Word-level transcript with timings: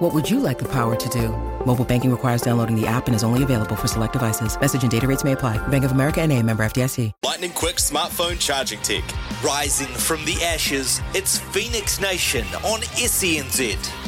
What 0.00 0.14
would 0.14 0.30
you 0.30 0.40
like 0.40 0.58
the 0.58 0.68
power 0.68 0.96
to 0.96 1.08
do? 1.10 1.28
Mobile 1.66 1.84
banking 1.84 2.10
requires 2.10 2.40
downloading 2.40 2.74
the 2.74 2.86
app 2.86 3.06
and 3.06 3.14
is 3.14 3.22
only 3.22 3.42
available 3.42 3.76
for 3.76 3.86
select 3.86 4.14
devices. 4.14 4.58
Message 4.58 4.80
and 4.82 4.90
data 4.90 5.06
rates 5.06 5.24
may 5.24 5.32
apply. 5.32 5.58
Bank 5.68 5.84
of 5.84 5.92
America 5.92 6.22
and 6.22 6.32
a 6.32 6.42
member 6.42 6.62
FDIC. 6.62 7.12
Lightning 7.22 7.52
quick 7.52 7.76
smartphone 7.76 8.38
charging 8.40 8.80
tech. 8.80 9.04
Rising 9.44 9.88
from 9.88 10.24
the 10.24 10.42
ashes, 10.42 11.02
it's 11.12 11.38
Phoenix 11.38 12.00
Nation 12.00 12.46
on 12.64 12.80
SENZ. 12.96 13.99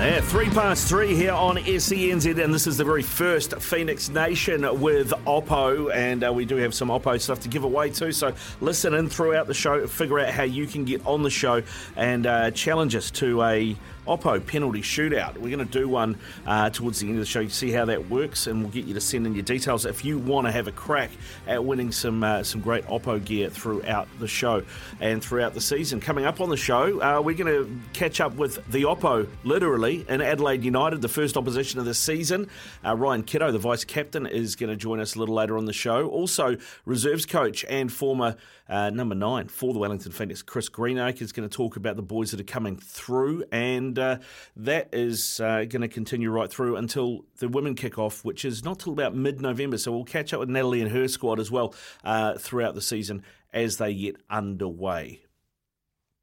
Yeah, 0.00 0.22
three 0.22 0.48
past 0.48 0.88
three 0.88 1.14
here 1.14 1.34
on 1.34 1.56
SENZ, 1.58 2.42
and 2.42 2.54
this 2.54 2.66
is 2.66 2.78
the 2.78 2.84
very 2.84 3.02
first 3.02 3.54
Phoenix 3.56 4.08
Nation 4.08 4.80
with 4.80 5.10
Oppo, 5.26 5.94
and 5.94 6.24
uh, 6.24 6.32
we 6.32 6.46
do 6.46 6.56
have 6.56 6.72
some 6.72 6.88
Oppo 6.88 7.20
stuff 7.20 7.40
to 7.40 7.48
give 7.50 7.64
away 7.64 7.90
too. 7.90 8.10
So 8.10 8.32
listen 8.62 8.94
in 8.94 9.10
throughout 9.10 9.46
the 9.46 9.52
show, 9.52 9.86
figure 9.86 10.18
out 10.18 10.32
how 10.32 10.44
you 10.44 10.66
can 10.66 10.86
get 10.86 11.04
on 11.04 11.22
the 11.22 11.28
show, 11.28 11.62
and 11.96 12.26
uh, 12.26 12.50
challenge 12.52 12.96
us 12.96 13.10
to 13.10 13.42
a 13.42 13.76
Oppo 14.06 14.44
penalty 14.44 14.80
shootout. 14.80 15.34
We're 15.36 15.54
going 15.54 15.66
to 15.66 15.78
do 15.78 15.88
one 15.88 16.18
uh, 16.46 16.70
towards 16.70 17.00
the 17.00 17.06
end 17.06 17.16
of 17.16 17.20
the 17.20 17.26
show. 17.26 17.40
You 17.40 17.48
see 17.48 17.70
how 17.70 17.84
that 17.86 18.08
works, 18.08 18.46
and 18.46 18.62
we'll 18.62 18.72
get 18.72 18.86
you 18.86 18.94
to 18.94 19.00
send 19.00 19.26
in 19.26 19.34
your 19.34 19.42
details 19.42 19.86
if 19.86 20.04
you 20.04 20.18
want 20.18 20.46
to 20.46 20.52
have 20.52 20.66
a 20.68 20.72
crack 20.72 21.10
at 21.46 21.64
winning 21.64 21.92
some 21.92 22.22
uh, 22.24 22.42
some 22.42 22.60
great 22.60 22.86
Oppo 22.86 23.24
gear 23.24 23.50
throughout 23.50 24.08
the 24.18 24.28
show 24.28 24.62
and 25.00 25.22
throughout 25.22 25.54
the 25.54 25.60
season. 25.60 26.00
Coming 26.00 26.24
up 26.24 26.40
on 26.40 26.48
the 26.48 26.56
show, 26.56 27.00
uh, 27.00 27.20
we're 27.20 27.36
going 27.36 27.52
to 27.52 27.80
catch 27.92 28.20
up 28.20 28.34
with 28.34 28.64
the 28.70 28.82
Oppo, 28.82 29.28
literally, 29.44 30.04
in 30.08 30.20
Adelaide 30.20 30.64
United, 30.64 31.02
the 31.02 31.08
first 31.08 31.36
opposition 31.36 31.78
of 31.78 31.86
the 31.86 31.94
season. 31.94 32.48
Uh, 32.84 32.96
Ryan 32.96 33.22
Kitto, 33.22 33.52
the 33.52 33.58
vice 33.58 33.84
captain, 33.84 34.26
is 34.26 34.56
going 34.56 34.70
to 34.70 34.76
join 34.76 35.00
us 35.00 35.14
a 35.14 35.18
little 35.18 35.34
later 35.34 35.56
on 35.56 35.66
the 35.66 35.72
show. 35.72 36.08
Also, 36.08 36.56
reserves 36.84 37.26
coach 37.26 37.64
and 37.68 37.92
former 37.92 38.36
uh, 38.70 38.88
number 38.90 39.16
nine 39.16 39.48
for 39.48 39.72
the 39.72 39.80
Wellington 39.80 40.12
Phoenix, 40.12 40.42
Chris 40.42 40.68
Greenacre, 40.68 41.24
is 41.24 41.32
going 41.32 41.48
to 41.48 41.54
talk 41.54 41.76
about 41.76 41.96
the 41.96 42.02
boys 42.02 42.30
that 42.30 42.40
are 42.40 42.44
coming 42.44 42.76
through, 42.76 43.44
and 43.50 43.98
uh, 43.98 44.18
that 44.56 44.88
is 44.92 45.40
uh, 45.40 45.64
going 45.64 45.82
to 45.82 45.88
continue 45.88 46.30
right 46.30 46.50
through 46.50 46.76
until 46.76 47.24
the 47.38 47.48
women 47.48 47.74
kick 47.74 47.98
off, 47.98 48.24
which 48.24 48.44
is 48.44 48.64
not 48.64 48.78
till 48.78 48.92
about 48.92 49.14
mid 49.14 49.40
November. 49.40 49.76
So 49.76 49.90
we'll 49.90 50.04
catch 50.04 50.32
up 50.32 50.40
with 50.40 50.48
Natalie 50.48 50.80
and 50.80 50.90
her 50.92 51.08
squad 51.08 51.40
as 51.40 51.50
well 51.50 51.74
uh, 52.04 52.38
throughout 52.38 52.76
the 52.76 52.80
season 52.80 53.24
as 53.52 53.78
they 53.78 53.92
get 53.92 54.16
underway. 54.30 55.22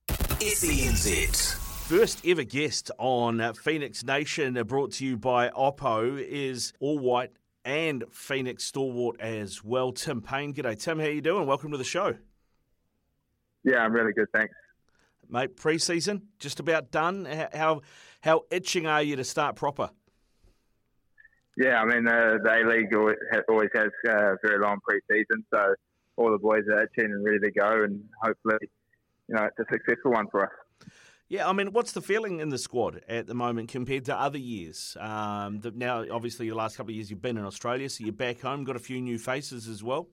SENZ. 0.08 1.56
First 1.88 2.25
ever 2.25 2.44
guest 2.44 2.92
on 2.98 3.42
uh, 3.42 3.53
Phoenix 3.53 4.03
Nation, 4.03 4.53
brought 4.66 4.94
to 4.94 5.06
you 5.06 5.18
by 5.18 5.50
Oppo, 5.50 6.18
is 6.18 6.73
All 6.80 7.00
White 7.00 7.31
and 7.66 8.06
Phoenix 8.12 8.64
stalwart 8.64 9.20
as 9.20 9.64
well. 9.64 9.92
Tim 9.92 10.22
Payne, 10.22 10.53
g'day 10.53 10.80
Tim, 10.80 11.00
how 11.00 11.08
you 11.08 11.22
doing? 11.22 11.45
Welcome 11.45 11.72
to 11.72 11.78
the 11.78 11.84
show. 11.84 12.16
Yeah, 13.63 13.80
I'm 13.80 13.94
really 13.94 14.13
good, 14.13 14.27
thanks. 14.33 14.53
Mate, 15.30 15.58
pre-season 15.58 16.23
just 16.39 16.59
about 16.59 16.91
done. 16.91 17.27
How 17.53 17.81
how 18.22 18.44
itching 18.50 18.88
are 18.88 19.02
you 19.02 19.16
to 19.17 19.23
start 19.23 19.55
proper? 19.55 19.89
Yeah, 21.58 21.81
I 21.81 21.85
mean 21.85 22.08
uh, 22.08 22.38
the 22.44 22.50
A 22.50 22.59
League 22.67 22.94
always 23.50 23.69
has 23.73 23.89
a 24.08 24.11
uh, 24.11 24.35
very 24.41 24.59
long 24.59 24.80
pre-season, 24.88 25.44
so 25.53 25.73
all 26.16 26.31
the 26.31 26.38
boys 26.38 26.63
are 26.72 26.83
itching 26.83 27.11
and 27.11 27.25
ready 27.25 27.39
to 27.39 27.52
go, 27.52 27.83
and 27.83 28.03
hopefully, 28.22 28.69
you 29.28 29.35
know, 29.35 29.44
it's 29.44 29.59
a 29.59 29.66
successful 29.72 30.11
one 30.11 30.28
for 30.30 30.45
us. 30.45 30.52
Yeah, 31.30 31.50
I 31.50 31.53
mean, 31.53 31.73
what's 31.73 31.91
the 31.91 32.01
feeling 32.01 32.40
in 32.40 32.50
the 32.50 32.57
squad 32.57 33.01
at 33.09 33.28
the 33.28 33.34
moment 33.34 33.69
compared 33.69 34.06
to 34.06 34.17
other 34.17 34.38
years? 34.38 34.96
Um, 34.97 35.59
the, 35.59 35.72
now, 35.72 36.06
obviously, 36.09 36.47
the 36.47 36.56
last 36.56 36.78
couple 36.78 36.91
of 36.91 36.96
years 36.96 37.09
you've 37.09 37.22
been 37.22 37.38
in 37.38 37.44
Australia, 37.44 37.90
so 37.90 38.03
you're 38.06 38.13
back 38.13 38.40
home, 38.40 38.63
got 38.63 38.78
a 38.78 38.79
few 38.79 39.01
new 39.01 39.17
faces 39.17 39.67
as 39.67 39.84
well. 39.84 40.07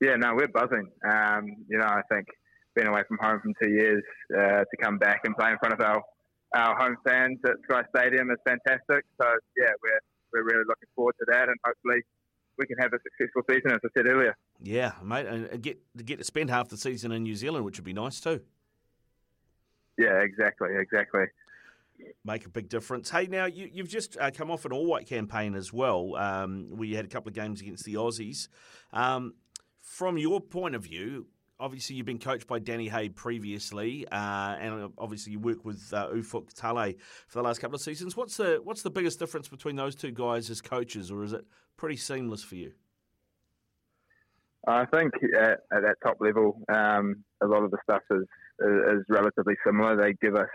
Yeah, 0.00 0.16
no, 0.16 0.34
we're 0.34 0.48
buzzing. 0.48 0.88
Um, 1.08 1.64
you 1.68 1.78
know, 1.78 1.86
I 1.86 2.02
think 2.10 2.26
being 2.74 2.88
away 2.88 3.02
from 3.08 3.18
home 3.20 3.40
from 3.40 3.54
two 3.62 3.70
years 3.70 4.02
uh, 4.32 4.64
to 4.64 4.76
come 4.80 4.98
back 4.98 5.20
and 5.24 5.34
play 5.36 5.50
in 5.50 5.58
front 5.58 5.74
of 5.74 5.80
our, 5.80 6.02
our 6.54 6.76
home 6.76 6.96
fans 7.06 7.38
at 7.44 7.56
Sky 7.64 7.82
Stadium 7.96 8.30
is 8.30 8.38
fantastic. 8.46 9.04
So 9.20 9.26
yeah, 9.56 9.72
we're 9.82 10.00
we're 10.32 10.44
really 10.44 10.64
looking 10.66 10.88
forward 10.94 11.14
to 11.20 11.26
that, 11.32 11.48
and 11.48 11.56
hopefully 11.64 12.02
we 12.58 12.66
can 12.66 12.76
have 12.78 12.92
a 12.92 12.98
successful 13.02 13.42
season, 13.48 13.72
as 13.72 13.80
I 13.84 13.88
said 13.96 14.06
earlier. 14.06 14.36
Yeah, 14.62 14.92
mate, 15.02 15.26
and 15.26 15.62
get 15.62 15.78
get 16.04 16.18
to 16.18 16.24
spend 16.24 16.50
half 16.50 16.68
the 16.68 16.76
season 16.76 17.12
in 17.12 17.22
New 17.22 17.36
Zealand, 17.36 17.64
which 17.64 17.78
would 17.78 17.84
be 17.84 17.92
nice 17.92 18.20
too. 18.20 18.40
Yeah, 19.98 20.20
exactly, 20.20 20.70
exactly. 20.78 21.24
Make 22.24 22.44
a 22.44 22.50
big 22.50 22.68
difference. 22.68 23.08
Hey, 23.08 23.26
now 23.26 23.46
you, 23.46 23.70
have 23.78 23.88
just 23.88 24.18
uh, 24.18 24.30
come 24.30 24.50
off 24.50 24.66
an 24.66 24.72
all-white 24.72 25.06
campaign 25.06 25.54
as 25.54 25.72
well, 25.72 26.14
um, 26.16 26.66
where 26.76 26.86
you 26.86 26.94
had 26.94 27.06
a 27.06 27.08
couple 27.08 27.30
of 27.30 27.34
games 27.34 27.62
against 27.62 27.84
the 27.84 27.94
Aussies. 27.94 28.48
Um, 28.92 29.32
from 29.86 30.18
your 30.18 30.40
point 30.40 30.74
of 30.74 30.82
view, 30.82 31.26
obviously 31.60 31.94
you've 31.94 32.06
been 32.06 32.18
coached 32.18 32.48
by 32.48 32.58
Danny 32.58 32.88
Hay 32.88 33.08
previously, 33.08 34.06
uh, 34.10 34.56
and 34.60 34.90
obviously 34.98 35.32
you 35.32 35.38
work 35.38 35.64
with 35.64 35.92
uh, 35.94 36.08
Ufuk 36.08 36.52
Talay 36.52 36.96
for 37.28 37.38
the 37.38 37.44
last 37.44 37.60
couple 37.60 37.76
of 37.76 37.80
seasons. 37.80 38.16
What's 38.16 38.36
the 38.36 38.60
what's 38.64 38.82
the 38.82 38.90
biggest 38.90 39.20
difference 39.20 39.48
between 39.48 39.76
those 39.76 39.94
two 39.94 40.10
guys 40.10 40.50
as 40.50 40.60
coaches, 40.60 41.10
or 41.10 41.22
is 41.22 41.32
it 41.32 41.44
pretty 41.76 41.96
seamless 41.96 42.42
for 42.42 42.56
you? 42.56 42.72
I 44.66 44.86
think 44.86 45.14
at, 45.40 45.60
at 45.72 45.82
that 45.82 45.96
top 46.04 46.16
level, 46.18 46.60
um, 46.68 47.24
a 47.40 47.46
lot 47.46 47.62
of 47.62 47.70
the 47.70 47.78
stuff 47.88 48.02
is, 48.10 48.24
is, 48.58 48.98
is 48.98 49.04
relatively 49.08 49.54
similar. 49.64 49.96
They 49.96 50.14
give 50.20 50.34
us 50.34 50.48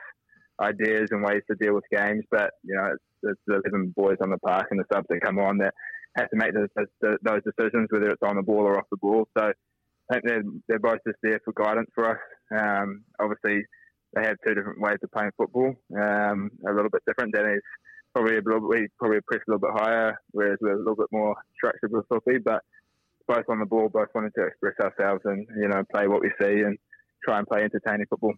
ideas 0.62 1.08
and 1.12 1.24
ways 1.24 1.42
to 1.50 1.56
deal 1.56 1.74
with 1.74 1.86
games, 1.90 2.26
but 2.30 2.52
you 2.64 2.76
know 2.76 2.92
it's, 2.94 3.04
it's 3.24 3.42
the 3.48 3.62
eleven 3.66 3.94
boys 3.96 4.18
on 4.22 4.30
the 4.30 4.38
park 4.40 4.68
and 4.72 4.80
the 4.80 4.86
subs 4.94 5.08
that 5.10 5.22
come 5.22 5.40
on 5.40 5.58
that 5.60 5.74
have 6.18 6.30
to 6.30 6.36
make 6.36 6.54
those, 6.54 6.68
those 7.02 7.42
decisions, 7.44 7.88
whether 7.90 8.10
it's 8.10 8.22
on 8.24 8.36
the 8.36 8.42
ball 8.42 8.62
or 8.62 8.78
off 8.78 8.86
the 8.92 8.98
ball. 8.98 9.28
So 9.38 9.46
I 9.46 10.14
think 10.14 10.26
they're, 10.26 10.44
they're 10.68 10.80
both 10.80 11.00
just 11.08 11.20
there 11.24 11.40
for 11.46 11.54
guidance 11.54 11.90
for 11.96 12.12
us. 12.12 12.20
Um, 12.58 13.04
obviously, 13.20 13.64
they 14.14 14.26
have 14.26 14.36
two 14.46 14.54
different 14.54 14.82
ways 14.82 14.98
of 15.04 15.12
playing 15.12 15.32
football, 15.38 15.74
um, 15.96 16.52
a 16.68 16.74
little 16.74 16.90
bit 16.90 17.04
different. 17.08 17.34
Danny's 17.34 17.62
probably 18.14 18.36
a 18.36 18.42
little 18.42 18.70
bit, 18.70 18.92
probably 19.00 19.20
press 19.26 19.42
a 19.48 19.52
little 19.52 19.68
bit 19.68 19.82
higher, 19.82 20.20
whereas 20.32 20.58
we're 20.60 20.74
a 20.74 20.78
little 20.78 20.98
bit 20.98 21.08
more 21.12 21.36
structured 21.56 21.92
with 21.92 22.06
Flippy, 22.10 22.40
but 22.44 22.62
both 23.28 23.46
on 23.48 23.60
the 23.60 23.66
ball, 23.66 23.88
both 23.88 24.10
wanting 24.14 24.32
to 24.36 24.46
express 24.46 24.76
ourselves 24.84 25.22
and, 25.24 25.48
you 25.56 25.70
know, 25.70 25.84
play 25.94 26.08
what 26.08 26.22
we 26.22 26.30
see 26.42 26.60
and 26.62 26.78
try 27.24 27.38
and 27.38 27.48
play 27.48 27.64
entertaining 27.64 28.06
football. 28.10 28.34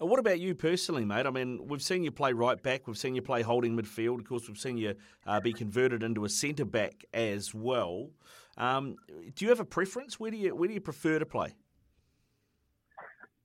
What 0.00 0.20
about 0.20 0.38
you 0.38 0.54
personally, 0.54 1.04
mate? 1.04 1.26
I 1.26 1.30
mean, 1.30 1.66
we've 1.66 1.82
seen 1.82 2.04
you 2.04 2.12
play 2.12 2.32
right 2.32 2.62
back, 2.62 2.86
we've 2.86 2.96
seen 2.96 3.16
you 3.16 3.22
play 3.22 3.42
holding 3.42 3.76
midfield. 3.76 4.20
Of 4.20 4.28
course, 4.28 4.46
we've 4.46 4.56
seen 4.56 4.78
you 4.78 4.94
uh, 5.26 5.40
be 5.40 5.52
converted 5.52 6.04
into 6.04 6.24
a 6.24 6.28
centre 6.28 6.64
back 6.64 7.04
as 7.12 7.52
well. 7.52 8.10
Um, 8.56 8.94
do 9.34 9.44
you 9.44 9.48
have 9.48 9.58
a 9.58 9.64
preference? 9.64 10.20
Where 10.20 10.30
do 10.30 10.36
you 10.36 10.54
where 10.54 10.68
do 10.68 10.74
you 10.74 10.80
prefer 10.80 11.18
to 11.18 11.26
play? 11.26 11.54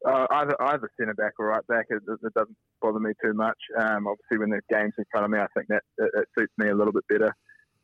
Uh, 0.08 0.28
either 0.30 0.62
either 0.62 0.92
centre 1.00 1.16
back 1.16 1.34
or 1.40 1.48
right 1.48 1.66
back, 1.66 1.88
it, 1.90 2.04
it 2.08 2.34
doesn't 2.36 2.58
bother 2.82 3.00
me 3.00 3.14
too 3.24 3.34
much. 3.34 3.58
Um, 3.80 4.06
obviously, 4.06 4.38
when 4.38 4.52
the 4.52 4.62
game's 4.70 4.94
in 5.00 5.06
front 5.12 5.26
of 5.26 5.32
me, 5.32 5.40
I 5.40 5.48
think 5.56 5.70
that 5.70 5.82
it, 5.98 6.12
it 6.14 6.28
suits 6.38 6.54
me 6.60 6.70
a 6.70 6.76
little 6.76 6.94
bit 6.94 7.06
better. 7.10 7.36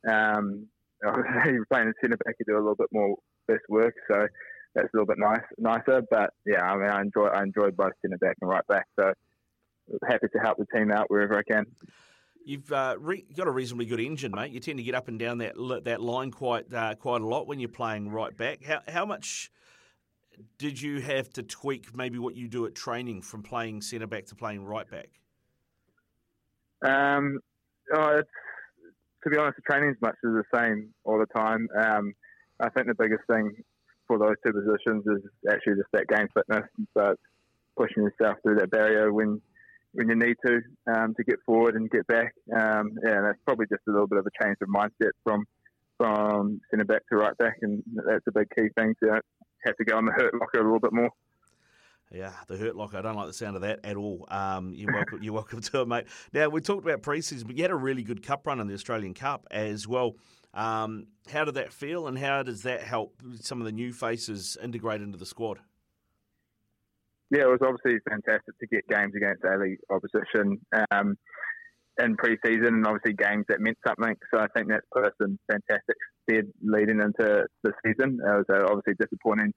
Um, 0.08 0.68
playing 1.72 1.88
in 1.88 1.94
centre 2.02 2.18
back, 2.24 2.36
you 2.40 2.46
do 2.46 2.56
a 2.56 2.60
little 2.60 2.76
bit 2.76 2.90
more 2.92 3.16
best 3.48 3.64
work, 3.68 3.96
so 4.12 4.28
that's 4.76 4.88
a 4.94 4.98
little 4.98 5.08
bit 5.08 5.18
nice, 5.20 5.42
nicer. 5.58 6.02
But 6.10 6.32
yeah, 6.46 6.64
I 6.64 6.78
mean, 6.78 6.90
I 6.90 7.02
enjoy 7.02 7.28
I 7.28 7.44
enjoy 7.44 7.72
both 7.72 7.94
centre 8.02 8.18
back 8.18 8.38
and 8.42 8.50
right 8.50 8.66
back. 8.68 8.86
So 9.00 9.14
happy 10.08 10.28
to 10.34 10.40
help 10.40 10.58
the 10.58 10.66
team 10.74 10.92
out 10.92 11.06
wherever 11.10 11.38
I 11.38 11.44
can. 11.44 11.66
You've 12.46 12.72
uh, 12.72 12.96
re- 13.00 13.26
got 13.36 13.48
a 13.48 13.52
reasonably 13.52 13.86
good 13.86 14.00
engine, 14.00 14.32
mate. 14.34 14.52
You 14.52 14.60
tend 14.60 14.78
to 14.78 14.84
get 14.84 14.96
up 14.96 15.08
and 15.08 15.20
down 15.20 15.40
that 15.40 15.56
that 15.86 16.02
line 16.02 16.32
quite 16.32 16.74
uh, 16.74 16.96
quite 16.96 17.22
a 17.22 17.28
lot 17.28 17.48
when 17.48 17.60
you're 17.60 17.70
playing 17.70 18.10
right 18.10 18.36
back. 18.36 18.64
How 18.64 18.82
how 18.88 19.06
much 19.06 19.52
did 20.58 20.82
you 20.82 21.02
have 21.02 21.30
to 21.34 21.44
tweak 21.44 21.96
maybe 21.96 22.18
what 22.18 22.36
you 22.36 22.48
do 22.48 22.66
at 22.66 22.76
training 22.76 23.22
from 23.22 23.44
playing 23.44 23.82
centre 23.82 24.08
back 24.08 24.26
to 24.28 24.36
playing 24.36 24.64
right 24.64 24.90
back? 24.90 25.10
Um, 26.82 27.40
oh, 27.94 28.22
to 29.24 29.30
be 29.30 29.38
honest, 29.38 29.58
the 29.58 29.62
training's 29.70 29.98
much 30.02 30.16
is 30.24 30.32
the 30.32 30.44
same 30.54 30.94
all 31.04 31.20
the 31.20 31.26
time. 31.38 31.68
Um, 31.78 32.14
I 32.62 32.70
think 32.70 32.88
the 32.88 32.96
biggest 32.96 33.24
thing 33.30 33.52
for 34.10 34.18
those 34.18 34.36
two 34.44 34.52
positions 34.52 35.06
is 35.06 35.30
actually 35.50 35.76
just 35.76 35.92
that 35.94 36.08
game 36.08 36.28
fitness. 36.34 36.68
So 36.98 37.16
pushing 37.78 38.04
yourself 38.04 38.38
through 38.44 38.56
that 38.56 38.72
barrier 38.72 39.14
when 39.14 39.40
when 39.94 40.10
you 40.10 40.16
need 40.16 40.36
to 40.46 40.62
um, 40.94 41.14
to 41.16 41.24
get 41.24 41.40
forward 41.46 41.76
and 41.76 41.90
get 41.90 42.06
back. 42.08 42.34
Um, 42.52 42.98
yeah, 43.06 43.22
that's 43.22 43.40
probably 43.46 43.68
just 43.68 43.84
a 43.88 43.92
little 43.92 44.08
bit 44.08 44.18
of 44.18 44.26
a 44.26 44.44
change 44.44 44.58
of 44.62 44.68
mindset 44.68 45.12
from 45.24 45.46
from 45.98 46.60
centre 46.72 46.86
back 46.86 47.04
to 47.10 47.18
right 47.18 47.38
back, 47.38 47.58
and 47.62 47.84
that's 47.96 48.26
a 48.28 48.32
big 48.32 48.48
key 48.56 48.70
thing 48.76 48.96
to 49.04 49.22
have 49.66 49.78
to 49.78 49.86
go 49.86 49.98
on 49.98 50.06
the 50.06 50.12
hurt 50.12 50.34
locker 50.34 50.60
a 50.60 50.64
little 50.64 50.80
bit 50.80 50.94
more. 50.94 51.12
Yeah, 52.12 52.32
the 52.48 52.58
hurt 52.58 52.76
locker. 52.76 52.98
I 52.98 53.02
don't 53.02 53.16
like 53.16 53.28
the 53.28 53.34
sound 53.34 53.56
of 53.56 53.62
that 53.62 53.82
at 53.84 53.96
all. 53.96 54.26
Um, 54.30 54.74
you're, 54.74 54.92
welcome, 54.92 55.22
you're 55.22 55.34
welcome 55.34 55.62
to 55.62 55.82
it, 55.82 55.88
mate. 55.88 56.06
Now, 56.34 56.50
we 56.50 56.60
talked 56.60 56.84
about 56.84 57.04
preseason, 57.04 57.46
but 57.46 57.56
you 57.56 57.62
had 57.64 57.70
a 57.70 57.76
really 57.76 58.02
good 58.02 58.24
cup 58.24 58.48
run 58.48 58.60
in 58.60 58.68
the 58.68 58.74
Australian 58.74 59.14
Cup 59.14 59.46
as 59.52 59.88
well. 59.88 60.16
Um, 60.54 61.08
how 61.32 61.46
did 61.46 61.56
that 61.56 61.72
feel, 61.72 62.08
and 62.08 62.18
how 62.18 62.44
does 62.44 62.64
that 62.64 62.82
help 62.82 63.22
some 63.40 63.60
of 63.62 63.66
the 63.66 63.72
new 63.72 63.94
faces 63.94 64.58
integrate 64.62 65.02
into 65.02 65.18
the 65.18 65.26
squad? 65.26 65.60
Yeah, 67.30 67.44
it 67.44 67.50
was 67.50 67.60
obviously 67.62 68.00
fantastic 68.10 68.58
to 68.60 68.68
get 68.68 68.88
games 68.88 69.14
against 69.16 69.44
A-League 69.44 69.78
opposition 69.92 70.60
um, 70.92 71.16
in 72.02 72.16
pre-season, 72.18 72.74
and 72.74 72.88
obviously 72.88 73.14
games 73.14 73.46
that 73.50 73.60
meant 73.60 73.78
something. 73.86 74.16
So 74.34 74.40
I 74.40 74.48
think 74.56 74.70
that's 74.70 74.86
put 74.92 75.06
us 75.06 75.14
in 75.22 75.38
fantastic 75.52 75.96
stead 76.24 76.46
leading 76.64 77.00
into 77.00 77.46
the 77.62 77.74
season. 77.86 78.20
It 78.20 78.38
was 78.38 78.46
uh, 78.52 78.66
obviously 78.66 78.96
disappointing 79.00 79.54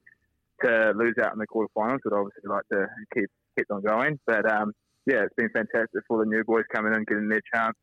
to 0.63 0.93
lose 0.95 1.15
out 1.25 1.33
in 1.33 1.39
the 1.39 1.47
quarterfinals. 1.47 2.01
but 2.05 2.13
obviously 2.13 2.43
like 2.45 2.69
to 2.73 2.87
keep 3.15 3.31
keep 3.57 3.67
on 3.71 3.83
going, 3.83 4.19
but 4.27 4.51
um, 4.51 4.73
yeah, 5.07 5.25
it's 5.25 5.35
been 5.37 5.51
fantastic 5.51 6.03
for 6.07 6.19
the 6.19 6.29
new 6.29 6.45
boys 6.45 6.65
coming 6.75 6.95
in, 6.95 7.05
getting 7.05 7.29
their 7.29 7.43
chance 7.55 7.77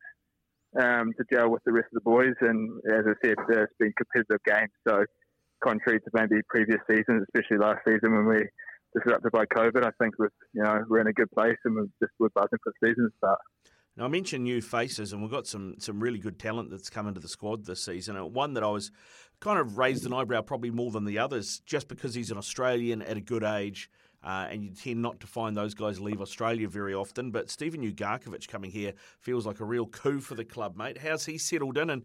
um, 0.78 1.12
to 1.18 1.24
gel 1.32 1.50
with 1.50 1.62
the 1.64 1.72
rest 1.72 1.88
of 1.94 2.02
the 2.02 2.08
boys. 2.08 2.34
And 2.40 2.80
as 2.90 3.04
I 3.06 3.14
said, 3.24 3.36
it's 3.48 3.72
been 3.78 3.92
competitive 3.96 4.42
games. 4.44 4.70
So 4.86 5.04
contrary 5.62 6.00
to 6.00 6.10
maybe 6.12 6.40
previous 6.48 6.80
seasons, 6.88 7.24
especially 7.28 7.58
last 7.58 7.80
season 7.86 8.14
when 8.14 8.26
we 8.26 8.42
disrupted 8.94 9.32
by 9.32 9.44
COVID, 9.46 9.84
I 9.84 9.90
think 10.00 10.18
we're 10.18 10.30
you 10.52 10.62
know 10.62 10.84
we're 10.88 11.00
in 11.00 11.06
a 11.06 11.12
good 11.12 11.30
place 11.32 11.56
and 11.64 11.74
we're 11.74 11.86
just 12.00 12.12
we're 12.18 12.28
buzzing 12.34 12.58
for 12.62 12.72
the 12.80 12.88
season 12.88 13.10
start. 13.18 13.38
Now, 13.96 14.04
I 14.04 14.08
mentioned 14.08 14.44
new 14.44 14.62
faces, 14.62 15.12
and 15.12 15.20
we've 15.20 15.30
got 15.30 15.46
some 15.46 15.74
some 15.78 16.00
really 16.00 16.18
good 16.18 16.38
talent 16.38 16.70
that's 16.70 16.90
come 16.90 17.08
into 17.08 17.20
the 17.20 17.28
squad 17.28 17.66
this 17.66 17.84
season. 17.84 18.16
And 18.16 18.32
one 18.32 18.54
that 18.54 18.62
I 18.62 18.68
was 18.68 18.90
kind 19.40 19.58
of 19.58 19.78
raised 19.78 20.06
an 20.06 20.12
eyebrow 20.12 20.42
probably 20.42 20.70
more 20.70 20.90
than 20.90 21.04
the 21.04 21.18
others, 21.18 21.60
just 21.66 21.88
because 21.88 22.14
he's 22.14 22.30
an 22.30 22.38
Australian 22.38 23.02
at 23.02 23.16
a 23.16 23.20
good 23.20 23.44
age. 23.44 23.90
Uh, 24.22 24.46
and 24.50 24.62
you 24.62 24.70
tend 24.70 25.00
not 25.00 25.18
to 25.20 25.26
find 25.26 25.56
those 25.56 25.72
guys 25.72 25.98
leave 25.98 26.20
Australia 26.20 26.68
very 26.68 26.92
often. 26.92 27.30
But 27.30 27.50
Steven 27.50 27.82
Ugarkovic 27.82 28.48
coming 28.48 28.70
here 28.70 28.92
feels 29.20 29.46
like 29.46 29.60
a 29.60 29.64
real 29.64 29.86
coup 29.86 30.20
for 30.20 30.34
the 30.34 30.44
club, 30.44 30.76
mate. 30.76 30.98
How's 30.98 31.24
he 31.24 31.38
settled 31.38 31.78
in, 31.78 31.90
and 31.90 32.02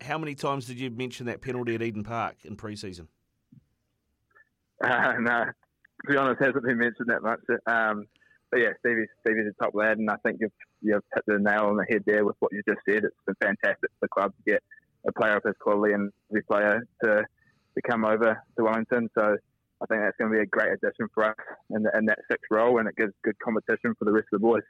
how 0.00 0.18
many 0.18 0.34
times 0.34 0.66
did 0.66 0.78
you 0.78 0.90
mention 0.90 1.26
that 1.26 1.40
penalty 1.40 1.74
at 1.74 1.82
Eden 1.82 2.04
Park 2.04 2.36
in 2.44 2.56
pre-season? 2.56 3.08
Uh, 4.78 5.14
no, 5.20 5.44
to 6.04 6.12
be 6.12 6.18
honest, 6.18 6.38
hasn't 6.38 6.62
been 6.62 6.76
mentioned 6.76 7.08
that 7.08 7.22
much. 7.22 7.40
Um, 7.66 8.06
but 8.50 8.60
yeah, 8.60 8.68
Stevie's, 8.80 9.08
Stevie's 9.20 9.46
a 9.58 9.64
top 9.64 9.74
lad, 9.74 9.96
and 9.96 10.10
I 10.10 10.16
think 10.16 10.36
you've 10.40 10.52
you've 10.82 11.02
hit 11.14 11.24
the 11.26 11.38
nail 11.38 11.64
on 11.64 11.76
the 11.76 11.86
head 11.88 12.02
there 12.06 12.26
with 12.26 12.36
what 12.40 12.52
you 12.52 12.62
just 12.68 12.80
said. 12.86 13.04
It's 13.04 13.16
been 13.26 13.36
fantastic 13.40 13.90
for 13.90 14.02
the 14.02 14.08
club 14.08 14.34
to 14.36 14.52
get 14.52 14.62
a 15.06 15.12
player 15.12 15.36
of 15.36 15.44
his 15.44 15.54
quality 15.60 15.94
and 15.94 16.12
every 16.30 16.42
player 16.42 16.86
to 17.04 17.24
to 17.74 17.82
come 17.88 18.04
over 18.04 18.42
to 18.56 18.64
Wellington. 18.64 19.08
So 19.14 19.36
I 19.82 19.86
think 19.86 20.00
that's 20.00 20.16
going 20.16 20.30
to 20.30 20.36
be 20.36 20.42
a 20.42 20.46
great 20.46 20.72
addition 20.72 21.08
for 21.14 21.24
us 21.24 21.36
in, 21.70 21.82
the, 21.82 21.90
in 21.96 22.06
that 22.06 22.18
sixth 22.30 22.46
role, 22.50 22.78
and 22.78 22.88
it 22.88 22.96
gives 22.96 23.12
good 23.22 23.38
competition 23.38 23.94
for 23.98 24.04
the 24.04 24.12
rest 24.12 24.28
of 24.32 24.40
the 24.40 24.46
boys. 24.46 24.62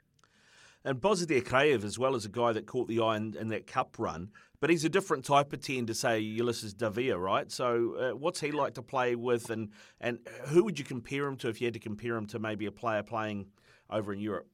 And 0.83 1.01
Bozhidar 1.01 1.43
Kraev, 1.43 1.83
as 1.83 1.97
well 1.97 2.15
as 2.15 2.25
a 2.25 2.29
guy 2.29 2.51
that 2.53 2.65
caught 2.65 2.87
the 2.87 3.01
eye 3.01 3.17
in, 3.17 3.35
in, 3.35 3.47
that 3.49 3.67
cup 3.67 3.95
run, 3.97 4.29
but 4.59 4.69
he's 4.69 4.85
a 4.85 4.89
different 4.89 5.25
type 5.25 5.51
of 5.51 5.61
10 5.61 5.87
to 5.87 5.93
say 5.93 6.21
Ulises 6.21 6.73
Dávila, 6.73 7.19
right? 7.19 7.51
So 7.51 7.95
uh, 7.95 8.15
what's 8.15 8.39
he 8.39 8.51
like 8.51 8.75
to 8.75 8.81
play 8.81 9.15
with, 9.15 9.49
and, 9.49 9.69
and 9.99 10.19
who 10.47 10.63
would 10.63 10.77
you 10.77 10.85
compare 10.85 11.25
him 11.25 11.35
to 11.37 11.49
if 11.49 11.61
you 11.61 11.67
had 11.67 11.73
to 11.73 11.79
compare 11.79 12.15
him 12.15 12.25
to 12.27 12.39
maybe 12.39 12.65
a 12.65 12.71
player 12.71 13.03
playing 13.03 13.47
over 13.89 14.13
in 14.13 14.19
Europe? 14.19 14.47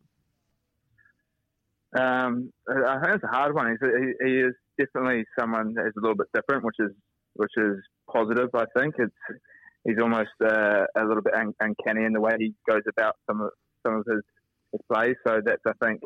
Um, 1.96 2.52
I 2.68 3.00
think 3.02 3.16
it's 3.16 3.24
a 3.24 3.28
hard 3.28 3.54
one. 3.54 3.78
He, 3.80 4.26
he 4.26 4.40
is 4.40 4.54
definitely 4.80 5.26
someone 5.40 5.74
that 5.76 5.86
is 5.86 5.94
a 5.98 6.02
little 6.02 6.16
bit 6.16 6.28
different, 6.34 6.64
which 6.64 6.78
is 6.80 6.92
which 7.36 7.52
is 7.58 7.78
positive. 8.12 8.50
I 8.54 8.66
think 8.78 8.96
it's 8.98 9.14
he's 9.86 10.00
almost 10.02 10.32
uh, 10.44 10.86
a 10.96 11.06
little 11.06 11.24
bit 11.24 11.34
un- 11.34 11.56
uncanny 11.60 12.06
in 12.06 12.14
the 12.14 12.22
way 12.22 12.36
he 12.38 12.54
goes 12.70 12.84
about 12.88 13.18
some 13.28 13.42
of 13.42 13.52
some 13.86 13.96
of 13.96 14.06
his, 14.06 14.22
his 14.72 14.82
plays. 14.92 15.16
So 15.26 15.42
that's 15.44 15.62
I 15.66 15.86
think 15.86 16.02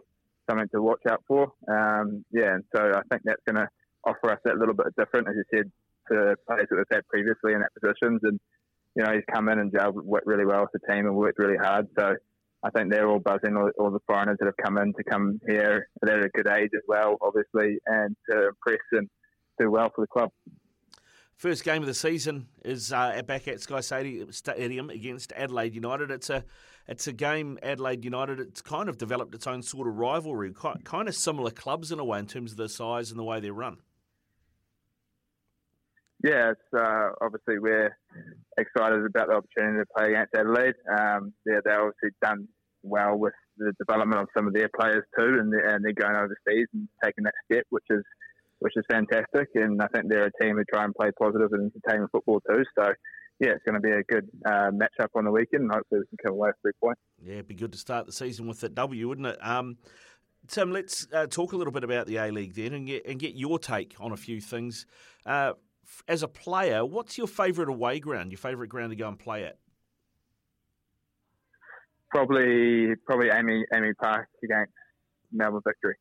something 0.50 0.68
to 0.74 0.82
watch 0.82 1.02
out 1.10 1.24
for. 1.28 1.52
Um, 1.68 2.26
yeah, 2.32 2.56
and 2.56 2.64
so 2.76 2.82
I 2.82 3.02
think 3.10 3.24
that's 3.26 3.42
going 3.46 3.58
to 3.58 3.70
offer 4.04 4.32
us 4.32 4.40
that 4.46 4.58
little 4.58 4.74
bit 4.74 4.88
different, 4.98 5.28
as 5.28 5.36
you 5.36 5.44
said, 5.54 5.72
to 6.12 6.36
players 6.48 6.68
that 6.70 6.78
we've 6.78 6.86
had 6.92 7.08
previously 7.08 7.54
in 7.54 7.60
that 7.60 7.74
positions. 7.80 8.22
And 8.24 8.40
you 8.96 9.04
know, 9.04 9.14
he's 9.14 9.24
come 9.32 9.50
in 9.50 9.60
and 9.60 9.72
worked 10.04 10.26
really 10.26 10.46
well 10.46 10.62
with 10.62 10.82
the 10.82 10.92
team 10.92 11.06
and 11.06 11.16
worked 11.16 11.38
really 11.38 11.58
hard. 11.58 11.88
So 12.00 12.16
I 12.64 12.70
think 12.72 12.92
they're 12.92 13.08
all 13.08 13.20
buzzing, 13.20 13.56
all, 13.56 13.70
all, 13.78 13.92
the 13.92 14.00
foreigners 14.08 14.38
that 14.40 14.48
have 14.48 14.58
come 14.58 14.80
in 14.80 14.94
to 14.94 15.04
come 15.04 15.40
here. 15.48 15.88
They're 16.02 16.22
at 16.22 16.26
a 16.26 16.30
good 16.30 16.48
age 16.48 16.72
as 16.74 16.82
well, 16.88 17.18
obviously, 17.22 17.78
and 17.86 18.16
to 18.30 18.48
impress 18.48 18.80
and 18.94 19.08
do 19.60 19.70
well 19.70 19.92
for 19.96 20.02
the 20.02 20.08
club. 20.08 20.32
First 21.38 21.64
game 21.64 21.84
of 21.84 21.88
the 21.88 21.94
season 21.94 22.48
is 22.66 22.92
uh, 22.92 23.22
back 23.28 23.48
at 23.48 23.62
Sky 23.62 23.80
Stadium 23.80 24.90
against 24.90 25.32
Adelaide 25.34 25.76
United. 25.76 26.10
It's 26.10 26.32
a 26.32 26.44
it's 26.88 27.06
a 27.06 27.14
game 27.14 27.60
Adelaide 27.62 28.04
United. 28.04 28.40
It's 28.40 28.64
kind 28.64 28.90
of 28.90 28.98
developed 28.98 29.36
its 29.36 29.46
own 29.46 29.62
sort 29.62 29.88
of 29.88 29.98
rivalry, 29.98 30.52
kind 30.84 31.08
of 31.08 31.14
similar 31.14 31.52
clubs 31.52 31.92
in 31.92 32.00
a 32.00 32.04
way 32.04 32.18
in 32.18 32.26
terms 32.26 32.54
of 32.54 32.58
their 32.58 32.68
size 32.68 33.12
and 33.12 33.20
the 33.20 33.24
way 33.24 33.40
they 33.40 33.52
run. 33.52 33.78
Yeah, 36.24 36.54
uh, 36.76 37.10
obviously 37.22 37.60
we're 37.60 37.96
excited 38.58 39.06
about 39.06 39.28
the 39.28 39.36
opportunity 39.36 39.78
to 39.78 39.86
play 39.96 40.08
against 40.08 40.34
Adelaide. 40.36 40.74
Um, 40.90 41.34
yeah, 41.46 41.60
they've 41.64 41.76
obviously 41.76 42.10
done 42.20 42.48
well 42.82 43.16
with 43.16 43.36
the 43.58 43.74
development 43.78 44.22
of 44.22 44.28
some 44.36 44.48
of 44.48 44.54
their 44.54 44.70
players 44.76 45.04
too, 45.20 45.38
and 45.40 45.54
they're, 45.54 45.76
and 45.76 45.86
they're 45.86 45.94
going 45.94 46.16
overseas 46.16 46.68
and 46.74 46.88
taking 47.04 47.26
that 47.26 47.36
step, 47.46 47.66
which 47.70 47.86
is 47.92 48.04
which 48.60 48.74
is 48.76 48.84
fantastic. 48.90 49.50
And 49.56 49.82
I 49.82 49.88
think 49.88 50.06
they're 50.10 50.28
a 50.28 50.44
team 50.44 50.56
who 50.56 50.64
try 50.72 50.84
and 50.84 50.94
play 50.94 51.12
positive 51.20 51.54
and 51.54 51.72
entertaining 51.72 52.08
football 52.12 52.42
too. 52.50 52.64
So 52.78 52.94
yeah, 53.40 53.50
it's 53.50 53.64
going 53.64 53.76
to 53.76 53.82
be 53.82 53.92
a 53.92 54.04
good 54.04 54.28
uh, 54.46 54.72
matchup 54.72 55.10
on 55.16 55.26
the 55.26 55.32
weekend, 55.32 55.64
and 55.64 55.72
hopefully 55.72 56.02
we 56.02 56.08
can 56.08 56.18
come 56.26 56.34
away 56.34 56.50
with 56.50 56.56
three 56.62 56.72
points. 56.84 57.02
Yeah, 57.24 57.34
it'd 57.34 57.48
be 57.48 57.54
good 57.54 57.72
to 57.72 57.78
start 57.78 58.08
the 58.08 58.12
season 58.12 58.48
with 58.48 58.62
that 58.62 58.74
W, 58.74 59.08
wouldn't 59.08 59.28
it? 59.28 59.38
Um, 59.46 59.78
Tim, 60.48 60.72
let's 60.72 61.08
uh, 61.14 61.28
talk 61.28 61.54
a 61.54 61.58
little 61.58 61.74
bit 61.74 61.84
about 61.84 62.08
the 62.08 62.18
A 62.18 62.32
League 62.32 62.56
then, 62.56 62.74
and 62.74 62.88
get 62.88 63.06
and 63.06 63.20
get 63.20 63.36
your 63.36 63.60
take 63.60 63.96
on 64.00 64.12
a 64.12 64.18
few 64.18 64.42
things. 64.42 64.86
Uh, 65.26 65.54
as 66.08 66.24
a 66.24 66.28
player, 66.28 66.84
what's 66.84 67.18
your 67.18 67.28
favourite 67.28 67.70
away 67.70 68.00
ground? 68.00 68.32
Your 68.32 68.40
favourite 68.40 68.70
ground 68.70 68.92
to 68.92 68.96
go 68.96 69.08
and 69.08 69.20
play 69.20 69.46
at? 69.46 69.58
Probably, 72.10 72.96
probably 73.06 73.30
AAMI 73.30 73.64
AAMI 73.74 73.94
Park 74.02 74.28
against 74.44 74.74
Melbourne 75.32 75.62
Victory. 75.66 75.96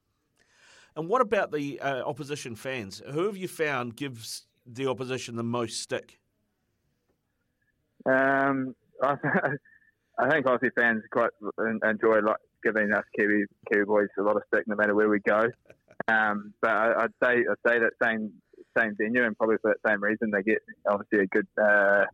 And 0.97 1.09
what 1.09 1.21
about 1.21 1.53
the 1.53 1.79
uh, 1.81 2.03
opposition 2.03 2.57
fans? 2.57 3.03
Who 3.13 3.27
have 3.27 3.37
you 3.37 3.49
found 3.49 3.97
gives 3.97 4.47
the 4.67 4.87
opposition 4.87 5.37
the 5.37 5.43
most 5.43 5.81
stick? 5.81 6.19
Um, 8.07 8.75
I, 9.03 9.17
I 10.19 10.31
think 10.31 10.47
Aussie 10.47 10.71
fans 10.75 11.03
quite 11.13 11.31
enjoy 11.85 12.21
like 12.21 12.39
giving 12.65 12.93
us 12.93 13.05
Kiwi 13.19 13.45
Kiwi 13.71 13.85
boys 13.85 14.09
a 14.19 14.23
lot 14.23 14.37
of 14.37 14.43
stick 14.53 14.67
no 14.67 14.75
matter 14.75 14.95
where 14.95 15.09
we 15.09 15.21
go. 15.21 15.47
Um, 16.09 16.55
but 16.63 16.71
I, 16.71 17.03
would 17.03 17.13
say 17.23 17.31
I'd 17.31 17.71
say 17.71 17.79
that 17.79 17.93
same 18.03 18.33
same 18.79 18.97
venue 18.99 19.25
and 19.25 19.37
probably 19.37 19.57
for 19.61 19.75
that 19.75 19.91
same 19.91 20.03
reason 20.03 20.31
they 20.31 20.43
get 20.43 20.59
obviously 20.89 21.21
a 21.21 21.27
good 21.27 21.47
uh, 21.63 22.05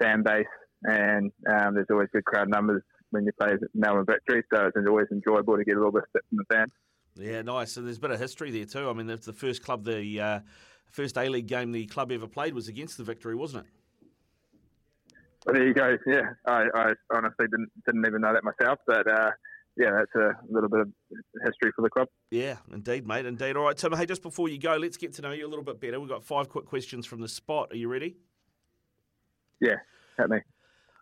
fan 0.00 0.22
base 0.22 0.46
and 0.84 1.32
um, 1.50 1.74
there's 1.74 1.86
always 1.90 2.08
good 2.12 2.24
crowd 2.24 2.48
numbers 2.48 2.82
when 3.10 3.24
you 3.24 3.32
play 3.40 3.52
Melbourne 3.74 4.04
Victory, 4.06 4.42
so 4.52 4.66
it's 4.66 4.76
always 4.86 5.06
enjoyable 5.10 5.56
to 5.56 5.64
get 5.64 5.76
a 5.76 5.78
little 5.78 5.92
bit 5.92 6.02
of 6.02 6.08
stick 6.10 6.22
from 6.28 6.38
the 6.38 6.54
fans. 6.54 6.70
Yeah, 7.18 7.42
nice. 7.42 7.72
So 7.72 7.82
there's 7.82 7.96
a 7.96 8.00
bit 8.00 8.12
of 8.12 8.20
history 8.20 8.50
there 8.50 8.64
too. 8.64 8.88
I 8.88 8.92
mean, 8.92 9.10
it's 9.10 9.26
the 9.26 9.32
first 9.32 9.62
club, 9.62 9.84
the 9.84 10.20
uh, 10.20 10.40
first 10.90 11.18
A 11.18 11.28
League 11.28 11.46
game 11.46 11.72
the 11.72 11.86
club 11.86 12.12
ever 12.12 12.26
played 12.26 12.54
was 12.54 12.68
against 12.68 12.96
the 12.96 13.04
Victory, 13.04 13.34
wasn't 13.34 13.66
it? 13.66 13.70
Well, 15.44 15.54
there 15.54 15.66
you 15.66 15.74
go. 15.74 15.96
Yeah, 16.06 16.32
I, 16.46 16.66
I, 16.74 16.92
honestly 17.12 17.46
didn't 17.50 17.70
didn't 17.86 18.04
even 18.06 18.20
know 18.20 18.32
that 18.32 18.44
myself, 18.44 18.78
but 18.86 19.06
uh, 19.10 19.30
yeah, 19.76 19.90
that's 19.92 20.14
a 20.14 20.32
little 20.52 20.68
bit 20.68 20.80
of 20.80 20.92
history 21.44 21.70
for 21.74 21.82
the 21.82 21.90
club. 21.90 22.08
Yeah, 22.30 22.56
indeed, 22.72 23.06
mate, 23.06 23.24
indeed. 23.24 23.56
All 23.56 23.64
right, 23.64 23.76
Tim. 23.76 23.92
Hey, 23.92 24.06
just 24.06 24.22
before 24.22 24.48
you 24.48 24.58
go, 24.58 24.76
let's 24.76 24.96
get 24.96 25.12
to 25.14 25.22
know 25.22 25.30
you 25.32 25.46
a 25.46 25.48
little 25.48 25.64
bit 25.64 25.80
better. 25.80 25.98
We've 26.00 26.08
got 26.08 26.24
five 26.24 26.48
quick 26.48 26.66
questions 26.66 27.06
from 27.06 27.20
the 27.20 27.28
spot. 27.28 27.68
Are 27.72 27.76
you 27.76 27.88
ready? 27.88 28.16
Yeah, 29.60 29.76
at 30.18 30.28
me. 30.28 30.38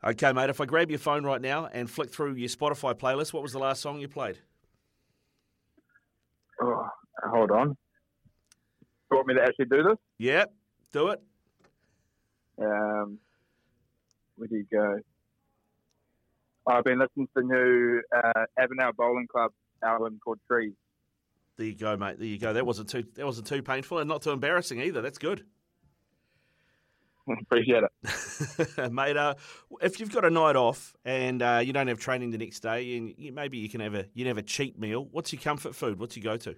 Okay, 0.04 0.32
mate. 0.32 0.50
If 0.50 0.60
I 0.60 0.66
grab 0.66 0.90
your 0.90 0.98
phone 0.98 1.24
right 1.24 1.40
now 1.40 1.66
and 1.72 1.90
flick 1.90 2.10
through 2.10 2.34
your 2.34 2.48
Spotify 2.48 2.94
playlist, 2.94 3.32
what 3.32 3.42
was 3.42 3.52
the 3.52 3.58
last 3.58 3.82
song 3.82 3.98
you 3.98 4.08
played? 4.08 4.38
Oh, 6.62 6.88
hold 7.24 7.50
on. 7.50 7.76
You 9.10 9.16
want 9.16 9.28
me 9.28 9.34
to 9.34 9.42
actually 9.42 9.66
do 9.66 9.82
this? 9.82 9.96
Yep, 10.18 10.52
do 10.92 11.08
it. 11.08 11.20
Um, 12.58 13.18
where 14.36 14.48
do 14.48 14.56
you 14.56 14.66
go? 14.70 14.98
I've 16.66 16.84
been 16.84 16.98
listening 16.98 17.28
to 17.28 17.32
the 17.36 17.42
new 17.42 18.02
uh, 18.16 18.44
Avenel 18.58 18.94
Bowling 18.96 19.28
Club 19.30 19.52
album 19.84 20.18
called 20.24 20.38
Trees. 20.50 20.72
There 21.56 21.66
you 21.66 21.76
go, 21.76 21.96
mate. 21.96 22.18
There 22.18 22.26
you 22.26 22.38
go. 22.38 22.52
That 22.52 22.66
wasn't 22.66 22.88
too 22.88 23.04
that 23.14 23.24
wasn't 23.24 23.46
too 23.46 23.62
painful 23.62 23.98
and 23.98 24.08
not 24.08 24.22
too 24.22 24.30
embarrassing 24.30 24.80
either. 24.80 25.00
That's 25.00 25.18
good. 25.18 25.44
Appreciate 27.42 27.82
it, 27.82 28.92
mate. 28.92 29.16
Uh, 29.16 29.34
if 29.82 29.98
you've 29.98 30.12
got 30.12 30.24
a 30.24 30.30
night 30.30 30.54
off 30.54 30.94
and 31.04 31.42
uh, 31.42 31.60
you 31.64 31.72
don't 31.72 31.88
have 31.88 31.98
training 31.98 32.30
the 32.30 32.38
next 32.38 32.60
day, 32.60 32.96
and 32.96 33.14
you, 33.16 33.32
maybe 33.32 33.58
you 33.58 33.68
can 33.68 33.80
have 33.80 33.94
a 33.94 34.06
you 34.14 34.24
can 34.24 34.28
have 34.28 34.38
a 34.38 34.42
cheat 34.42 34.78
meal. 34.78 35.08
What's 35.10 35.32
your 35.32 35.42
comfort 35.42 35.74
food? 35.74 35.98
What's 35.98 36.16
your 36.16 36.22
go 36.22 36.36
to? 36.36 36.54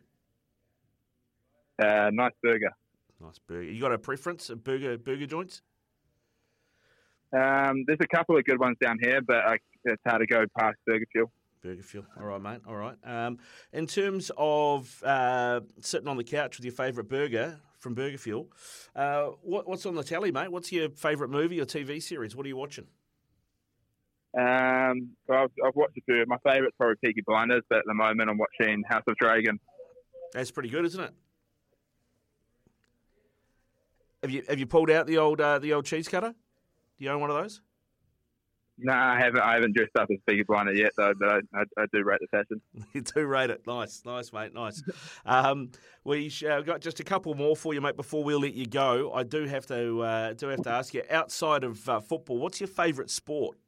Uh, 1.79 2.11
nice 2.13 2.33
burger. 2.43 2.71
Nice 3.21 3.39
burger. 3.39 3.71
You 3.71 3.81
got 3.81 3.93
a 3.93 3.99
preference? 3.99 4.51
Of 4.51 4.63
burger 4.63 4.99
burger 4.99 5.27
joints? 5.27 5.63
Um, 7.33 7.85
there's 7.87 8.01
a 8.01 8.17
couple 8.17 8.37
of 8.37 8.45
good 8.45 8.59
ones 8.59 8.77
down 8.81 8.99
here, 9.01 9.21
but 9.21 9.37
I, 9.37 9.59
it's 9.85 10.03
hard 10.07 10.21
to 10.21 10.27
go 10.27 10.45
past 10.59 10.77
Burger 10.87 11.05
Fuel. 11.13 11.31
Burger 11.63 11.83
Fuel. 11.83 12.07
All 12.19 12.27
right, 12.27 12.41
mate. 12.41 12.61
All 12.67 12.77
right. 12.77 12.97
Um, 13.05 13.39
in 13.73 13.87
terms 13.87 14.31
of 14.37 15.03
uh, 15.05 15.61
sitting 15.81 16.09
on 16.09 16.17
the 16.17 16.25
couch 16.25 16.57
with 16.57 16.65
your 16.65 16.73
favourite 16.73 17.09
burger, 17.09 17.61
from 17.79 17.95
Burger 17.95 18.19
Fuel. 18.19 18.49
Uh, 18.95 19.31
what, 19.43 19.69
what's 19.69 19.87
on 19.87 19.95
the 19.95 20.05
telly, 20.05 20.31
mate? 20.31 20.51
What's 20.51 20.73
your 20.73 20.91
favourite 20.91 21.31
movie 21.31 21.61
or 21.61 21.65
TV 21.65 22.03
series? 22.03 22.35
What 22.35 22.45
are 22.47 22.49
you 22.49 22.57
watching? 22.57 22.87
Um, 24.39 25.11
so 25.27 25.35
I've, 25.35 25.51
I've 25.65 25.75
watched 25.75 25.97
a 25.97 26.01
few. 26.03 26.25
My 26.27 26.37
favourite's 26.45 26.77
probably 26.77 26.97
Peaky 27.03 27.23
Blinders, 27.27 27.63
but 27.69 27.79
at 27.79 27.85
the 27.87 27.95
moment 27.95 28.29
I'm 28.29 28.39
watching 28.39 28.83
House 28.89 29.05
of 29.07 29.17
Dragon. 29.17 29.59
That's 30.33 30.51
pretty 30.51 30.69
good, 30.69 30.85
isn't 30.85 31.03
it? 31.03 31.13
Have 34.23 34.31
you 34.31 34.43
have 34.49 34.59
you 34.59 34.67
pulled 34.67 34.91
out 34.91 35.07
the 35.07 35.19
old 35.19 35.41
uh, 35.41 35.59
the 35.59 35.73
old 35.73 35.87
cheese 35.87 36.09
cutter? 36.09 36.35
Do 36.99 37.05
you 37.05 37.11
own 37.11 37.21
one 37.21 37.31
of 37.31 37.37
those? 37.37 37.61
No, 38.81 38.93
I 38.93 39.19
haven't. 39.19 39.41
I 39.41 39.55
haven't 39.55 39.75
dressed 39.75 39.97
up 39.99 40.09
as 40.11 40.19
Peaky 40.27 40.45
Blinder 40.45 40.73
yet, 40.73 40.93
though. 40.97 41.13
But 41.19 41.29
I, 41.29 41.39
I, 41.55 41.63
I 41.79 41.87
do 41.93 42.05
rate 42.05 42.21
the 42.21 42.29
fashion. 42.29 42.61
you 42.93 43.01
do 43.01 43.27
rate 43.27 43.51
it. 43.51 43.67
Nice, 43.67 44.03
nice, 44.05 44.33
mate. 44.33 44.55
Nice. 44.55 44.83
um, 45.27 45.71
we've 46.05 46.43
uh, 46.45 46.61
got 46.61 46.81
just 46.81 47.01
a 47.01 47.05
couple 47.05 47.35
more 47.35 47.57
for 47.57 47.75
you, 47.75 47.81
mate. 47.81 47.97
Before 47.97 48.23
we 48.23 48.35
let 48.35 48.55
you 48.55 48.67
go, 48.67 49.13
I 49.13 49.25
do 49.25 49.47
have 49.47 49.67
to 49.67 50.01
uh, 50.03 50.33
do 50.35 50.47
have 50.49 50.63
to 50.63 50.71
ask 50.71 50.95
you. 50.95 51.03
Outside 51.11 51.65
of 51.65 51.89
uh, 51.89 52.01
football, 52.01 52.39
what's 52.39 52.61
your 52.61 52.69
favourite 52.69 53.11
sport? 53.11 53.59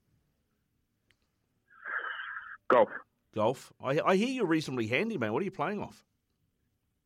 Golf. 2.69 2.89
Golf. 3.35 3.73
I, 3.83 4.01
I 4.05 4.17
hear 4.17 4.29
you're 4.29 4.47
reasonably 4.47 4.87
handy, 4.87 5.19
man. 5.19 5.33
What 5.33 5.43
are 5.43 5.45
you 5.45 5.51
playing 5.51 5.81
off? 5.81 6.05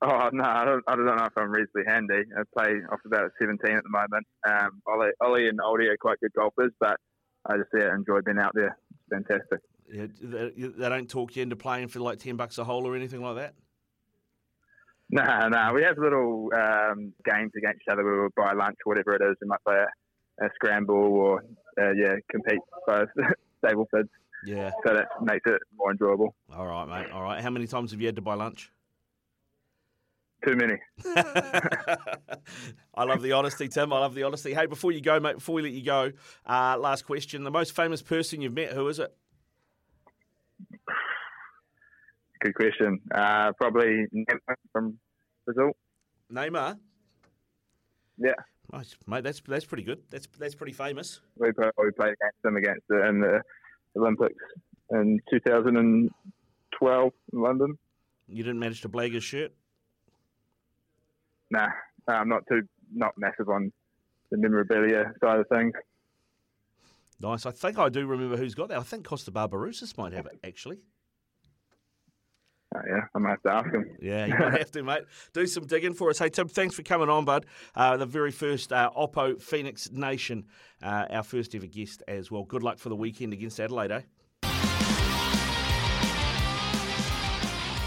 Oh 0.02 0.28
no, 0.30 0.44
I 0.44 0.66
don't, 0.66 0.84
I 0.86 0.96
don't 0.96 1.06
know 1.06 1.24
if 1.24 1.38
I'm 1.38 1.50
reasonably 1.50 1.84
handy. 1.86 2.24
I 2.36 2.42
play 2.54 2.74
off 2.92 3.00
about 3.06 3.30
17 3.40 3.74
at 3.74 3.82
the 3.82 3.88
moment. 3.88 4.26
Um, 4.46 4.82
Ollie, 4.86 5.12
Ollie 5.22 5.48
and 5.48 5.58
Oldie 5.60 5.88
are 5.88 5.96
quite 5.96 6.20
good 6.20 6.32
golfers, 6.34 6.72
but 6.78 6.98
I 7.46 7.56
just 7.56 7.70
yeah, 7.76 7.94
enjoy 7.94 8.20
being 8.22 8.38
out 8.38 8.52
there. 8.54 8.76
It's 8.90 9.26
fantastic. 9.28 9.60
Yeah, 9.92 10.06
they, 10.20 10.50
they 10.56 10.88
don't 10.88 11.08
talk 11.08 11.36
you 11.36 11.42
into 11.42 11.56
playing 11.56 11.88
for 11.88 12.00
like 12.00 12.18
10 12.18 12.36
bucks 12.36 12.58
a 12.58 12.64
hole 12.64 12.86
or 12.86 12.96
anything 12.96 13.20
like 13.20 13.36
that? 13.36 13.54
No, 15.10 15.48
no. 15.48 15.72
We 15.74 15.82
have 15.82 15.98
little 15.98 16.50
um, 16.54 17.12
games 17.24 17.52
against 17.56 17.82
each 17.82 17.92
other. 17.92 18.04
We 18.04 18.18
will 18.18 18.30
buy 18.36 18.52
lunch, 18.52 18.76
or 18.84 18.90
whatever 18.90 19.14
it 19.14 19.22
is. 19.22 19.36
We 19.40 19.48
might 19.48 19.62
play 19.64 19.76
a, 19.76 20.44
a 20.44 20.48
scramble 20.54 20.94
or 20.96 21.44
uh, 21.80 21.92
yeah, 21.92 22.14
compete 22.30 22.60
both 22.86 23.08
Stableford. 23.64 24.08
Yeah. 24.46 24.70
So 24.86 24.94
that 24.94 25.08
makes 25.22 25.42
it 25.46 25.60
more 25.76 25.92
enjoyable. 25.92 26.34
All 26.54 26.66
right, 26.66 26.86
mate. 26.86 27.12
All 27.12 27.22
right. 27.22 27.42
How 27.42 27.50
many 27.50 27.66
times 27.66 27.90
have 27.92 28.00
you 28.00 28.06
had 28.06 28.16
to 28.16 28.22
buy 28.22 28.34
lunch? 28.34 28.70
Too 30.44 30.56
many. 30.56 30.74
I 32.94 33.04
love 33.04 33.22
the 33.22 33.32
honesty, 33.32 33.68
Tim. 33.68 33.92
I 33.92 34.00
love 34.00 34.14
the 34.14 34.24
honesty. 34.24 34.52
Hey, 34.52 34.66
before 34.66 34.92
you 34.92 35.00
go, 35.00 35.18
mate, 35.18 35.36
before 35.36 35.54
we 35.54 35.62
let 35.62 35.72
you 35.72 35.84
go, 35.84 36.12
uh, 36.46 36.76
last 36.78 37.06
question. 37.06 37.44
The 37.44 37.50
most 37.50 37.74
famous 37.74 38.02
person 38.02 38.40
you've 38.40 38.52
met, 38.52 38.72
who 38.72 38.86
is 38.88 38.98
it? 38.98 39.14
Good 42.40 42.54
question. 42.54 43.00
Uh, 43.14 43.52
probably 43.52 44.06
Neymar 44.14 44.54
from 44.70 44.98
Brazil. 45.46 45.70
Neymar? 46.30 46.78
Yeah. 48.18 48.32
Nice, 48.70 48.96
mate. 49.06 49.24
That's 49.24 49.40
that's 49.46 49.64
pretty 49.64 49.84
good. 49.84 50.02
That's 50.10 50.26
that's 50.38 50.54
pretty 50.54 50.72
famous. 50.72 51.20
We, 51.36 51.52
play, 51.52 51.70
we 51.78 51.90
played 51.92 52.14
against 52.14 52.44
him 52.44 52.56
against 52.56 52.82
the, 52.88 53.08
in 53.08 53.20
the 53.20 53.40
Olympics 53.96 54.34
in 54.90 55.20
2012 55.30 57.12
in 57.32 57.40
London. 57.40 57.78
You 58.26 58.42
didn't 58.42 58.58
manage 58.58 58.82
to 58.82 58.88
blag 58.88 59.14
his 59.14 59.24
shirt? 59.24 59.52
Nah, 61.50 61.68
I'm 62.08 62.28
not 62.28 62.42
too 62.48 62.62
not 62.92 63.12
massive 63.16 63.48
on 63.48 63.72
the 64.30 64.38
memorabilia 64.38 65.12
side 65.22 65.40
of 65.40 65.48
things. 65.48 65.72
Nice. 67.20 67.46
I 67.46 67.50
think 67.52 67.78
I 67.78 67.88
do 67.88 68.06
remember 68.06 68.36
who's 68.36 68.54
got 68.54 68.68
that. 68.68 68.78
I 68.78 68.82
think 68.82 69.04
Costa 69.04 69.30
Barbarouses 69.30 69.96
might 69.96 70.12
have 70.12 70.26
it 70.26 70.38
actually. 70.44 70.78
Uh, 72.74 72.80
yeah, 72.88 73.00
I 73.14 73.18
might 73.18 73.30
have 73.30 73.42
to 73.42 73.52
ask 73.52 73.70
him. 73.72 73.96
Yeah, 74.02 74.26
you 74.26 74.34
might 74.36 74.58
have 74.58 74.70
to, 74.72 74.82
mate. 74.82 75.04
Do 75.32 75.46
some 75.46 75.64
digging 75.64 75.94
for 75.94 76.10
us. 76.10 76.18
Hey, 76.18 76.28
Tim, 76.28 76.48
thanks 76.48 76.74
for 76.74 76.82
coming 76.82 77.08
on, 77.08 77.24
bud. 77.24 77.46
Uh, 77.74 77.96
the 77.96 78.06
very 78.06 78.32
first 78.32 78.72
uh, 78.72 78.90
Oppo 78.96 79.40
Phoenix 79.40 79.90
Nation, 79.92 80.46
uh, 80.82 81.06
our 81.08 81.22
first 81.22 81.54
ever 81.54 81.66
guest 81.66 82.02
as 82.08 82.32
well. 82.32 82.42
Good 82.42 82.64
luck 82.64 82.78
for 82.78 82.88
the 82.88 82.96
weekend 82.96 83.32
against 83.32 83.60
Adelaide, 83.60 83.92
eh? 83.92 84.00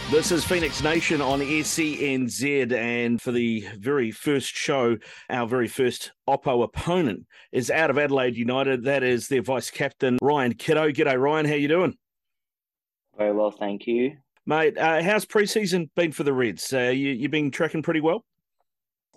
This 0.10 0.32
is 0.32 0.46
Phoenix 0.46 0.82
Nation 0.82 1.20
on 1.20 1.42
SENZ, 1.42 2.72
and 2.72 3.22
for 3.22 3.34
the 3.34 3.68
very 3.78 4.10
first 4.12 4.56
show, 4.56 4.96
our 5.30 5.46
very 5.46 5.68
first 5.68 6.14
Oppo 6.30 6.64
opponent 6.64 7.26
is 7.52 7.70
out 7.70 7.90
of 7.90 7.98
Adelaide 7.98 8.38
United. 8.38 8.86
That 8.86 9.04
is 9.04 9.28
their 9.28 9.42
vice 9.42 9.70
captain 9.70 10.18
Ryan 10.22 10.54
Kitto. 10.54 10.92
G'day, 10.92 11.22
Ryan. 11.22 11.46
How 11.46 11.56
you 11.56 11.68
doing? 11.68 11.98
Very 13.18 13.34
well, 13.34 13.52
thank 13.52 13.86
you, 13.86 14.16
mate. 14.46 14.78
Uh, 14.78 15.04
how's 15.04 15.26
preseason 15.26 15.90
been 15.98 16.14
for 16.14 16.24
the 16.24 16.34
Reds? 16.34 16.72
Uh, 16.72 16.84
you 16.84 17.10
you 17.10 17.28
been 17.28 17.52
tracking 17.52 17.84
pretty 17.84 18.00
well? 18.00 18.24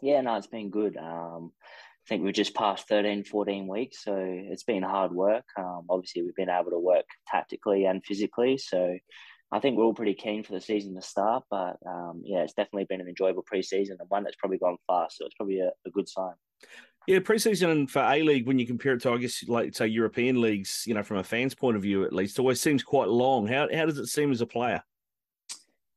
Yeah, 0.03 0.21
no, 0.23 0.35
it's 0.35 0.49
been 0.49 0.71
good. 0.71 0.97
Um, 0.97 1.53
I 1.63 2.09
think 2.09 2.25
we've 2.25 2.35
just 2.35 2.55
passed 2.57 2.89
13, 2.89 3.23
14 3.23 3.69
weeks, 3.69 4.03
so 4.03 4.17
it's 4.19 4.65
been 4.65 4.83
hard 4.83 5.13
work. 5.13 5.45
Um, 5.57 5.87
obviously, 5.89 6.23
we've 6.23 6.35
been 6.35 6.51
able 6.51 6.73
to 6.73 6.81
work 6.81 7.07
tactically 7.29 7.85
and 7.85 8.05
physically, 8.05 8.59
so 8.59 8.99
I 9.53 9.59
think 9.59 9.77
we're 9.77 9.85
all 9.85 9.95
pretty 9.95 10.15
keen 10.15 10.45
for 10.45 10.53
the 10.53 10.61
season 10.61 10.95
to 10.95 11.03
start, 11.03 11.45
but 11.51 11.77
um, 11.87 12.23
yeah, 12.25 12.43
it's 12.43 12.53
definitely 12.53 12.85
been 12.85 13.01
an 13.01 13.09
enjoyable 13.09 13.45
preseason 13.53 13.97
and 13.99 14.09
one 14.09 14.23
that's 14.23 14.37
probably 14.37 14.59
gone 14.59 14.77
fast. 14.87 15.19
So 15.19 15.27
it's 15.27 15.35
probably 15.35 15.61
a, 15.61 15.71
a 15.87 15.91
good 15.91 16.09
sign. 16.09 16.35
Yeah, 17.07 17.19
preseason 17.19 17.91
for 17.91 18.01
A 18.03 18.23
League, 18.23 18.47
when 18.47 18.59
you 18.59 18.67
compare 18.67 18.93
it 18.93 19.03
to, 19.03 19.13
I 19.13 19.17
guess, 19.17 19.43
like 19.49 19.75
say 19.75 19.89
European 19.89 20.41
leagues, 20.41 20.85
you 20.87 20.95
know, 20.95 21.03
from 21.03 21.17
a 21.17 21.25
fan's 21.25 21.55
point 21.55 21.77
of 21.77 21.83
view 21.83 22.05
at 22.05 22.13
least, 22.13 22.39
always 22.39 22.61
seems 22.61 22.85
quite 22.85 23.09
long. 23.09 23.47
How 23.47 23.69
how 23.75 23.87
does 23.87 23.99
it 23.99 24.07
seem 24.07 24.31
as 24.31 24.41
a 24.41 24.47
player? 24.47 24.83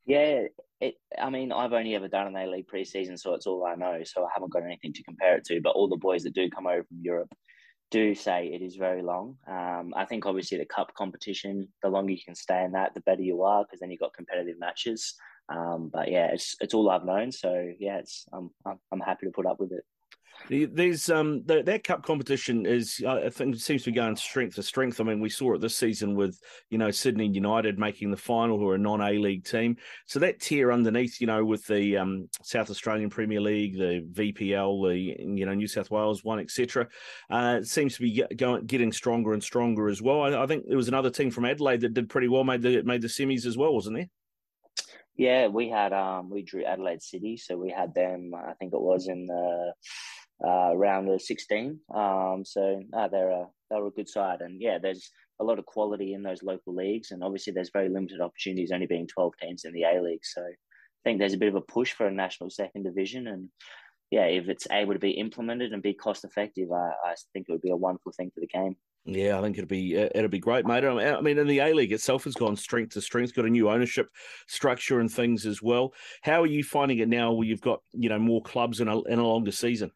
Yeah, 0.05 0.45
it. 0.81 0.95
I 1.21 1.29
mean, 1.29 1.51
I've 1.51 1.73
only 1.73 1.93
ever 1.95 2.07
done 2.07 2.27
an 2.27 2.35
A 2.35 2.49
League 2.49 2.67
preseason, 2.67 3.19
so 3.19 3.33
it's 3.35 3.45
all 3.45 3.65
I 3.65 3.75
know. 3.75 4.01
So 4.03 4.23
I 4.23 4.29
haven't 4.33 4.51
got 4.51 4.63
anything 4.63 4.93
to 4.93 5.03
compare 5.03 5.37
it 5.37 5.45
to. 5.45 5.61
But 5.61 5.75
all 5.75 5.87
the 5.87 5.97
boys 5.97 6.23
that 6.23 6.33
do 6.33 6.49
come 6.49 6.65
over 6.65 6.83
from 6.83 6.97
Europe 7.01 7.31
do 7.93 8.15
say 8.15 8.47
it 8.47 8.63
is 8.63 8.75
very 8.75 9.03
long. 9.03 9.37
Um, 9.47 9.93
I 9.95 10.05
think 10.05 10.25
obviously 10.25 10.57
the 10.57 10.65
cup 10.65 10.95
competition, 10.95 11.67
the 11.83 11.89
longer 11.89 12.11
you 12.11 12.23
can 12.25 12.33
stay 12.33 12.63
in 12.63 12.71
that, 12.71 12.95
the 12.95 13.01
better 13.01 13.21
you 13.21 13.43
are 13.43 13.63
because 13.63 13.79
then 13.79 13.91
you've 13.91 13.99
got 13.99 14.15
competitive 14.15 14.59
matches. 14.59 15.13
Um, 15.47 15.91
but 15.93 16.09
yeah, 16.09 16.27
it's 16.33 16.55
it's 16.59 16.73
all 16.73 16.89
I've 16.89 17.05
known. 17.05 17.31
So 17.31 17.71
yeah, 17.79 17.97
it's 17.99 18.25
I'm 18.33 18.49
I'm 18.65 18.99
happy 18.99 19.27
to 19.27 19.31
put 19.31 19.45
up 19.45 19.59
with 19.59 19.71
it. 19.71 19.83
There's 20.49 21.09
um 21.09 21.43
the, 21.45 21.63
that 21.63 21.83
cup 21.83 22.03
competition 22.03 22.65
is 22.65 23.01
I 23.07 23.29
think 23.29 23.55
seems 23.55 23.83
to 23.83 23.91
be 23.91 23.95
going 23.95 24.15
strength 24.15 24.55
to 24.55 24.63
strength. 24.63 24.99
I 24.99 25.03
mean, 25.03 25.21
we 25.21 25.29
saw 25.29 25.53
it 25.53 25.61
this 25.61 25.77
season 25.77 26.15
with 26.15 26.39
you 26.69 26.77
know 26.77 26.91
Sydney 26.91 27.27
United 27.27 27.79
making 27.79 28.11
the 28.11 28.17
final, 28.17 28.57
who 28.57 28.69
are 28.69 28.75
a 28.75 28.79
non 28.79 29.01
A 29.01 29.17
League 29.17 29.45
team. 29.45 29.77
So 30.05 30.19
that 30.19 30.41
tier 30.41 30.71
underneath, 30.71 31.21
you 31.21 31.27
know, 31.27 31.45
with 31.45 31.65
the 31.67 31.97
um, 31.97 32.29
South 32.41 32.69
Australian 32.69 33.09
Premier 33.09 33.39
League, 33.39 33.77
the 33.77 34.05
VPL, 34.11 34.89
the 34.89 34.97
you 34.97 35.45
know 35.45 35.53
New 35.53 35.67
South 35.67 35.89
Wales 35.89 36.23
one, 36.23 36.39
etc. 36.39 36.87
Uh, 37.29 37.61
seems 37.63 37.95
to 37.95 38.01
be 38.01 38.23
going 38.35 38.65
getting 38.65 38.91
stronger 38.91 39.33
and 39.33 39.43
stronger 39.43 39.87
as 39.87 40.01
well. 40.01 40.21
I, 40.21 40.43
I 40.43 40.47
think 40.47 40.65
there 40.67 40.77
was 40.77 40.89
another 40.89 41.09
team 41.09 41.31
from 41.31 41.45
Adelaide 41.45 41.81
that 41.81 41.93
did 41.93 42.09
pretty 42.09 42.27
well, 42.27 42.43
made 42.43 42.61
the 42.61 42.83
made 42.83 43.01
the 43.01 43.07
semis 43.07 43.45
as 43.45 43.57
well, 43.57 43.73
wasn't 43.73 43.95
there? 43.95 44.09
Yeah, 45.15 45.47
we 45.47 45.69
had 45.69 45.93
um 45.93 46.29
we 46.29 46.41
drew 46.41 46.65
Adelaide 46.65 47.01
City, 47.01 47.37
so 47.37 47.55
we 47.55 47.69
had 47.69 47.93
them. 47.93 48.33
I 48.35 48.53
think 48.53 48.73
it 48.73 48.81
was 48.81 49.07
in 49.07 49.27
the 49.27 49.73
uh, 50.43 50.75
round 50.75 51.09
of 51.09 51.21
16. 51.21 51.79
Um, 51.93 52.43
so 52.45 52.81
they're 53.11 53.31
a 53.31 53.47
they're 53.69 53.85
a 53.85 53.91
good 53.91 54.09
side, 54.09 54.41
and 54.41 54.61
yeah, 54.61 54.77
there's 54.77 55.11
a 55.39 55.43
lot 55.43 55.59
of 55.59 55.65
quality 55.65 56.13
in 56.13 56.23
those 56.23 56.43
local 56.43 56.75
leagues, 56.75 57.11
and 57.11 57.23
obviously 57.23 57.53
there's 57.53 57.71
very 57.71 57.89
limited 57.89 58.21
opportunities, 58.21 58.71
only 58.71 58.85
being 58.85 59.07
12 59.07 59.33
teams 59.41 59.65
in 59.65 59.73
the 59.73 59.83
A 59.83 60.01
League. 60.01 60.23
So 60.23 60.41
I 60.41 60.53
think 61.03 61.19
there's 61.19 61.33
a 61.33 61.37
bit 61.37 61.49
of 61.49 61.55
a 61.55 61.61
push 61.61 61.93
for 61.93 62.07
a 62.07 62.11
national 62.11 62.49
second 62.49 62.83
division, 62.83 63.27
and 63.27 63.49
yeah, 64.11 64.25
if 64.25 64.47
it's 64.47 64.67
able 64.71 64.93
to 64.93 64.99
be 64.99 65.11
implemented 65.11 65.73
and 65.73 65.81
be 65.81 65.93
cost 65.93 66.23
effective, 66.23 66.71
I, 66.71 66.91
I 67.05 67.15
think 67.33 67.47
it 67.47 67.51
would 67.51 67.61
be 67.61 67.71
a 67.71 67.75
wonderful 67.75 68.11
thing 68.11 68.31
for 68.33 68.41
the 68.41 68.47
game. 68.47 68.75
Yeah, 69.05 69.37
I 69.37 69.41
think 69.41 69.57
it'll 69.57 69.67
be 69.67 69.97
uh, 69.97 70.09
it'll 70.15 70.29
be 70.29 70.39
great, 70.39 70.65
mate. 70.65 70.85
I 70.85 71.19
mean, 71.19 71.37
in 71.37 71.47
the 71.47 71.59
A 71.59 71.73
League 71.73 71.91
itself 71.91 72.23
has 72.23 72.35
gone 72.35 72.55
strength 72.55 72.93
to 72.93 73.01
strength, 73.01 73.35
got 73.35 73.45
a 73.45 73.49
new 73.49 73.69
ownership 73.69 74.07
structure 74.47 74.99
and 74.99 75.11
things 75.11 75.45
as 75.45 75.61
well. 75.61 75.93
How 76.21 76.41
are 76.41 76.47
you 76.47 76.63
finding 76.63 76.99
it 76.99 77.09
now? 77.09 77.33
Where 77.33 77.45
you've 77.45 77.59
got 77.59 77.81
you 77.91 78.07
know 78.07 78.19
more 78.19 78.41
clubs 78.41 78.79
in 78.79 78.87
a 78.87 79.01
in 79.01 79.19
a 79.19 79.27
longer 79.27 79.51
season? 79.51 79.91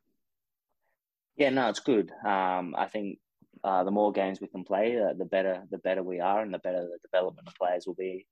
Yeah, 1.37 1.51
no, 1.51 1.69
it's 1.69 1.79
good. 1.79 2.11
Um, 2.25 2.75
I 2.75 2.87
think 2.87 3.19
uh, 3.63 3.83
the 3.83 3.91
more 3.91 4.11
games 4.11 4.41
we 4.41 4.47
can 4.47 4.63
play, 4.63 4.99
uh, 4.99 5.13
the 5.17 5.25
better 5.25 5.63
the 5.69 5.77
better 5.77 6.03
we 6.03 6.19
are, 6.19 6.41
and 6.41 6.53
the 6.53 6.59
better 6.59 6.81
the 6.81 6.97
development 7.07 7.47
of 7.47 7.55
players 7.55 7.85
will 7.85 7.95
be 7.95 8.25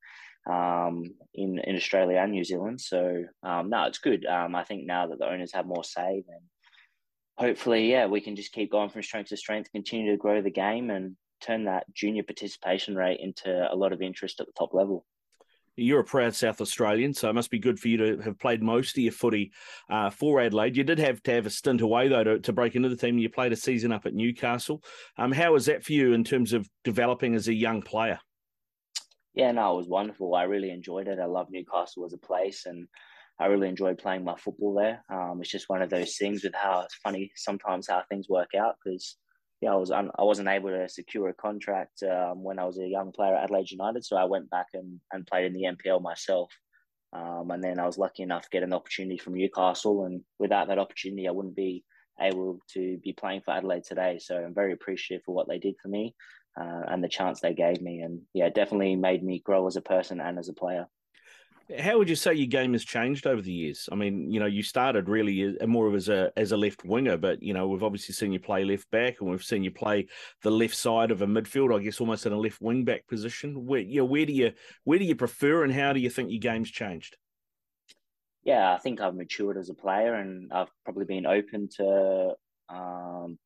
um, 0.49 1.03
in 1.33 1.59
in 1.59 1.75
Australia 1.75 2.17
and 2.17 2.31
New 2.31 2.43
Zealand. 2.43 2.81
So 2.81 3.23
um, 3.43 3.69
no, 3.69 3.83
it's 3.85 3.99
good. 3.99 4.25
Um, 4.25 4.55
I 4.55 4.63
think 4.63 4.85
now 4.85 5.07
that 5.07 5.19
the 5.19 5.29
owners 5.29 5.53
have 5.53 5.67
more 5.67 5.83
say, 5.83 6.23
then 6.27 6.39
hopefully, 7.37 7.91
yeah, 7.91 8.07
we 8.07 8.21
can 8.21 8.35
just 8.35 8.53
keep 8.53 8.71
going 8.71 8.89
from 8.89 9.03
strength 9.03 9.29
to 9.29 9.37
strength, 9.37 9.71
continue 9.71 10.11
to 10.11 10.17
grow 10.17 10.41
the 10.41 10.51
game, 10.51 10.89
and 10.89 11.15
turn 11.41 11.65
that 11.65 11.85
junior 11.93 12.23
participation 12.23 12.95
rate 12.95 13.19
into 13.21 13.67
a 13.71 13.75
lot 13.75 13.93
of 13.93 14.01
interest 14.01 14.39
at 14.39 14.47
the 14.47 14.53
top 14.57 14.73
level. 14.73 15.05
You're 15.77 15.99
a 15.99 16.05
proud 16.05 16.33
South 16.33 16.61
Australian, 16.61 17.13
so 17.13 17.29
it 17.29 17.33
must 17.33 17.51
be 17.51 17.59
good 17.59 17.79
for 17.79 17.89
you 17.89 17.97
to 17.97 18.21
have 18.23 18.39
played 18.39 18.63
most 18.63 18.97
of 18.97 19.03
your 19.03 19.11
footy 19.11 19.51
uh, 19.89 20.09
for 20.09 20.39
Adelaide. 20.39 20.77
You 20.77 20.83
did 20.83 20.99
have 20.99 21.21
to 21.23 21.31
have 21.33 21.45
a 21.45 21.49
stint 21.49 21.81
away 21.81 22.07
though 22.07 22.23
to, 22.23 22.39
to 22.39 22.53
break 22.53 22.75
into 22.75 22.89
the 22.89 22.95
team. 22.95 23.17
You 23.17 23.29
played 23.29 23.51
a 23.51 23.57
season 23.57 23.91
up 23.91 24.05
at 24.05 24.13
Newcastle. 24.13 24.81
Um, 25.17 25.31
how 25.31 25.53
was 25.53 25.65
that 25.65 25.83
for 25.83 25.93
you 25.93 26.13
in 26.13 26.23
terms 26.23 26.53
of 26.53 26.69
developing 26.83 27.35
as 27.35 27.47
a 27.47 27.53
young 27.53 27.81
player? 27.81 28.19
Yeah, 29.33 29.51
no, 29.51 29.73
it 29.73 29.77
was 29.77 29.87
wonderful. 29.87 30.33
I 30.33 30.43
really 30.43 30.71
enjoyed 30.71 31.09
it. 31.09 31.19
I 31.19 31.25
love 31.25 31.47
Newcastle 31.49 32.05
as 32.05 32.13
a 32.13 32.17
place, 32.17 32.65
and 32.65 32.87
I 33.37 33.47
really 33.47 33.67
enjoyed 33.67 33.97
playing 33.97 34.23
my 34.23 34.35
football 34.37 34.73
there. 34.75 35.03
Um, 35.09 35.39
it's 35.41 35.51
just 35.51 35.67
one 35.67 35.81
of 35.81 35.89
those 35.89 36.15
things 36.15 36.43
with 36.43 36.53
how 36.55 36.81
it's 36.81 36.95
funny 36.95 37.31
sometimes 37.35 37.87
how 37.89 38.01
things 38.07 38.29
work 38.29 38.51
out 38.57 38.75
because 38.83 39.17
yeah, 39.61 39.71
I 39.71 39.75
was 39.75 39.91
un- 39.91 40.11
I 40.17 40.23
wasn't 40.23 40.49
able 40.49 40.69
to 40.69 40.87
secure 40.89 41.29
a 41.29 41.33
contract 41.33 42.03
um, 42.03 42.43
when 42.43 42.59
I 42.59 42.65
was 42.65 42.77
a 42.77 42.87
young 42.87 43.11
player 43.11 43.35
at 43.35 43.45
Adelaide 43.45 43.71
United, 43.71 44.05
so 44.05 44.17
I 44.17 44.25
went 44.25 44.49
back 44.49 44.67
and, 44.73 44.99
and 45.11 45.25
played 45.25 45.45
in 45.45 45.53
the 45.53 45.63
NPL 45.63 46.01
myself. 46.01 46.51
Um, 47.13 47.49
and 47.51 47.63
then 47.63 47.79
I 47.79 47.85
was 47.85 47.97
lucky 47.97 48.23
enough 48.23 48.43
to 48.43 48.49
get 48.51 48.63
an 48.63 48.73
opportunity 48.73 49.17
from 49.17 49.35
Newcastle, 49.35 50.05
and 50.05 50.21
without 50.39 50.67
that 50.67 50.79
opportunity, 50.79 51.27
I 51.27 51.31
wouldn't 51.31 51.55
be 51.55 51.83
able 52.19 52.59
to 52.73 52.97
be 53.03 53.13
playing 53.13 53.41
for 53.41 53.51
Adelaide 53.51 53.83
today. 53.83 54.19
So 54.19 54.37
I'm 54.37 54.53
very 54.53 54.73
appreciative 54.73 55.23
for 55.25 55.35
what 55.35 55.47
they 55.47 55.59
did 55.59 55.75
for 55.81 55.87
me 55.87 56.15
uh, 56.59 56.83
and 56.87 57.03
the 57.03 57.09
chance 57.09 57.39
they 57.39 57.53
gave 57.53 57.81
me, 57.81 57.99
and 57.99 58.21
yeah, 58.33 58.49
definitely 58.49 58.95
made 58.95 59.23
me 59.23 59.39
grow 59.39 59.67
as 59.67 59.75
a 59.75 59.81
person 59.81 60.21
and 60.21 60.39
as 60.39 60.49
a 60.49 60.53
player. 60.53 60.87
How 61.79 61.97
would 61.97 62.09
you 62.09 62.15
say 62.15 62.33
your 62.35 62.45
game 62.45 62.73
has 62.73 62.85
changed 62.85 63.25
over 63.25 63.41
the 63.41 63.51
years? 63.51 63.89
I 63.91 63.95
mean, 63.95 64.31
you 64.31 64.39
know, 64.39 64.45
you 64.45 64.61
started 64.61 65.09
really 65.09 65.57
more 65.65 65.87
of 65.87 65.95
as 65.95 66.09
a 66.09 66.31
as 66.37 66.51
a 66.51 66.57
left 66.57 66.85
winger, 66.85 67.17
but 67.17 67.41
you 67.41 67.55
know, 67.55 67.67
we've 67.67 67.81
obviously 67.81 68.13
seen 68.13 68.31
you 68.31 68.39
play 68.39 68.63
left 68.63 68.89
back, 68.91 69.15
and 69.19 69.29
we've 69.31 69.43
seen 69.43 69.63
you 69.63 69.71
play 69.71 70.07
the 70.43 70.51
left 70.51 70.75
side 70.75 71.09
of 71.09 71.23
a 71.23 71.27
midfield. 71.27 71.75
I 71.75 71.83
guess 71.83 71.99
almost 71.99 72.27
in 72.27 72.33
a 72.33 72.37
left 72.37 72.61
wing 72.61 72.85
back 72.85 73.07
position. 73.07 73.65
Where 73.65 73.79
you 73.79 74.01
know, 74.01 74.05
where 74.05 74.27
do 74.27 74.33
you 74.33 74.53
where 74.83 74.99
do 74.99 75.05
you 75.05 75.15
prefer, 75.15 75.63
and 75.63 75.73
how 75.73 75.91
do 75.91 75.99
you 75.99 76.09
think 76.11 76.29
your 76.29 76.39
game's 76.39 76.69
changed? 76.69 77.17
Yeah, 78.43 78.71
I 78.71 78.77
think 78.77 79.01
I've 79.01 79.15
matured 79.15 79.57
as 79.57 79.69
a 79.69 79.73
player, 79.73 80.13
and 80.13 80.53
I've 80.53 80.69
probably 80.83 81.05
been 81.05 81.25
open 81.25 81.67
to 81.77 82.35
um, 82.69 83.39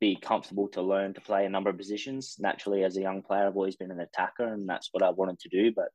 be 0.00 0.16
comfortable 0.16 0.68
to 0.68 0.80
learn 0.80 1.12
to 1.12 1.20
play 1.20 1.44
a 1.44 1.50
number 1.50 1.68
of 1.68 1.76
positions. 1.76 2.36
Naturally, 2.38 2.84
as 2.84 2.96
a 2.96 3.02
young 3.02 3.20
player, 3.20 3.46
I've 3.46 3.56
always 3.56 3.76
been 3.76 3.90
an 3.90 4.00
attacker, 4.00 4.52
and 4.54 4.66
that's 4.66 4.88
what 4.92 5.02
I 5.02 5.10
wanted 5.10 5.38
to 5.40 5.50
do, 5.50 5.72
but 5.76 5.88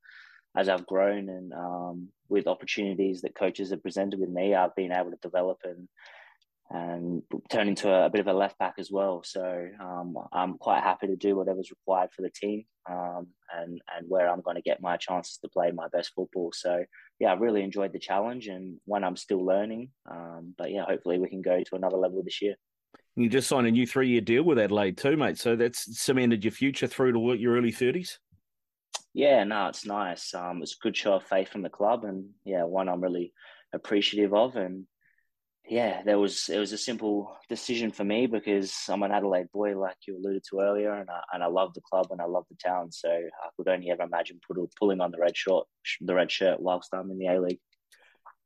as 0.55 0.69
I've 0.69 0.85
grown 0.85 1.29
and 1.29 1.53
um, 1.53 2.09
with 2.29 2.47
opportunities 2.47 3.21
that 3.21 3.35
coaches 3.35 3.69
have 3.69 3.83
presented 3.83 4.19
with 4.19 4.29
me, 4.29 4.53
I've 4.53 4.75
been 4.75 4.91
able 4.91 5.11
to 5.11 5.17
develop 5.21 5.59
and 5.63 5.87
and 6.73 7.21
turn 7.49 7.67
into 7.67 7.89
a, 7.89 8.05
a 8.05 8.09
bit 8.09 8.21
of 8.21 8.27
a 8.27 8.33
left 8.33 8.57
back 8.57 8.75
as 8.77 8.89
well. 8.89 9.23
So 9.25 9.67
um, 9.81 10.15
I'm 10.31 10.57
quite 10.57 10.81
happy 10.81 11.07
to 11.07 11.17
do 11.17 11.35
whatever's 11.35 11.69
required 11.69 12.11
for 12.15 12.21
the 12.21 12.29
team 12.29 12.63
um, 12.89 13.27
and 13.53 13.81
and 13.95 14.07
where 14.07 14.29
I'm 14.29 14.39
going 14.41 14.55
to 14.55 14.61
get 14.61 14.81
my 14.81 14.95
chances 14.95 15.37
to 15.39 15.49
play 15.49 15.71
my 15.71 15.87
best 15.91 16.11
football. 16.15 16.51
So 16.53 16.85
yeah, 17.19 17.31
I 17.31 17.33
really 17.33 17.61
enjoyed 17.61 17.91
the 17.91 17.99
challenge 17.99 18.47
and 18.47 18.77
one 18.85 19.03
I'm 19.03 19.17
still 19.17 19.45
learning. 19.45 19.89
Um, 20.09 20.55
but 20.57 20.71
yeah, 20.71 20.85
hopefully 20.87 21.19
we 21.19 21.27
can 21.27 21.41
go 21.41 21.61
to 21.61 21.75
another 21.75 21.97
level 21.97 22.23
this 22.23 22.41
year. 22.41 22.55
You 23.17 23.27
just 23.27 23.49
signed 23.49 23.67
a 23.67 23.71
new 23.71 23.85
three-year 23.85 24.21
deal 24.21 24.43
with 24.43 24.57
Adelaide 24.57 24.97
too, 24.97 25.17
mate. 25.17 25.37
So 25.37 25.57
that's 25.57 25.99
cemented 25.99 26.45
your 26.45 26.53
future 26.53 26.87
through 26.87 27.11
to 27.11 27.37
your 27.37 27.57
early 27.57 27.71
thirties. 27.71 28.17
Yeah, 29.13 29.43
no, 29.43 29.67
it's 29.67 29.85
nice. 29.85 30.33
Um, 30.33 30.61
it's 30.61 30.75
a 30.75 30.83
good 30.83 30.95
show 30.95 31.13
of 31.15 31.23
faith 31.23 31.49
from 31.49 31.63
the 31.63 31.69
club, 31.69 32.05
and 32.05 32.29
yeah, 32.45 32.63
one 32.63 32.87
I'm 32.87 33.01
really 33.01 33.33
appreciative 33.73 34.33
of. 34.33 34.55
And 34.55 34.85
yeah, 35.67 36.01
there 36.03 36.19
was 36.19 36.49
it 36.49 36.59
was 36.59 36.71
a 36.73 36.77
simple 36.77 37.35
decision 37.49 37.91
for 37.91 38.05
me 38.05 38.27
because 38.27 38.73
I'm 38.89 39.03
an 39.03 39.11
Adelaide 39.11 39.51
boy, 39.53 39.77
like 39.77 39.97
you 40.07 40.17
alluded 40.17 40.43
to 40.49 40.59
earlier, 40.59 40.93
and 40.93 41.09
I, 41.09 41.21
and 41.33 41.43
I 41.43 41.47
love 41.47 41.73
the 41.73 41.81
club 41.81 42.07
and 42.11 42.21
I 42.21 42.25
love 42.25 42.45
the 42.49 42.55
town. 42.63 42.91
So 42.91 43.09
I 43.09 43.49
could 43.57 43.67
only 43.67 43.91
ever 43.91 44.03
imagine 44.03 44.39
pulling 44.79 45.01
on 45.01 45.11
the 45.11 45.19
red 45.19 45.35
short, 45.35 45.67
the 46.01 46.15
red 46.15 46.31
shirt 46.31 46.61
whilst 46.61 46.93
I'm 46.93 47.11
in 47.11 47.17
the 47.17 47.27
A 47.27 47.41
League. 47.41 47.59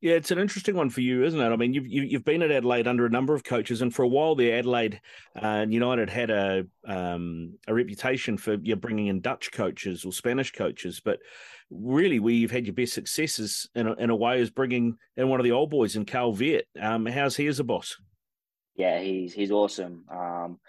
Yeah, 0.06 0.14
it's 0.14 0.30
an 0.30 0.38
interesting 0.38 0.76
one 0.76 0.92
for 0.92 1.02
you, 1.02 1.24
isn't 1.24 1.42
it? 1.42 1.50
I 1.50 1.56
mean, 1.56 1.74
you've 1.74 1.88
you've 1.88 2.24
been 2.24 2.44
at 2.44 2.52
Adelaide 2.52 2.86
under 2.86 3.08
a 3.08 3.10
number 3.10 3.34
of 3.34 3.44
coaches, 3.44 3.82
and 3.82 3.92
for 3.92 4.04
a 4.04 4.08
while, 4.08 4.36
there, 4.36 4.60
Adelaide 4.60 5.02
uh, 5.36 5.66
United 5.68 6.12
had 6.12 6.30
a 6.30 6.68
um, 6.88 7.58
a 7.68 7.74
reputation 7.74 8.38
for 8.38 8.54
you 8.62 8.76
bringing 8.76 9.08
in 9.08 9.20
Dutch 9.20 9.52
coaches 9.52 10.06
or 10.06 10.14
Spanish 10.14 10.52
coaches, 10.52 11.02
but 11.04 11.18
really, 11.72 12.20
where 12.20 12.36
you've 12.36 12.52
had 12.52 12.68
your 12.68 12.76
best 12.76 12.94
successes 12.94 13.68
in 13.74 13.88
a, 13.88 13.94
in 13.94 14.12
a 14.12 14.16
way 14.16 14.40
is 14.40 14.52
bringing 14.52 14.96
in 15.18 15.28
one 15.28 15.40
of 15.40 15.44
the 15.44 15.54
old 15.54 15.72
boys 15.72 15.96
in 15.96 16.06
Carl 16.06 16.36
Veart. 16.36 16.66
Um, 16.80 17.08
how's 17.08 17.36
he 17.36 17.48
as 17.48 17.60
a 17.60 17.64
boss? 17.64 17.98
Yeah, 18.76 19.00
he's 19.00 19.34
he's 19.34 19.50
awesome. 19.50 20.06
Um, 20.12 20.60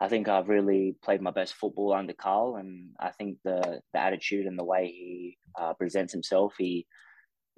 I 0.00 0.08
think 0.08 0.26
I've 0.26 0.48
really 0.48 0.96
played 1.00 1.22
my 1.22 1.30
best 1.30 1.54
football 1.54 1.92
under 1.92 2.12
Carl, 2.12 2.56
and 2.56 2.88
I 2.98 3.10
think 3.10 3.38
the 3.44 3.82
the 3.92 4.00
attitude 4.00 4.46
and 4.46 4.58
the 4.58 4.64
way 4.64 4.86
he 4.88 5.38
uh, 5.56 5.74
presents 5.74 6.12
himself, 6.12 6.54
he 6.58 6.88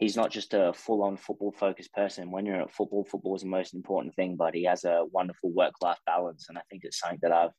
he's 0.03 0.17
not 0.17 0.33
just 0.33 0.53
a 0.53 0.73
full 0.75 1.05
on 1.05 1.17
football 1.17 1.53
focused 1.53 1.93
person. 1.93 2.33
When 2.33 2.45
you're 2.45 2.63
at 2.63 2.75
football, 2.75 3.05
football 3.05 3.37
is 3.37 3.43
the 3.43 3.49
most 3.49 3.73
important 3.73 4.13
thing, 4.17 4.35
but 4.35 4.53
he 4.53 4.65
has 4.65 4.83
a 4.83 5.05
wonderful 5.13 5.51
work 5.53 5.75
life 5.81 6.01
balance. 6.07 6.47
And 6.49 6.59
I 6.59 6.63
think 6.69 6.83
it's 6.85 6.99
something 6.99 7.21
that 7.23 7.31
I've 7.31 7.53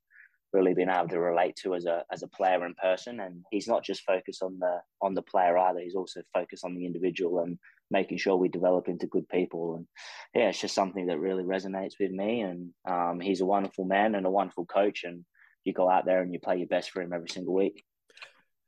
really 0.52 0.74
been 0.74 0.90
able 0.90 1.08
to 1.08 1.22
relate 1.22 1.56
to 1.64 1.74
as 1.74 1.86
a 1.86 2.04
as 2.12 2.22
a 2.22 2.28
player 2.28 2.66
in 2.66 2.74
person. 2.76 3.22
And 3.22 3.46
he's 3.50 3.70
not 3.70 3.82
just 3.82 4.04
focused 4.04 4.44
on 4.44 4.60
the 4.60 4.80
on 5.02 5.14
the 5.14 5.22
player 5.22 5.58
either. 5.58 5.80
He's 5.80 5.96
also 5.96 6.22
focused 6.34 6.66
on 6.66 6.76
the 6.76 6.86
individual 6.86 7.40
and 7.40 7.58
making 7.90 8.18
sure 8.18 8.36
we 8.36 8.50
develop 8.50 8.90
into 8.90 9.08
good 9.08 9.28
people. 9.30 9.76
And 9.78 9.88
yeah, 10.36 10.50
it's 10.50 10.60
just 10.60 10.76
something 10.76 11.08
that 11.08 11.20
really 11.20 11.44
resonates 11.44 11.94
with 11.98 12.12
me. 12.12 12.42
And 12.42 12.72
um, 12.86 13.22
he's 13.22 13.40
a 13.40 13.46
wonderful 13.46 13.86
man 13.86 14.16
and 14.16 14.26
a 14.26 14.32
wonderful 14.32 14.66
coach. 14.66 15.06
And 15.06 15.24
you 15.64 15.72
go 15.72 15.90
out 15.90 16.06
there 16.06 16.22
and 16.22 16.34
you 16.34 16.40
play 16.40 16.58
your 16.58 16.68
best 16.68 16.92
for 16.92 17.02
him 17.02 17.14
every 17.14 17.30
single 17.30 17.54
week. 17.54 17.86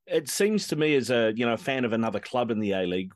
It 0.07 0.29
seems 0.29 0.67
to 0.69 0.77
me 0.77 0.95
as 0.95 1.09
a 1.09 1.33
you 1.35 1.45
know 1.45 1.57
fan 1.57 1.83
of 1.83 1.91
another 1.91 2.21
club 2.21 2.51
in 2.51 2.61
the 2.61 2.71
A 2.71 2.85
League, 2.85 3.11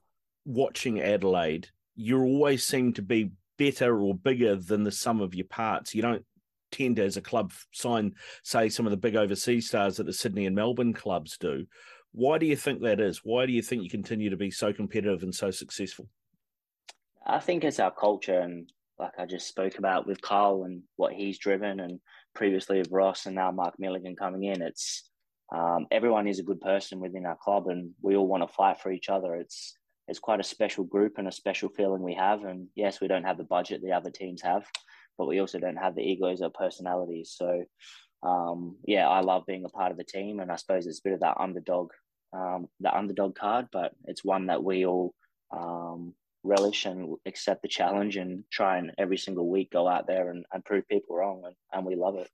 watching 0.46 1.02
Adelaide, 1.02 1.68
you 1.96 2.22
always 2.22 2.66
seem 2.66 2.94
to 2.94 3.02
be 3.02 3.32
better 3.58 4.02
or 4.02 4.16
bigger 4.16 4.56
than 4.56 4.84
the 4.84 4.92
sum 4.92 5.22
of 5.22 5.36
your 5.36 5.48
parts. 5.48 5.94
You 5.94 6.02
don't 6.02 6.26
tend 6.72 6.96
to, 6.96 7.04
as 7.04 7.18
a 7.18 7.22
club, 7.22 7.52
sign, 7.72 8.16
say, 8.44 8.70
some 8.70 8.86
of 8.86 8.92
the 8.92 8.98
big 8.98 9.16
overseas 9.16 9.68
stars 9.68 9.98
that 9.98 10.06
the 10.06 10.14
Sydney 10.14 10.46
and 10.46 10.56
Melbourne 10.56 10.94
clubs 10.94 11.38
do. 11.38 11.66
Why 12.12 12.38
do 12.38 12.46
you 12.46 12.56
think 12.56 12.82
that 12.82 13.00
is? 13.00 13.22
Why 13.24 13.46
do 13.46 13.52
you 13.52 13.62
think 13.62 13.84
you 13.84 13.90
continue 13.90 14.30
to 14.30 14.38
be 14.38 14.50
so 14.50 14.74
competitive 14.74 15.24
and 15.24 15.34
so 15.34 15.52
successful? 15.52 16.08
I 17.26 17.40
think 17.40 17.64
it's 17.64 17.80
our 17.80 17.92
culture, 17.92 18.40
and 18.40 18.72
like 18.98 19.12
I 19.20 19.26
just 19.26 19.48
spoke 19.48 19.78
about 19.78 20.08
with 20.08 20.22
Carl 20.22 20.64
and 20.64 20.82
what 20.96 21.14
he's 21.14 21.38
driven, 21.38 21.80
and 21.82 22.00
previously 22.34 22.80
with 22.80 22.92
Ross, 22.92 23.26
and 23.26 23.36
now 23.36 23.52
Mark 23.52 23.76
Milligan 23.78 24.16
coming 24.16 24.46
in. 24.46 24.62
It's 24.62 25.10
um, 25.54 25.86
everyone 25.92 26.28
is 26.28 26.40
a 26.40 26.44
good 26.44 26.62
person 26.62 27.00
within 27.00 27.26
our 27.26 27.38
club, 27.38 27.68
and 27.68 27.92
we 28.02 28.16
all 28.16 28.28
want 28.28 28.48
to 28.48 28.54
fight 28.54 28.80
for 28.80 28.92
each 28.92 29.10
other. 29.10 29.36
It's 29.36 29.76
it's 30.10 30.20
quite 30.20 30.40
a 30.40 30.44
special 30.44 30.84
group 30.84 31.14
and 31.18 31.28
a 31.28 31.32
special 31.32 31.70
feeling 31.70 32.02
we 32.02 32.16
have. 32.16 32.44
And 32.44 32.68
yes, 32.76 33.00
we 33.00 33.08
don't 33.08 33.24
have 33.26 33.38
the 33.38 33.44
budget 33.44 33.82
the 33.82 33.94
other 33.94 34.10
teams 34.10 34.42
have, 34.42 34.66
but 35.18 35.28
we 35.28 35.40
also 35.40 35.60
don't 35.60 35.78
have 35.78 35.96
the 35.96 36.02
egos 36.02 36.42
or 36.42 36.50
personalities. 36.50 37.36
So, 37.38 37.64
um, 38.24 38.78
yeah, 38.86 39.08
I 39.08 39.22
love 39.22 39.44
being 39.46 39.66
a 39.66 39.70
part 39.70 39.92
of 39.92 39.98
the 39.98 40.04
team, 40.04 40.40
and 40.40 40.52
I 40.52 40.56
suppose 40.56 40.88
it's 40.88 41.00
a 41.00 41.04
bit 41.04 41.14
of 41.14 41.20
that 41.22 41.38
underdog, 41.40 41.92
um, 42.34 42.68
the 42.80 42.96
underdog 42.96 43.36
card, 43.36 43.68
but 43.72 43.94
it's 44.06 44.26
one 44.26 44.48
that 44.48 44.64
we 44.64 44.86
all 44.86 45.14
um, 45.56 46.14
relish 46.44 46.86
and 46.86 47.16
accept 47.26 47.62
the 47.62 47.68
challenge 47.68 48.18
and 48.18 48.44
try 48.52 48.78
and 48.78 48.92
every 48.98 49.18
single 49.18 49.48
week 49.48 49.72
go 49.72 49.88
out 49.88 50.08
there 50.08 50.32
and, 50.32 50.46
and 50.52 50.66
prove 50.66 50.88
people 50.88 51.16
wrong, 51.16 51.44
and, 51.46 51.56
and 51.72 51.86
we 51.86 51.96
love 51.96 52.16
it. 52.16 52.30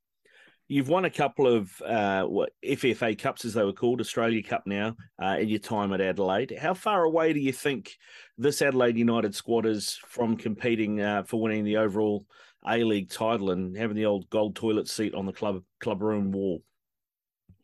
You've 0.68 0.88
won 0.88 1.04
a 1.04 1.10
couple 1.10 1.46
of 1.46 1.70
uh, 1.86 2.26
FFA 2.64 3.16
Cups, 3.16 3.44
as 3.44 3.54
they 3.54 3.62
were 3.62 3.72
called, 3.72 4.00
Australia 4.00 4.42
Cup 4.42 4.64
now, 4.66 4.96
uh, 5.22 5.36
in 5.38 5.48
your 5.48 5.60
time 5.60 5.92
at 5.92 6.00
Adelaide. 6.00 6.56
How 6.60 6.74
far 6.74 7.04
away 7.04 7.32
do 7.32 7.38
you 7.38 7.52
think 7.52 7.96
this 8.36 8.60
Adelaide 8.60 8.98
United 8.98 9.32
squad 9.32 9.64
is 9.64 9.96
from 10.06 10.36
competing 10.36 11.00
uh, 11.00 11.22
for 11.22 11.40
winning 11.40 11.62
the 11.62 11.76
overall 11.76 12.26
A 12.68 12.82
League 12.82 13.10
title 13.10 13.52
and 13.52 13.76
having 13.76 13.94
the 13.94 14.06
old 14.06 14.28
gold 14.28 14.56
toilet 14.56 14.88
seat 14.88 15.14
on 15.14 15.24
the 15.24 15.32
club 15.32 15.62
club 15.78 16.02
room 16.02 16.32
wall? 16.32 16.62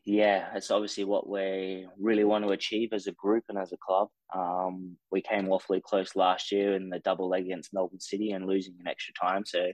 Yeah, 0.05 0.47
it's 0.53 0.71
obviously 0.71 1.03
what 1.03 1.29
we 1.29 1.87
really 1.99 2.23
want 2.23 2.45
to 2.45 2.51
achieve 2.51 2.93
as 2.93 3.07
a 3.07 3.13
group 3.13 3.43
and 3.49 3.57
as 3.57 3.73
a 3.73 3.77
club. 3.77 4.09
Um, 4.33 4.95
we 5.11 5.21
came 5.21 5.49
awfully 5.49 5.81
close 5.81 6.15
last 6.15 6.53
year 6.53 6.75
in 6.75 6.89
the 6.89 6.99
double 6.99 7.29
leg 7.29 7.45
against 7.45 7.73
Melbourne 7.73 7.99
City 7.99 8.31
and 8.31 8.45
losing 8.45 8.75
in 8.79 8.87
extra 8.87 9.13
time. 9.13 9.45
So 9.45 9.71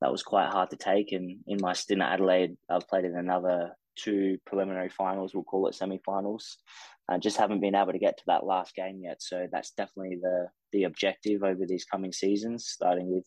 that 0.00 0.10
was 0.10 0.22
quite 0.22 0.50
hard 0.50 0.70
to 0.70 0.76
take. 0.76 1.12
And 1.12 1.38
in 1.46 1.58
my 1.60 1.72
stint 1.72 2.02
at 2.02 2.12
Adelaide, 2.12 2.56
I've 2.68 2.88
played 2.88 3.04
in 3.04 3.16
another 3.16 3.72
two 3.96 4.38
preliminary 4.46 4.88
finals, 4.88 5.34
we'll 5.34 5.44
call 5.44 5.66
it 5.66 5.74
semi-finals. 5.74 6.58
I 7.08 7.18
just 7.18 7.36
haven't 7.36 7.60
been 7.60 7.74
able 7.74 7.92
to 7.92 7.98
get 7.98 8.16
to 8.18 8.24
that 8.28 8.46
last 8.46 8.74
game 8.74 9.00
yet. 9.02 9.20
So 9.20 9.46
that's 9.50 9.72
definitely 9.72 10.18
the 10.22 10.46
the 10.72 10.84
objective 10.84 11.42
over 11.42 11.66
these 11.66 11.84
coming 11.84 12.12
seasons, 12.12 12.68
starting 12.68 13.10
with 13.12 13.26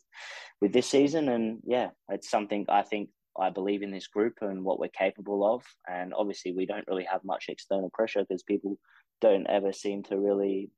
with 0.62 0.71
this 0.71 0.88
season. 0.88 1.29
And 1.29 1.59
yeah, 1.65 1.89
it's 2.09 2.29
something 2.29 2.65
I 2.69 2.83
think 2.83 3.09
I 3.38 3.49
believe 3.49 3.81
in 3.81 3.91
this 3.91 4.07
group 4.07 4.36
and 4.41 4.63
what 4.63 4.79
we're 4.79 4.88
capable 4.88 5.45
of. 5.53 5.63
And 5.88 6.13
obviously, 6.13 6.53
we 6.53 6.65
don't 6.65 6.88
really 6.88 7.05
have 7.12 7.25
much 7.25 7.45
external 7.49 7.89
pressure 7.93 8.21
because 8.21 8.43
people 8.43 8.77
don't 9.19 9.47
ever 9.47 9.73
seem 9.73 10.03
to 10.03 10.17
really 10.17 10.71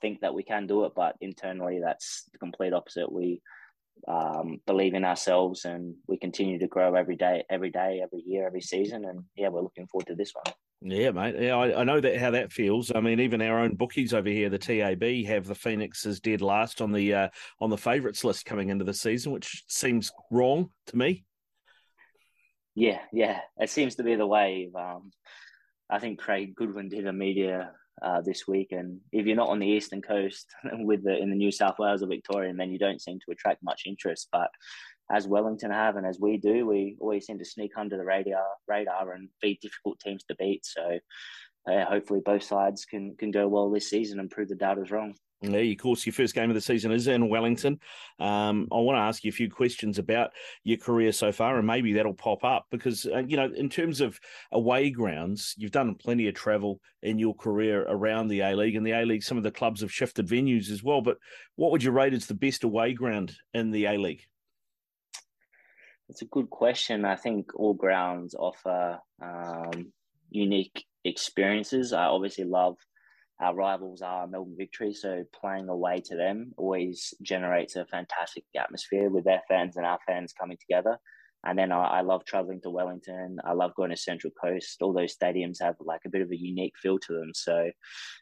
think 0.00 0.20
that 0.20 0.34
we 0.34 0.42
can 0.42 0.66
do 0.66 0.84
it. 0.84 0.92
But 0.96 1.16
internally, 1.20 1.80
that's 1.84 2.24
the 2.32 2.38
complete 2.38 2.72
opposite. 2.72 3.12
We 3.12 3.42
um, 4.06 4.60
believe 4.66 4.94
in 4.94 5.04
ourselves 5.04 5.64
and 5.64 5.94
we 6.06 6.18
continue 6.18 6.58
to 6.58 6.66
grow 6.66 6.94
every 6.94 7.16
day, 7.16 7.44
every 7.50 7.70
day, 7.70 8.00
every 8.02 8.22
year, 8.26 8.46
every 8.46 8.60
season. 8.60 9.04
And 9.04 9.24
yeah, 9.36 9.48
we're 9.48 9.62
looking 9.62 9.86
forward 9.86 10.06
to 10.08 10.14
this 10.14 10.32
one. 10.34 10.54
Yeah, 10.80 11.10
mate. 11.10 11.34
Yeah, 11.38 11.56
I, 11.56 11.80
I, 11.80 11.84
know 11.84 12.00
that 12.00 12.18
how 12.18 12.30
that 12.30 12.52
feels. 12.52 12.92
I 12.94 13.00
mean, 13.00 13.18
even 13.18 13.42
our 13.42 13.58
own 13.58 13.74
bookies 13.74 14.14
over 14.14 14.28
here, 14.28 14.48
the 14.48 14.58
TAB, 14.58 15.02
have 15.26 15.44
the 15.44 15.54
Phoenix 15.54 16.06
as 16.06 16.20
dead 16.20 16.40
last 16.40 16.80
on 16.80 16.92
the 16.92 17.14
uh, 17.14 17.28
on 17.60 17.68
the 17.68 17.76
favourites 17.76 18.22
list 18.22 18.44
coming 18.44 18.68
into 18.68 18.84
the 18.84 18.94
season, 18.94 19.32
which 19.32 19.64
seems 19.66 20.12
wrong 20.30 20.70
to 20.86 20.96
me. 20.96 21.24
Yeah, 22.76 23.00
yeah, 23.12 23.40
it 23.56 23.70
seems 23.70 23.96
to 23.96 24.04
be 24.04 24.14
the 24.14 24.26
wave. 24.26 24.72
Um, 24.76 25.10
I 25.90 25.98
think 25.98 26.20
Craig 26.20 26.54
Goodwin 26.54 26.88
did 26.88 27.08
a 27.08 27.12
media 27.12 27.72
uh, 28.02 28.20
this 28.20 28.46
week. 28.46 28.72
And 28.72 29.00
if 29.12 29.26
you're 29.26 29.36
not 29.36 29.48
on 29.48 29.58
the 29.58 29.66
eastern 29.66 30.02
coast 30.02 30.46
with 30.72 31.04
the 31.04 31.16
in 31.16 31.30
the 31.30 31.36
New 31.36 31.50
South 31.50 31.78
Wales 31.78 32.02
or 32.02 32.06
Victorian, 32.06 32.56
then 32.56 32.70
you 32.70 32.78
don't 32.78 33.02
seem 33.02 33.18
to 33.20 33.32
attract 33.32 33.62
much 33.62 33.82
interest. 33.86 34.28
But 34.32 34.50
as 35.10 35.26
Wellington 35.26 35.70
have 35.70 35.96
and 35.96 36.06
as 36.06 36.20
we 36.20 36.36
do, 36.36 36.66
we 36.66 36.96
always 37.00 37.26
seem 37.26 37.38
to 37.38 37.44
sneak 37.44 37.72
under 37.76 37.96
the 37.96 38.04
radar 38.04 38.44
radar 38.66 39.12
and 39.12 39.28
be 39.40 39.58
difficult 39.60 39.98
teams 40.00 40.24
to 40.24 40.36
beat. 40.36 40.66
So 40.66 40.98
hopefully 41.88 42.20
both 42.24 42.42
sides 42.42 42.84
can 42.84 43.14
can 43.16 43.30
go 43.30 43.48
well 43.48 43.70
this 43.70 43.90
season 43.90 44.20
and 44.20 44.30
prove 44.30 44.48
the 44.48 44.54
doubters 44.54 44.90
wrong. 44.90 45.14
Yeah, 45.40 45.58
of 45.58 45.78
course, 45.78 46.04
your 46.04 46.12
first 46.12 46.34
game 46.34 46.50
of 46.50 46.54
the 46.54 46.60
season 46.60 46.90
is 46.90 47.06
in 47.06 47.28
Wellington. 47.28 47.78
Um, 48.18 48.66
I 48.72 48.76
want 48.78 48.96
to 48.96 49.02
ask 49.02 49.22
you 49.22 49.28
a 49.28 49.32
few 49.32 49.48
questions 49.48 49.98
about 49.98 50.32
your 50.64 50.78
career 50.78 51.12
so 51.12 51.30
far, 51.30 51.58
and 51.58 51.66
maybe 51.66 51.92
that'll 51.92 52.14
pop 52.14 52.42
up 52.42 52.66
because, 52.72 53.06
uh, 53.06 53.18
you 53.18 53.36
know, 53.36 53.48
in 53.54 53.68
terms 53.68 54.00
of 54.00 54.18
away 54.50 54.90
grounds, 54.90 55.54
you've 55.56 55.70
done 55.70 55.94
plenty 55.94 56.26
of 56.26 56.34
travel 56.34 56.80
in 57.04 57.20
your 57.20 57.36
career 57.36 57.86
around 57.88 58.26
the 58.26 58.40
A 58.40 58.56
League. 58.56 58.74
And 58.74 58.84
the 58.84 58.92
A 58.92 59.06
League, 59.06 59.22
some 59.22 59.36
of 59.36 59.44
the 59.44 59.52
clubs 59.52 59.80
have 59.80 59.92
shifted 59.92 60.26
venues 60.26 60.72
as 60.72 60.82
well. 60.82 61.02
But 61.02 61.18
what 61.54 61.70
would 61.70 61.84
you 61.84 61.92
rate 61.92 62.14
as 62.14 62.26
the 62.26 62.34
best 62.34 62.64
away 62.64 62.92
ground 62.92 63.32
in 63.54 63.70
the 63.70 63.84
A 63.84 63.96
League? 63.96 64.24
It's 66.08 66.22
a 66.22 66.26
good 66.26 66.50
question. 66.50 67.04
I 67.04 67.14
think 67.14 67.54
all 67.54 67.74
grounds 67.74 68.34
offer 68.34 68.98
um, 69.22 69.92
unique 70.30 70.84
experiences. 71.08 71.92
I 71.92 72.04
obviously 72.04 72.44
love 72.44 72.76
our 73.40 73.54
rivals 73.54 74.02
are 74.02 74.26
Melbourne 74.26 74.56
Victory, 74.58 74.92
so 74.92 75.24
playing 75.38 75.68
away 75.68 76.00
to 76.06 76.16
them 76.16 76.52
always 76.56 77.14
generates 77.22 77.76
a 77.76 77.86
fantastic 77.86 78.44
atmosphere 78.58 79.10
with 79.10 79.24
their 79.24 79.42
fans 79.48 79.76
and 79.76 79.86
our 79.86 80.00
fans 80.06 80.32
coming 80.32 80.58
together. 80.58 80.98
And 81.46 81.56
then 81.56 81.70
I, 81.70 81.84
I 81.84 82.00
love 82.00 82.24
traveling 82.24 82.60
to 82.62 82.70
Wellington. 82.70 83.38
I 83.44 83.52
love 83.52 83.76
going 83.76 83.90
to 83.90 83.96
Central 83.96 84.32
Coast. 84.42 84.82
All 84.82 84.92
those 84.92 85.16
stadiums 85.16 85.62
have 85.62 85.76
like 85.78 86.00
a 86.04 86.10
bit 86.10 86.22
of 86.22 86.32
a 86.32 86.36
unique 86.36 86.74
feel 86.82 86.98
to 86.98 87.12
them. 87.12 87.30
So, 87.32 87.70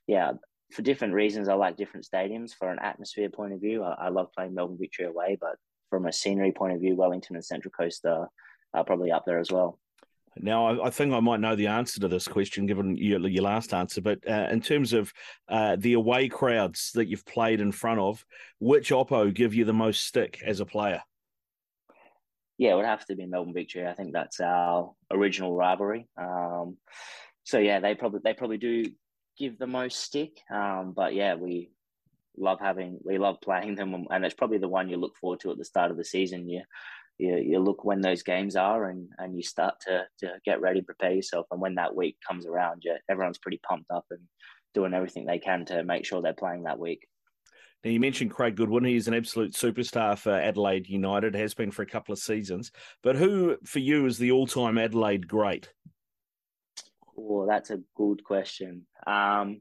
yeah, 0.06 0.32
for 0.72 0.82
different 0.82 1.14
reasons, 1.14 1.48
I 1.48 1.54
like 1.54 1.78
different 1.78 2.06
stadiums. 2.06 2.50
For 2.52 2.70
an 2.70 2.78
atmosphere 2.80 3.30
point 3.30 3.54
of 3.54 3.60
view, 3.60 3.84
I, 3.84 3.94
I 3.98 4.08
love 4.10 4.28
playing 4.36 4.54
Melbourne 4.54 4.76
Victory 4.78 5.06
away, 5.06 5.38
but 5.40 5.56
from 5.88 6.06
a 6.06 6.12
scenery 6.12 6.52
point 6.52 6.74
of 6.74 6.80
view, 6.80 6.94
Wellington 6.94 7.36
and 7.36 7.44
Central 7.44 7.72
Coast 7.72 8.04
are, 8.04 8.28
are 8.74 8.84
probably 8.84 9.12
up 9.12 9.24
there 9.24 9.38
as 9.38 9.50
well. 9.50 9.78
Now, 10.38 10.66
I, 10.66 10.86
I, 10.86 10.90
think 10.90 11.12
I 11.12 11.20
might 11.20 11.40
know 11.40 11.56
the 11.56 11.68
answer 11.68 12.00
to 12.00 12.08
this 12.08 12.28
question, 12.28 12.66
given 12.66 12.96
your, 12.96 13.20
your 13.26 13.42
last 13.42 13.72
answer. 13.72 14.00
But 14.00 14.18
uh, 14.28 14.48
in 14.50 14.60
terms 14.60 14.92
of 14.92 15.12
uh, 15.48 15.76
the 15.76 15.94
away 15.94 16.28
crowds 16.28 16.92
that 16.94 17.06
you've 17.06 17.24
played 17.24 17.60
in 17.60 17.72
front 17.72 18.00
of, 18.00 18.24
which 18.58 18.90
Oppo 18.90 19.32
give 19.32 19.54
you 19.54 19.64
the 19.64 19.72
most 19.72 20.04
stick 20.04 20.42
as 20.44 20.60
a 20.60 20.66
player? 20.66 21.02
Yeah, 22.58 22.72
it 22.72 22.76
would 22.76 22.86
have 22.86 23.04
to 23.06 23.16
be 23.16 23.26
Melbourne 23.26 23.54
Victory. 23.54 23.86
I 23.86 23.94
think 23.94 24.12
that's 24.12 24.40
our 24.40 24.92
original 25.10 25.54
rivalry. 25.54 26.08
Um, 26.16 26.76
so 27.44 27.58
yeah, 27.58 27.80
they 27.80 27.94
probably 27.94 28.20
they 28.24 28.32
probably 28.32 28.58
do 28.58 28.84
give 29.38 29.58
the 29.58 29.66
most 29.66 30.00
stick. 30.00 30.40
Um, 30.50 30.92
but 30.96 31.14
yeah, 31.14 31.34
we 31.34 31.70
love 32.36 32.60
having 32.60 32.98
we 33.04 33.18
love 33.18 33.40
playing 33.42 33.74
them, 33.74 34.06
and 34.10 34.24
it's 34.24 34.34
probably 34.34 34.58
the 34.58 34.68
one 34.68 34.88
you 34.88 34.96
look 34.96 35.16
forward 35.16 35.40
to 35.40 35.50
at 35.50 35.58
the 35.58 35.64
start 35.64 35.90
of 35.90 35.96
the 35.98 36.04
season. 36.04 36.48
You 36.48 36.62
you, 37.18 37.36
you 37.36 37.58
look 37.58 37.84
when 37.84 38.00
those 38.00 38.22
games 38.22 38.56
are 38.56 38.88
and, 38.88 39.08
and 39.18 39.36
you 39.36 39.42
start 39.42 39.74
to, 39.86 40.04
to 40.20 40.34
get 40.44 40.60
ready, 40.60 40.82
prepare 40.82 41.12
yourself. 41.12 41.46
And 41.50 41.60
when 41.60 41.76
that 41.76 41.94
week 41.94 42.16
comes 42.26 42.46
around, 42.46 42.82
you, 42.84 42.96
everyone's 43.08 43.38
pretty 43.38 43.60
pumped 43.66 43.90
up 43.90 44.04
and 44.10 44.20
doing 44.74 44.94
everything 44.94 45.26
they 45.26 45.38
can 45.38 45.64
to 45.66 45.82
make 45.82 46.04
sure 46.04 46.20
they're 46.20 46.34
playing 46.34 46.64
that 46.64 46.78
week. 46.78 47.06
Now, 47.84 47.90
you 47.90 48.00
mentioned 48.00 48.32
Craig 48.32 48.56
Goodwin. 48.56 48.84
He's 48.84 49.08
an 49.08 49.14
absolute 49.14 49.52
superstar 49.52 50.18
for 50.18 50.32
Adelaide 50.32 50.88
United, 50.88 51.34
has 51.34 51.54
been 51.54 51.70
for 51.70 51.82
a 51.82 51.86
couple 51.86 52.12
of 52.12 52.18
seasons. 52.18 52.72
But 53.02 53.16
who, 53.16 53.56
for 53.64 53.78
you, 53.78 54.06
is 54.06 54.18
the 54.18 54.32
all 54.32 54.46
time 54.46 54.76
Adelaide 54.76 55.28
great? 55.28 55.72
Oh, 57.16 57.46
that's 57.46 57.70
a 57.70 57.80
good 57.94 58.24
question. 58.24 58.86
Um, 59.06 59.60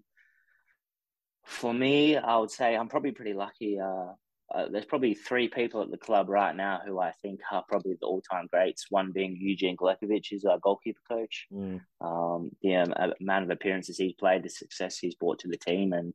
for 1.46 1.74
me, 1.74 2.18
I 2.18 2.38
would 2.38 2.52
say 2.52 2.76
I'm 2.76 2.88
probably 2.88 3.12
pretty 3.12 3.34
lucky. 3.34 3.80
Uh, 3.80 4.14
uh, 4.54 4.66
there's 4.72 4.86
probably 4.86 5.16
three 5.16 5.48
people 5.48 5.82
at 5.82 5.90
the 5.90 5.98
club 5.98 6.30
right 6.30 6.56
now 6.56 6.80
who 6.86 7.00
I 7.00 7.12
think 7.22 7.40
are 7.52 7.64
probably 7.68 7.96
the 8.00 8.06
all-time 8.06 8.48
greats. 8.52 8.86
One 8.90 9.12
being 9.12 9.38
Eugene 9.40 9.76
Galekovic, 9.76 10.26
who's 10.30 10.46
our 10.46 10.60
goalkeeper 10.60 11.00
coach. 11.08 11.48
Mm. 11.52 11.82
Um, 12.00 12.52
the 12.62 12.76
um, 12.76 12.94
amount 13.20 13.46
of 13.46 13.50
appearances 13.50 13.98
he's 13.98 14.14
played, 14.14 14.44
the 14.44 14.50
success 14.50 14.98
he's 14.98 15.16
brought 15.16 15.40
to 15.40 15.48
the 15.48 15.58
team, 15.58 15.94
and 15.94 16.14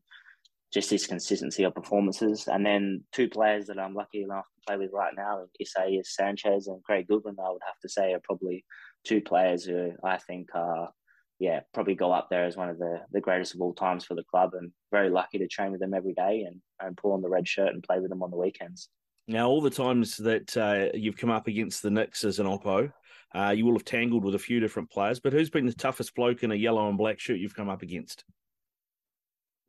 just 0.73 0.91
his 0.91 1.07
consistency 1.07 1.65
of 1.65 1.75
performances. 1.75 2.47
And 2.47 2.65
then 2.65 3.03
two 3.13 3.29
players 3.29 3.67
that 3.67 3.81
I'm 3.81 3.95
lucky 3.95 4.23
enough 4.23 4.47
to 4.55 4.61
play 4.67 4.77
with 4.77 4.93
right 4.93 5.13
now, 5.17 5.47
Isaias 5.61 6.15
Sanchez 6.15 6.69
and 6.69 6.83
Craig 6.85 7.09
Goodwin, 7.09 7.37
I 7.45 7.51
would 7.51 7.63
have 7.67 7.81
to 7.83 7.89
say 7.89 8.13
are 8.13 8.21
probably 8.23 8.65
two 9.05 9.21
players 9.21 9.65
who 9.65 9.93
I 10.05 10.19
think 10.19 10.51
are 10.55 10.91
yeah, 11.41 11.61
probably 11.73 11.95
go 11.95 12.13
up 12.13 12.29
there 12.29 12.45
as 12.45 12.57
one 12.57 12.69
of 12.69 12.79
the, 12.79 13.01
the 13.13 13.21
greatest 13.21 13.55
of 13.55 13.63
all 13.63 13.73
times 13.73 14.05
for 14.05 14.15
the 14.15 14.23
club 14.23 14.53
and 14.53 14.71
very 14.93 15.09
lucky 15.09 15.39
to 15.39 15.49
train 15.49 15.73
with 15.73 15.81
them 15.81 15.95
every 15.95 16.13
day 16.13 16.45
and, 16.47 16.61
and 16.81 16.97
pull 16.99 17.13
on 17.13 17.23
the 17.23 17.31
red 17.31 17.49
shirt 17.49 17.73
and 17.73 17.83
play 17.83 17.99
with 17.99 18.11
them 18.11 18.23
on 18.23 18.31
the 18.31 18.37
weekends. 18.37 18.91
Now, 19.27 19.49
all 19.49 19.63
the 19.63 19.71
times 19.71 20.19
that 20.19 20.55
uh, 20.57 20.89
you've 20.93 21.17
come 21.17 21.31
up 21.31 21.49
against 21.49 21.83
the 21.83 21.91
Nix 21.91 22.25
as 22.25 22.41
an 22.41 22.47
Oppo, 22.47 22.93
uh, 23.35 23.55
you 23.57 23.65
will 23.65 23.73
have 23.73 23.87
tangled 23.87 24.23
with 24.23 24.35
a 24.35 24.39
few 24.39 24.61
different 24.61 24.91
players, 24.91 25.19
but 25.19 25.33
who's 25.33 25.49
been 25.49 25.65
the 25.65 25.73
toughest 25.73 26.15
bloke 26.15 26.43
in 26.43 26.53
a 26.53 26.57
yellow 26.57 26.89
and 26.89 26.99
black 26.99 27.19
shirt 27.19 27.39
you've 27.39 27.57
come 27.57 27.71
up 27.71 27.81
against? 27.81 28.25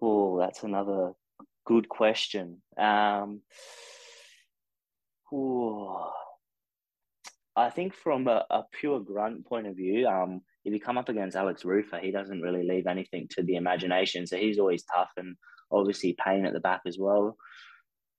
Oh, 0.01 0.39
that's 0.39 0.63
another 0.63 1.13
good 1.65 1.87
question. 1.87 2.61
Um, 2.77 3.41
oh, 5.31 6.11
I 7.55 7.69
think 7.69 7.93
from 7.93 8.27
a, 8.27 8.45
a, 8.49 8.63
pure 8.71 8.99
grunt 8.99 9.45
point 9.45 9.67
of 9.67 9.75
view, 9.75 10.07
um, 10.07 10.41
if 10.63 10.73
you 10.73 10.79
come 10.79 10.97
up 10.97 11.09
against 11.09 11.35
Alex 11.35 11.63
Rufer, 11.63 11.99
he 11.99 12.11
doesn't 12.11 12.41
really 12.41 12.63
leave 12.67 12.87
anything 12.87 13.27
to 13.31 13.43
the 13.43 13.55
imagination. 13.55 14.25
So 14.25 14.37
he's 14.37 14.59
always 14.59 14.83
tough 14.83 15.11
and 15.17 15.35
obviously 15.71 16.15
Payne 16.23 16.45
at 16.45 16.53
the 16.53 16.59
back 16.59 16.81
as 16.85 16.97
well. 16.97 17.35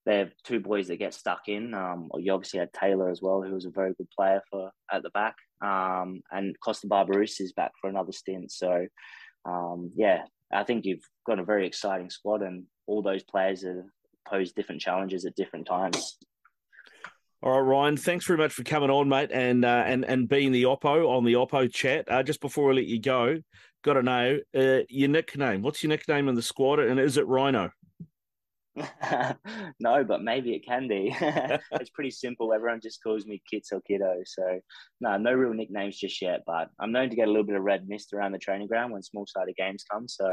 They 0.04 0.18
have 0.18 0.32
two 0.44 0.60
boys 0.60 0.88
that 0.88 0.98
get 0.98 1.14
stuck 1.14 1.48
in. 1.48 1.74
Um, 1.74 2.10
you 2.18 2.32
obviously 2.32 2.58
had 2.58 2.72
Taylor 2.72 3.08
as 3.08 3.22
well, 3.22 3.40
who 3.40 3.54
was 3.54 3.64
a 3.64 3.70
very 3.70 3.94
good 3.94 4.10
player 4.10 4.42
for 4.50 4.70
at 4.90 5.02
the 5.02 5.10
back. 5.10 5.36
Um, 5.62 6.22
and 6.30 6.58
Costa 6.60 6.88
Barbarouses 6.88 7.40
is 7.40 7.52
back 7.52 7.70
for 7.80 7.88
another 7.88 8.12
stint. 8.12 8.50
So, 8.50 8.86
um, 9.44 9.90
yeah, 9.94 10.24
I 10.52 10.64
think 10.64 10.84
you've 10.84 11.08
got 11.24 11.38
a 11.38 11.44
very 11.44 11.66
exciting 11.66 12.10
squad, 12.10 12.42
and 12.42 12.64
all 12.86 13.00
those 13.00 13.22
players 13.22 13.62
have 13.62 13.84
posed 14.28 14.56
different 14.56 14.80
challenges 14.80 15.24
at 15.24 15.36
different 15.36 15.66
times. 15.66 16.18
All 17.42 17.60
right, 17.60 17.68
Ryan. 17.68 17.96
Thanks 17.96 18.24
very 18.24 18.38
much 18.38 18.52
for 18.52 18.62
coming 18.62 18.88
on, 18.88 19.08
mate, 19.08 19.30
and 19.32 19.64
uh, 19.64 19.82
and 19.84 20.04
and 20.04 20.28
being 20.28 20.52
the 20.52 20.62
Oppo 20.62 21.08
on 21.08 21.24
the 21.24 21.32
Oppo 21.32 21.72
chat. 21.72 22.04
Uh, 22.08 22.22
just 22.22 22.40
before 22.40 22.70
I 22.70 22.74
let 22.74 22.84
you 22.84 23.00
go, 23.00 23.38
got 23.82 23.94
to 23.94 24.02
know 24.02 24.38
uh, 24.56 24.80
your 24.88 25.08
nickname. 25.08 25.60
What's 25.60 25.82
your 25.82 25.88
nickname 25.88 26.28
in 26.28 26.36
the 26.36 26.42
squad, 26.42 26.78
and 26.78 27.00
is 27.00 27.16
it 27.16 27.26
Rhino? 27.26 27.70
no, 29.80 30.04
but 30.04 30.22
maybe 30.22 30.54
it 30.54 30.64
can 30.64 30.86
be. 30.86 31.14
it's 31.20 31.90
pretty 31.90 32.12
simple. 32.12 32.52
Everyone 32.52 32.80
just 32.80 33.02
calls 33.02 33.26
me 33.26 33.42
Kits 33.50 33.72
or 33.72 33.80
Kiddo. 33.82 34.22
So, 34.24 34.60
no, 35.00 35.16
no 35.18 35.32
real 35.32 35.52
nicknames 35.52 35.98
just 35.98 36.22
yet. 36.22 36.42
But 36.46 36.70
I'm 36.78 36.92
known 36.92 37.10
to 37.10 37.16
get 37.16 37.26
a 37.26 37.30
little 37.30 37.46
bit 37.46 37.56
of 37.56 37.62
red 37.62 37.88
mist 37.88 38.12
around 38.12 38.32
the 38.32 38.38
training 38.38 38.68
ground 38.68 38.92
when 38.92 39.02
small 39.02 39.26
sided 39.26 39.56
games 39.56 39.84
come. 39.90 40.06
So, 40.06 40.32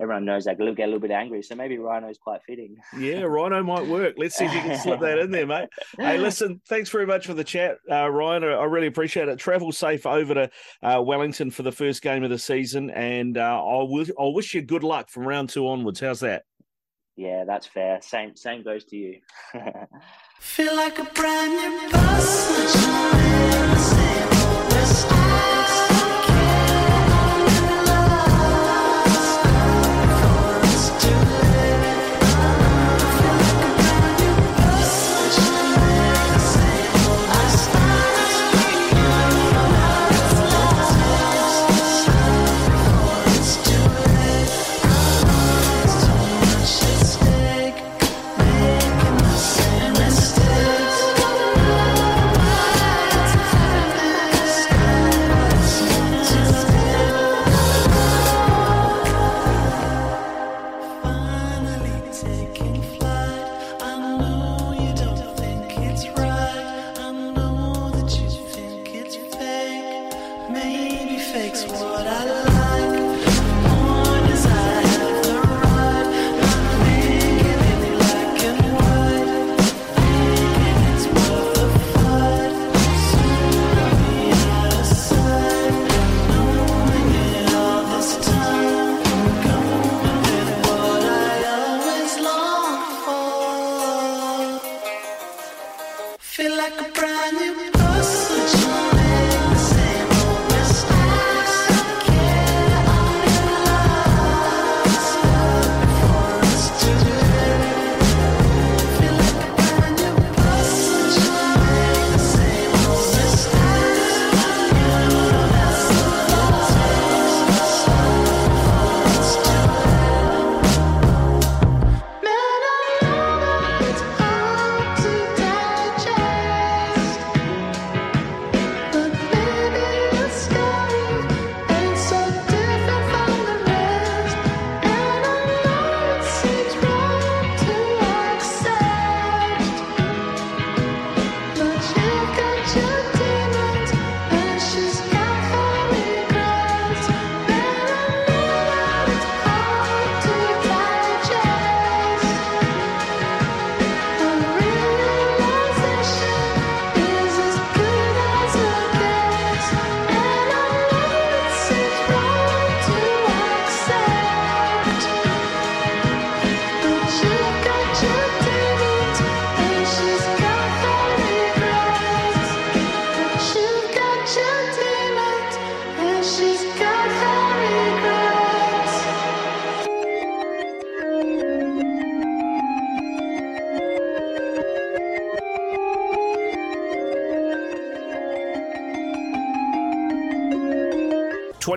everyone 0.00 0.24
knows 0.24 0.44
they 0.44 0.54
get 0.54 0.64
a 0.64 0.86
little 0.86 1.00
bit 1.00 1.10
angry. 1.10 1.42
So 1.42 1.54
maybe 1.54 1.78
Rhino's 1.78 2.18
quite 2.18 2.42
fitting. 2.46 2.76
Yeah, 2.98 3.22
Rhino 3.22 3.62
might 3.62 3.86
work. 3.86 4.14
Let's 4.16 4.36
see 4.36 4.44
if 4.44 4.54
you 4.54 4.60
can 4.60 4.78
slip 4.78 5.00
that 5.00 5.18
in 5.18 5.30
there, 5.30 5.46
mate. 5.46 5.68
Hey, 5.98 6.18
listen, 6.22 6.60
thanks 6.68 6.90
very 6.90 7.06
much 7.06 7.26
for 7.26 7.34
the 7.34 7.44
chat, 7.44 7.78
uh, 7.90 8.08
Ryan. 8.08 8.44
I 8.44 8.64
really 8.64 8.86
appreciate 8.86 9.28
it. 9.28 9.38
Travel 9.38 9.72
safe 9.72 10.06
over 10.06 10.34
to 10.34 10.50
uh, 10.82 11.02
Wellington 11.02 11.50
for 11.50 11.62
the 11.62 11.72
first 11.72 12.02
game 12.02 12.22
of 12.24 12.30
the 12.30 12.38
season, 12.38 12.90
and 12.90 13.36
uh, 13.38 13.62
I'll, 13.62 14.04
I'll 14.18 14.34
wish 14.34 14.54
you 14.54 14.62
good 14.62 14.84
luck 14.84 15.08
from 15.10 15.26
round 15.26 15.50
two 15.50 15.66
onwards. 15.68 16.00
How's 16.00 16.20
that? 16.20 16.44
Yeah, 17.16 17.44
that's 17.44 17.66
fair. 17.66 17.98
Same 18.00 18.36
same 18.36 18.62
goes 18.62 18.84
to 18.84 18.96
you. 18.96 19.18
Feel 20.40 20.76
like 20.76 21.00
a 21.00 21.04
brand 21.04 21.52
new 21.52 21.90
person. 21.90 23.18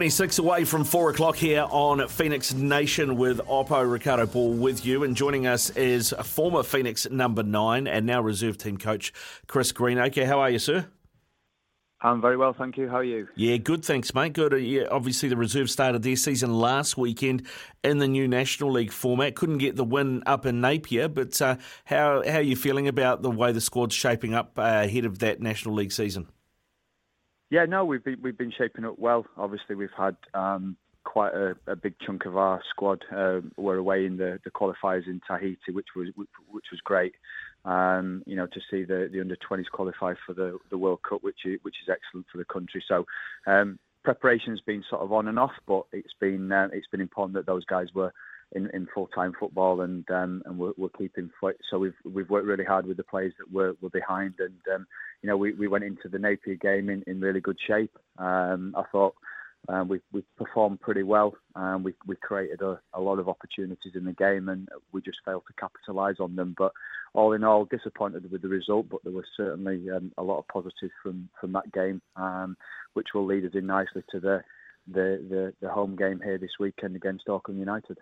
26 0.01 0.39
away 0.39 0.65
from 0.65 0.83
4 0.83 1.11
o'clock 1.11 1.35
here 1.35 1.67
on 1.69 2.07
Phoenix 2.07 2.55
Nation 2.55 3.17
with 3.17 3.37
Oppo 3.41 3.87
Riccardo 3.87 4.25
Ball 4.25 4.51
with 4.51 4.83
you. 4.83 5.03
And 5.03 5.15
joining 5.15 5.45
us 5.45 5.69
is 5.69 6.11
former 6.23 6.63
Phoenix 6.63 7.07
number 7.11 7.43
9 7.43 7.85
and 7.85 8.07
now 8.07 8.19
reserve 8.19 8.57
team 8.57 8.77
coach 8.77 9.13
Chris 9.45 9.71
Greenacre. 9.71 10.25
How 10.25 10.39
are 10.39 10.49
you, 10.49 10.57
sir? 10.57 10.87
I'm 12.01 12.19
very 12.19 12.35
well, 12.35 12.51
thank 12.51 12.77
you. 12.77 12.89
How 12.89 12.95
are 12.95 13.03
you? 13.03 13.27
Yeah, 13.35 13.57
good, 13.57 13.85
thanks, 13.85 14.11
mate. 14.15 14.33
Good. 14.33 14.53
Uh, 14.53 14.55
yeah, 14.55 14.85
obviously, 14.89 15.29
the 15.29 15.37
reserve 15.37 15.69
started 15.69 16.01
their 16.01 16.15
season 16.15 16.51
last 16.51 16.97
weekend 16.97 17.45
in 17.83 17.99
the 17.99 18.07
new 18.07 18.27
National 18.27 18.71
League 18.71 18.91
format. 18.91 19.35
Couldn't 19.35 19.59
get 19.59 19.75
the 19.75 19.83
win 19.83 20.23
up 20.25 20.47
in 20.47 20.61
Napier, 20.61 21.09
but 21.09 21.39
uh, 21.39 21.57
how 21.85 22.23
how 22.27 22.37
are 22.37 22.41
you 22.41 22.55
feeling 22.55 22.87
about 22.87 23.21
the 23.21 23.29
way 23.29 23.51
the 23.51 23.61
squad's 23.61 23.93
shaping 23.93 24.33
up 24.33 24.57
uh, 24.57 24.81
ahead 24.83 25.05
of 25.05 25.19
that 25.19 25.41
National 25.41 25.75
League 25.75 25.91
season? 25.91 26.27
Yeah, 27.51 27.65
no, 27.65 27.83
we've 27.83 28.03
been 28.03 28.17
we've 28.21 28.37
been 28.37 28.53
shaping 28.57 28.85
up 28.85 28.97
well. 28.97 29.25
Obviously, 29.37 29.75
we've 29.75 29.89
had 29.95 30.15
um, 30.33 30.77
quite 31.03 31.33
a, 31.33 31.53
a, 31.67 31.75
big 31.75 31.95
chunk 31.99 32.25
of 32.25 32.37
our 32.37 32.61
squad 32.69 33.03
uh, 33.13 33.41
were 33.57 33.75
away 33.75 34.05
in 34.05 34.15
the, 34.15 34.39
the 34.45 34.51
qualifiers 34.51 35.05
in 35.05 35.19
Tahiti, 35.27 35.73
which 35.73 35.89
was 35.93 36.07
which 36.15 36.65
was 36.71 36.79
great. 36.85 37.13
Um, 37.65 38.23
you 38.25 38.37
know, 38.37 38.47
to 38.47 38.59
see 38.71 38.85
the, 38.85 39.09
the 39.11 39.19
under 39.19 39.35
20s 39.35 39.65
qualify 39.71 40.13
for 40.25 40.33
the, 40.33 40.57
the 40.71 40.77
World 40.77 41.01
Cup, 41.07 41.21
which 41.23 41.45
is, 41.45 41.59
which 41.61 41.75
is 41.83 41.89
excellent 41.91 42.25
for 42.31 42.37
the 42.37 42.45
country. 42.45 42.83
So 42.87 43.05
um, 43.45 43.77
preparation's 44.03 44.61
been 44.61 44.83
sort 44.89 45.01
of 45.01 45.11
on 45.11 45.27
and 45.27 45.37
off, 45.37 45.51
but 45.67 45.83
it's 45.91 46.13
been 46.21 46.53
uh, 46.53 46.69
it's 46.71 46.87
been 46.87 47.01
important 47.01 47.33
that 47.35 47.45
those 47.45 47.65
guys 47.65 47.87
were 47.93 48.13
in, 48.53 48.69
in 48.73 48.87
full 48.93 49.07
time 49.07 49.33
football 49.39 49.81
and 49.81 50.09
um, 50.11 50.41
and 50.45 50.57
we're, 50.57 50.73
we're, 50.77 50.89
keeping 50.89 51.29
fit. 51.39 51.57
So 51.69 51.79
we've 51.79 51.93
we've 52.03 52.29
worked 52.29 52.47
really 52.47 52.65
hard 52.65 52.85
with 52.85 52.97
the 52.97 53.03
players 53.03 53.33
that 53.39 53.51
were, 53.53 53.73
were 53.81 53.89
behind, 53.89 54.35
and 54.39 54.75
um, 54.75 54.87
you 55.21 55.29
know 55.29 55.37
we, 55.37 55.53
we 55.53 55.67
went 55.67 55.83
into 55.83 56.09
the 56.09 56.19
Napier 56.19 56.55
game 56.55 56.89
in, 56.89 57.03
in 57.07 57.21
really 57.21 57.41
good 57.41 57.57
shape. 57.65 57.97
Um, 58.17 58.73
I 58.77 58.83
thought 58.91 59.15
uh, 59.69 59.83
we 59.87 59.99
we 60.11 60.23
performed 60.37 60.81
pretty 60.81 61.03
well. 61.03 61.35
Um, 61.55 61.83
we 61.83 61.93
we 62.05 62.15
created 62.15 62.61
a, 62.61 62.79
a 62.93 62.99
lot 62.99 63.19
of 63.19 63.29
opportunities 63.29 63.93
in 63.95 64.05
the 64.05 64.13
game, 64.13 64.49
and 64.49 64.67
we 64.91 65.01
just 65.01 65.19
failed 65.23 65.43
to 65.47 65.53
capitalise 65.53 66.17
on 66.19 66.35
them. 66.35 66.55
But 66.57 66.73
all 67.13 67.33
in 67.33 67.43
all, 67.43 67.65
disappointed 67.65 68.31
with 68.31 68.41
the 68.41 68.47
result, 68.47 68.87
but 68.89 69.03
there 69.03 69.13
was 69.13 69.25
certainly 69.37 69.89
um, 69.89 70.11
a 70.17 70.23
lot 70.23 70.39
of 70.39 70.47
positives 70.47 70.93
from 71.01 71.29
from 71.39 71.53
that 71.53 71.71
game, 71.71 72.01
um, 72.15 72.57
which 72.93 73.09
will 73.13 73.25
lead 73.25 73.45
us 73.45 73.51
in 73.53 73.67
nicely 73.67 74.03
to 74.11 74.19
the 74.19 74.41
the, 74.87 75.23
the, 75.29 75.53
the 75.61 75.69
home 75.69 75.95
game 75.95 76.19
here 76.23 76.37
this 76.37 76.57
weekend 76.59 76.95
against 76.95 77.29
Auckland 77.29 77.59
United. 77.59 77.97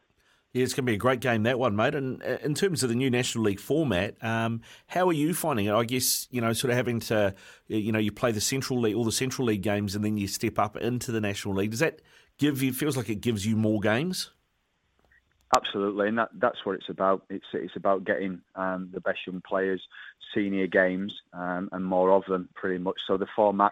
Yeah, 0.54 0.64
it's 0.64 0.74
going 0.74 0.86
to 0.86 0.92
be 0.92 0.96
a 0.96 0.98
great 0.98 1.20
game, 1.20 1.44
that 1.44 1.60
one, 1.60 1.76
mate. 1.76 1.94
And 1.94 2.24
uh, 2.24 2.38
in 2.44 2.56
terms 2.56 2.82
of 2.82 2.90
the 2.90 2.96
new 2.96 3.12
National 3.12 3.44
League 3.44 3.60
format, 3.60 4.16
um, 4.24 4.62
how 4.88 5.08
are 5.08 5.14
you 5.14 5.36
finding 5.36 5.68
it? 5.68 5.74
I 5.74 5.84
guess, 5.84 6.28
you 6.32 6.42
know, 6.42 6.54
sort 6.54 6.72
of 6.72 6.78
having 6.78 7.00
to, 7.02 7.36
you 7.68 7.92
know, 7.92 8.00
you 8.00 8.12
play 8.12 8.32
the 8.32 8.42
Central 8.42 8.80
League, 8.80 8.96
all 8.96 9.04
the 9.04 9.12
Central 9.12 9.48
League 9.48 9.62
games, 9.62 9.96
and 9.96 10.04
then 10.04 10.18
you 10.18 10.28
step 10.28 10.58
up 10.58 10.76
into 10.78 11.12
the 11.12 11.22
National 11.22 11.54
League. 11.54 11.70
Does 11.70 11.82
that 11.82 12.02
give 12.40 12.64
you, 12.64 12.74
feels 12.74 12.98
like 12.98 13.10
it 13.10 13.22
gives 13.22 13.46
you 13.46 13.56
more 13.56 13.80
games? 13.80 14.32
Absolutely, 15.56 16.08
and 16.08 16.18
that, 16.18 16.30
that's 16.40 16.64
what 16.64 16.76
it's 16.76 16.90
about. 16.90 17.24
It's 17.30 17.46
it's 17.54 17.76
about 17.76 18.04
getting 18.04 18.40
um, 18.56 18.90
the 18.94 19.02
best 19.02 19.20
young 19.26 19.42
players 19.42 19.82
senior 20.36 20.68
games 20.68 21.12
um, 21.34 21.70
and 21.72 21.84
more 21.84 22.12
of 22.12 22.24
them, 22.28 22.50
pretty 22.54 22.78
much. 22.78 22.98
So 23.08 23.18
the 23.18 23.26
formats, 23.36 23.70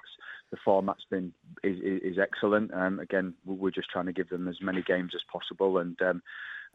the 0.49 0.57
format's 0.65 1.05
been 1.09 1.31
is, 1.63 1.77
is 1.83 2.17
excellent. 2.17 2.73
Um, 2.73 2.99
again, 2.99 3.35
we're 3.45 3.69
just 3.69 3.91
trying 3.91 4.07
to 4.07 4.13
give 4.13 4.29
them 4.29 4.47
as 4.47 4.57
many 4.59 4.81
games 4.81 5.11
as 5.13 5.21
possible, 5.31 5.77
and 5.77 6.01
um, 6.01 6.23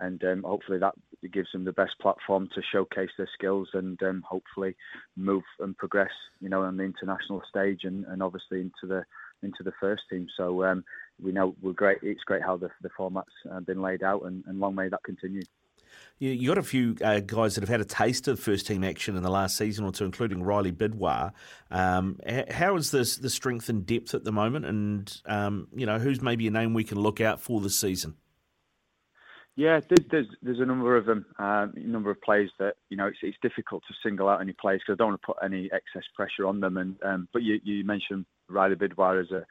and 0.03 0.23
um, 0.25 0.43
hopefully 0.43 0.79
that 0.79 0.95
gives 1.33 1.49
them 1.53 1.65
the 1.65 1.73
best 1.73 1.93
platform 2.01 2.49
to 2.55 2.61
showcase 2.73 3.11
their 3.17 3.29
skills 3.33 3.69
and 3.73 4.03
um, 4.03 4.25
hopefully 4.29 4.77
move 5.17 5.45
and 5.61 5.77
progress, 5.77 6.11
you 6.41 6.49
know, 6.49 6.63
on 6.63 6.77
the 6.77 6.83
international 6.83 7.41
stage 7.49 7.81
and, 7.85 8.05
and 8.07 8.23
obviously 8.23 8.61
into 8.61 8.87
the 8.87 9.05
into 9.43 9.63
the 9.63 9.73
first 9.81 10.03
team. 10.11 10.27
So 10.37 10.65
um, 10.65 10.85
we 11.23 11.33
know 11.33 11.55
we're 11.63 11.73
great. 11.73 11.99
It's 12.03 12.25
great 12.25 12.43
how 12.43 12.57
the 12.57 12.71
the 12.83 12.91
format's 12.97 13.31
uh, 13.51 13.61
been 13.61 13.81
laid 13.81 14.03
out, 14.03 14.23
and, 14.25 14.43
and 14.47 14.59
long 14.59 14.75
may 14.75 14.89
that 14.89 15.05
continue. 15.05 15.43
You 16.19 16.49
got 16.49 16.59
a 16.59 16.63
few 16.63 16.97
uh, 17.05 17.21
guys 17.21 17.55
that 17.55 17.63
have 17.63 17.69
had 17.69 17.81
a 17.81 17.85
taste 17.85 18.29
of 18.29 18.39
first 18.39 18.67
team 18.67 18.85
action 18.85 19.17
in 19.17 19.23
the 19.23 19.31
last 19.31 19.57
season 19.57 19.85
or 19.85 19.93
two, 19.93 20.05
including 20.05 20.43
Riley 20.43 20.73
Bidois. 20.73 21.33
Um, 21.71 22.19
how 22.51 22.77
is 22.77 22.91
this 22.93 23.17
the 23.17 23.29
strength 23.29 23.69
and 23.69 23.85
depth 23.85 24.15
at 24.15 24.25
the 24.25 24.33
moment, 24.33 24.65
and 24.65 25.21
um, 25.27 25.69
you 25.75 25.87
know 25.87 25.99
who's 25.99 26.23
maybe 26.23 26.47
a 26.47 26.51
name 26.51 26.75
we 26.75 26.85
can 26.85 26.99
look 26.99 27.21
out 27.21 27.41
for 27.41 27.61
this 27.61 27.79
season? 27.79 28.17
Yeah, 29.55 29.81
there's 30.11 30.29
there's, 30.41 30.61
a 30.61 30.65
number 30.65 30.97
of 30.97 31.05
them, 31.05 31.27
um, 31.39 31.75
a 31.77 31.81
number 31.81 32.11
of 32.11 32.23
players 32.23 32.51
that 32.59 32.77
you 32.89 32.97
know 32.97 33.07
it's, 33.07 33.19
it's 33.23 33.37
difficult 33.43 33.83
to 33.87 33.95
single 34.03 34.29
out 34.31 34.41
any 34.41 34.55
players 34.55 34.81
because 34.81 34.95
I 34.95 34.97
don't 34.97 35.11
want 35.11 35.21
to 35.21 35.27
put 35.27 35.37
any 35.45 35.71
excess 35.73 36.09
pressure 36.17 36.47
on 36.47 36.61
them. 36.61 36.79
And 36.79 36.97
um, 37.03 37.29
but 37.35 37.43
you, 37.43 37.61
you 37.63 37.85
mentioned 37.85 38.25
Riley 38.49 38.77
Bidois 38.77 39.21
as 39.21 39.31
a 39.31 39.45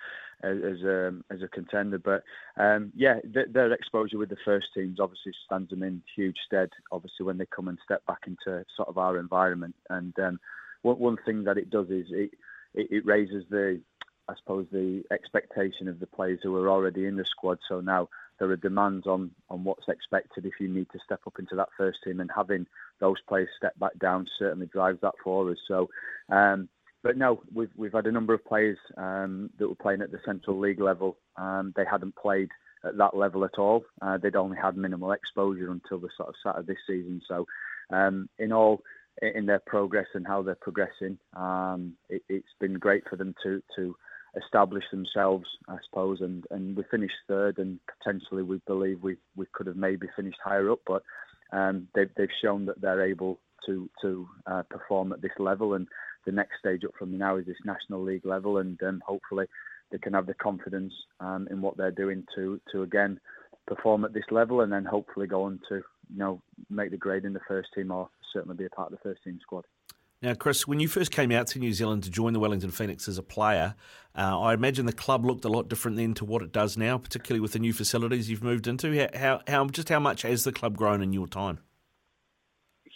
as 0.44 0.82
a 0.82 1.14
as 1.30 1.44
a 1.44 1.48
contender, 1.48 2.00
but 2.00 2.24
um, 2.58 2.92
yeah, 2.96 3.20
their, 3.24 3.46
their, 3.48 3.72
exposure 3.74 4.18
with 4.18 4.30
the 4.30 4.38
first 4.44 4.68
teams 4.74 5.00
obviously 5.00 5.34
stands 5.46 5.70
them 5.70 5.84
in 5.84 6.02
huge 6.16 6.38
stead. 6.48 6.70
Obviously, 6.92 7.24
when 7.24 7.38
they 7.38 7.46
come 7.56 7.68
and 7.68 7.78
step 7.86 8.04
back 8.08 8.22
into 8.26 8.66
sort 8.76 8.90
of 8.90 8.98
our 8.98 9.20
environment, 9.20 9.76
and 9.92 10.18
um, 10.18 10.40
one, 10.82 10.98
one 10.98 11.18
thing 11.26 11.44
that 11.44 11.60
it 11.60 11.70
does 11.70 11.92
is 11.92 12.08
it, 12.10 12.32
it 12.74 13.06
raises 13.06 13.44
the 13.52 13.80
I 14.28 14.34
suppose 14.38 14.66
the 14.72 15.04
expectation 15.12 15.88
of 15.88 16.00
the 16.00 16.08
players 16.08 16.40
who 16.42 16.56
are 16.56 16.70
already 16.70 17.06
in 17.06 17.18
the 17.18 17.26
squad. 17.26 17.60
So 17.68 17.82
now 17.82 18.10
there 18.42 18.50
are 18.50 18.58
demands 18.58 19.06
on 19.06 19.30
on 19.52 19.64
what's 19.64 19.88
expected 19.88 20.48
if 20.48 20.54
you 20.60 20.68
need 20.68 20.88
to 20.92 21.00
step 21.06 21.22
up 21.28 21.38
into 21.38 21.56
that 21.56 21.70
first 21.78 22.00
team, 22.04 22.20
and 22.20 22.32
having 22.36 22.66
those 23.00 23.18
players 23.30 23.50
step 23.56 23.78
back 23.78 23.98
down 24.00 24.28
certainly 24.40 24.66
drives 24.66 25.00
that 25.02 25.14
for 25.24 25.52
us. 25.52 25.58
So. 25.68 25.90
Um, 26.30 26.68
but 27.04 27.18
no, 27.18 27.42
we've 27.52 27.72
we've 27.76 27.94
had 27.94 28.06
a 28.06 28.12
number 28.12 28.36
of 28.36 28.46
players 28.46 28.78
um, 28.96 29.50
that 29.58 29.68
were 29.68 29.74
playing 29.74 30.04
at 30.04 30.12
the 30.12 30.20
Central 30.24 30.60
League 30.60 30.80
level. 30.80 31.18
Um, 31.36 31.74
they 31.76 31.84
hadn't 31.90 32.16
played 32.16 32.50
at 32.86 32.96
that 32.98 33.16
level 33.16 33.44
at 33.44 33.58
all. 33.58 33.84
Uh, 34.04 34.20
they'd 34.20 34.36
only 34.36 34.56
had 34.56 34.78
minimal 34.78 35.12
exposure 35.12 35.72
until 35.72 35.98
the 35.98 36.10
sort 36.16 36.30
of 36.30 36.36
start 36.40 36.60
of 36.60 36.68
this 36.68 36.78
season. 36.86 37.20
So, 37.28 37.48
um, 37.90 38.30
in 38.38 38.52
all, 38.52 38.84
in 39.20 39.48
their 39.48 39.62
progress 39.66 40.06
and 40.14 40.28
how 40.28 40.44
they're 40.44 40.54
progressing, 40.54 41.18
um, 41.36 41.94
it, 42.08 42.22
has 42.30 42.44
been 42.60 42.76
great 42.76 43.04
for 43.10 43.16
them 43.16 43.34
to 43.42 43.64
to 43.76 43.96
establish 44.36 44.84
themselves, 44.92 45.46
I 45.68 45.78
suppose. 45.86 46.22
And, 46.22 46.46
and 46.52 46.76
we 46.76 46.84
finished 46.90 47.16
third, 47.28 47.58
and 47.58 47.80
potentially 47.98 48.44
we 48.44 48.62
believe 48.68 49.02
we, 49.02 49.18
we 49.36 49.46
could 49.54 49.68
have 49.68 49.76
maybe 49.76 50.08
finished 50.16 50.40
higher 50.44 50.72
up, 50.72 50.80
but 50.86 51.04
um, 51.52 51.88
they've, 51.96 52.10
they've 52.16 52.30
shown 52.42 52.66
that 52.66 52.80
they're 52.82 53.06
able 53.06 53.40
to 53.66 53.90
to 54.02 54.28
uh, 54.48 54.64
perform 54.70 55.14
at 55.14 55.22
this 55.22 55.32
level, 55.38 55.74
and 55.74 55.88
the 56.26 56.32
next 56.32 56.60
stage 56.60 56.84
up 56.84 56.92
from 56.98 57.18
now 57.18 57.38
is 57.38 57.46
this 57.46 57.58
national 57.66 58.04
league 58.04 58.26
level, 58.26 58.58
and 58.58 58.82
um, 58.84 59.02
hopefully 59.06 59.46
they 59.92 59.98
can 59.98 60.14
have 60.14 60.26
the 60.26 60.34
confidence 60.34 60.94
um, 61.20 61.48
in 61.52 61.62
what 61.62 61.78
they're 61.78 61.92
doing 61.92 62.24
to 62.36 62.60
to 62.72 62.84
again 62.84 63.20
perform 63.68 64.06
at 64.06 64.14
this 64.14 64.24
level, 64.32 64.62
and 64.62 64.72
then 64.72 64.86
hopefully 64.86 65.28
go 65.28 65.44
on 65.44 65.60
to 65.70 65.76
you 65.76 66.18
know 66.18 66.42
make 66.70 66.92
the 66.92 66.98
grade 66.98 67.26
in 67.26 67.34
the 67.34 67.40
first 67.48 67.70
team 67.76 67.92
or 67.92 68.10
certainly 68.34 68.56
be 68.56 68.66
a 68.66 68.70
part 68.70 68.92
of 68.92 68.98
the 68.98 69.10
first 69.10 69.24
team 69.24 69.40
squad. 69.42 69.66
Now, 70.22 70.36
Chris, 70.36 70.68
when 70.68 70.80
you 70.80 70.88
first 70.88 71.12
came 71.12 71.32
out 71.32 71.48
to 71.48 71.60
New 71.60 71.74
Zealand 71.74 72.04
to 72.04 72.12
join 72.12 72.34
the 72.34 72.40
Wellington 72.40 72.70
Phoenix 72.70 73.08
as 73.08 73.18
a 73.18 73.24
player, 73.24 73.74
uh, 74.16 74.40
I 74.40 74.54
imagine 74.54 74.86
the 74.86 74.94
club 74.94 75.26
looked 75.26 75.46
a 75.46 75.50
lot 75.50 75.68
different 75.68 75.98
then 75.98 76.14
to 76.16 76.26
what 76.26 76.44
it 76.44 76.52
does 76.52 76.78
now, 76.78 77.00
particularly 77.00 77.40
with 77.40 77.54
the 77.54 77.60
new 77.60 77.74
facilities 77.74 78.30
you've 78.30 78.44
moved 78.44 78.68
into. 78.68 79.10
How, 79.16 79.42
how 79.48 79.66
just 79.66 79.90
how 79.90 80.00
much 80.00 80.22
has 80.22 80.44
the 80.44 80.52
club 80.52 80.78
grown 80.78 81.02
in 81.02 81.12
your 81.12 81.26
time? 81.26 81.58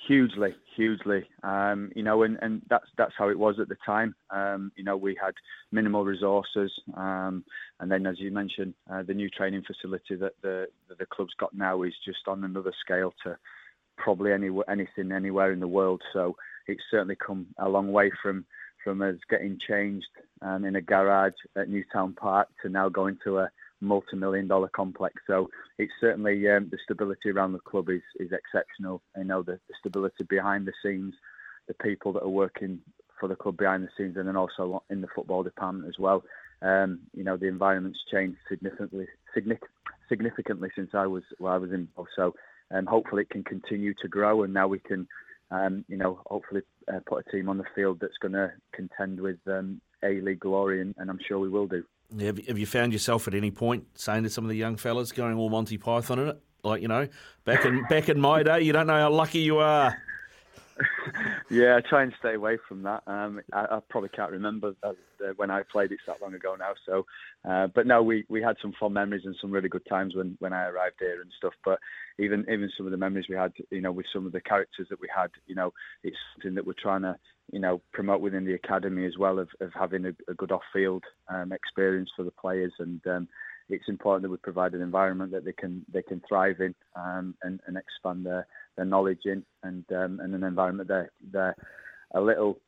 Hugely, 0.08 0.54
hugely. 0.76 1.28
Um, 1.42 1.92
you 1.96 2.04
know, 2.04 2.22
and, 2.22 2.38
and 2.44 2.62
that's 2.70 2.86
that's 2.96 3.14
how 3.18 3.30
it 3.30 3.40
was 3.40 3.60
at 3.60 3.70
the 3.70 3.78
time. 3.84 4.14
Um, 4.30 4.72
you 4.76 4.84
know, 4.84 4.96
we 4.96 5.18
had 5.20 5.34
minimal 5.72 6.06
resources, 6.06 6.72
um, 6.96 7.44
and 7.80 7.90
then 7.90 8.06
as 8.06 8.20
you 8.20 8.30
mentioned, 8.30 8.76
uh, 8.88 9.02
the 9.02 9.16
new 9.16 9.32
training 9.32 9.64
facility 9.66 10.16
that 10.16 10.34
the 10.44 10.68
that 10.90 11.00
the 11.00 11.08
club's 11.08 11.34
got 11.40 11.56
now 11.56 11.82
is 11.82 11.94
just 12.06 12.28
on 12.28 12.44
another 12.44 12.74
scale 12.84 13.16
to 13.24 13.36
probably 13.97 14.31
any 14.31 14.49
anything 14.67 15.12
anywhere 15.12 15.51
in 15.51 15.60
the 15.60 15.67
world. 15.67 16.01
So 16.13 16.36
it's 16.67 16.84
certainly 16.89 17.15
come 17.15 17.47
a 17.58 17.69
long 17.69 17.91
way 17.91 18.12
from 18.21 18.45
from 18.84 19.01
us 19.01 19.15
getting 19.29 19.60
changed 19.67 20.08
um, 20.41 20.63
in 20.63 20.75
a 20.75 20.81
garage 20.81 21.34
at 21.58 21.69
Newtown 21.69 22.13
Park 22.13 22.47
to 22.62 22.69
now 22.69 22.88
going 22.88 23.17
to 23.23 23.39
a 23.39 23.49
multi-million 23.81 24.47
dollar 24.47 24.69
complex. 24.69 25.15
So 25.27 25.49
it's 25.77 25.91
certainly 25.99 26.49
um, 26.49 26.69
the 26.71 26.77
stability 26.84 27.29
around 27.29 27.53
the 27.53 27.60
club 27.60 27.89
is 27.89 28.03
is 28.19 28.31
exceptional. 28.31 29.01
I 29.17 29.23
know 29.23 29.41
the, 29.41 29.60
the, 29.67 29.73
stability 29.79 30.23
behind 30.23 30.67
the 30.67 30.73
scenes, 30.84 31.13
the 31.67 31.73
people 31.73 32.13
that 32.13 32.23
are 32.23 32.29
working 32.29 32.79
for 33.19 33.27
the 33.27 33.36
club 33.36 33.58
behind 33.58 33.84
the 33.84 33.89
scenes, 33.97 34.17
and 34.17 34.27
then 34.27 34.36
also 34.36 34.84
in 34.89 35.01
the 35.01 35.08
football 35.15 35.43
department 35.43 35.88
as 35.88 35.99
well. 35.99 36.23
Um, 36.62 36.99
you 37.13 37.23
know 37.23 37.38
the 37.38 37.47
environment's 37.47 37.99
changed 38.12 38.38
significantly 38.47 39.08
significantly 40.08 40.69
since 40.75 40.91
I 40.93 41.08
was 41.08 41.23
well, 41.39 41.53
I 41.53 41.58
was 41.58 41.71
involved. 41.71 42.12
So 42.15 42.34
um, 42.71 42.86
hopefully 42.86 43.23
it 43.23 43.30
can 43.30 43.43
continue 43.43 43.93
to 44.01 44.08
grow, 44.08 44.43
and 44.43 44.54
now 44.54 44.67
we 44.67 44.80
can 44.80 45.08
um, 45.51 45.86
you 45.88 45.97
know, 45.97 46.19
hopefully 46.25 46.62
uh, 46.91 46.99
put 47.06 47.25
a 47.25 47.32
team 47.32 47.49
on 47.49 47.58
the 47.58 47.65
field 47.75 47.99
that's 48.01 48.17
going 48.21 48.34
to 48.34 48.51
contend 48.73 49.19
with 49.19 49.38
um, 49.47 49.80
A 50.04 50.21
League 50.21 50.39
glory, 50.39 50.82
and, 50.82 50.95
and, 50.97 51.10
I'm 51.10 51.19
sure 51.28 51.39
we 51.39 51.49
will 51.49 51.67
do. 51.67 51.84
Have, 52.19 52.45
have 52.47 52.58
you 52.58 52.65
found 52.65 52.93
yourself 52.93 53.28
at 53.28 53.34
any 53.34 53.51
point 53.51 53.86
saying 53.95 54.23
to 54.23 54.30
some 54.30 54.43
of 54.43 54.49
the 54.49 54.56
young 54.56 54.75
fellas 54.75 55.12
going 55.12 55.38
all 55.38 55.49
Monty 55.49 55.78
Python 55.78 56.19
in 56.19 56.28
it? 56.30 56.41
Like 56.63 56.82
you 56.82 56.88
know, 56.88 57.08
back 57.43 57.63
in 57.63 57.84
back 57.89 58.10
in 58.10 58.19
my 58.19 58.41
day, 58.41 58.62
you 58.62 58.73
don't 58.73 58.88
know 58.88 58.99
how 58.99 59.12
lucky 59.12 59.39
you 59.39 59.60
are. 59.60 59.95
Yeah, 61.50 61.78
I 61.78 61.82
try 61.88 62.04
and 62.04 62.14
stay 62.20 62.34
away 62.34 62.58
from 62.68 62.84
that. 62.84 63.04
Um, 63.08 63.42
I, 63.54 63.66
I, 63.72 63.80
probably 63.90 64.10
can't 64.10 64.32
remember 64.32 64.74
uh, 64.84 64.92
when 65.38 65.50
I 65.50 65.64
played 65.72 65.92
it 65.92 66.00
that 66.06 66.22
long 66.22 66.34
ago 66.34 66.56
now. 66.58 66.74
So, 66.86 67.06
uh, 67.50 67.68
but 67.68 67.88
no, 67.88 68.04
we, 68.04 68.26
we 68.28 68.42
had 68.42 68.58
some 68.62 68.74
fond 68.80 68.94
memories 68.94 69.24
and 69.26 69.36
some 69.40 69.52
really 69.52 69.70
good 69.70 69.86
times 69.88 70.16
when, 70.16 70.36
when 70.40 70.54
I 70.54 70.66
arrived 70.66 70.98
here 71.00 71.22
and 71.22 71.32
stuff. 71.38 71.54
But 71.64 71.80
even 72.20 72.42
even 72.50 72.70
some 72.76 72.86
of 72.86 72.92
the 72.92 72.98
memories 72.98 73.28
we 73.30 73.36
had, 73.36 73.54
you 73.72 73.82
know, 73.82 73.92
with 73.92 74.06
some 74.14 74.26
of 74.26 74.32
the 74.32 74.42
characters 74.42 74.88
that 74.90 75.00
we 75.00 75.08
had, 75.16 75.30
you 75.48 75.56
know, 75.56 75.72
it's 76.04 76.18
something 76.36 76.56
that 76.56 76.66
we're 76.66 76.74
trying 76.74 77.04
to, 77.04 77.16
you 77.52 77.60
know, 77.60 77.82
promote 77.94 78.22
within 78.22 78.46
the 78.46 78.54
academy 78.54 79.06
as 79.06 79.18
well 79.18 79.40
of, 79.40 79.50
of 79.62 79.72
having 79.74 80.06
a, 80.06 80.14
a 80.30 80.34
good 80.34 80.52
off-field 80.52 81.04
um, 81.30 81.52
experience 81.52 82.10
for 82.16 82.24
the 82.24 82.32
players 82.32 82.74
and. 82.80 83.06
Um, 83.08 83.28
it's 83.69 83.89
important 83.89 84.23
that 84.23 84.30
we 84.30 84.38
provide 84.38 84.73
an 84.73 84.82
environment 84.82 85.32
that 85.32 85.45
they 85.45 85.54
can 85.54 85.86
they 85.91 86.01
can 86.01 86.21
thrive 86.28 86.60
in 86.60 86.75
um, 86.95 87.36
and, 87.43 87.60
and 87.67 87.78
expand 87.78 88.25
their 88.25 88.47
their 88.75 88.86
knowledge 88.86 89.21
in 89.25 89.43
and 89.63 89.84
um, 89.91 90.19
and 90.19 90.34
an 90.36 90.43
environment 90.43 90.88
they're 90.88 91.12
they're 91.32 91.56
a 92.13 92.21
little 92.21 92.60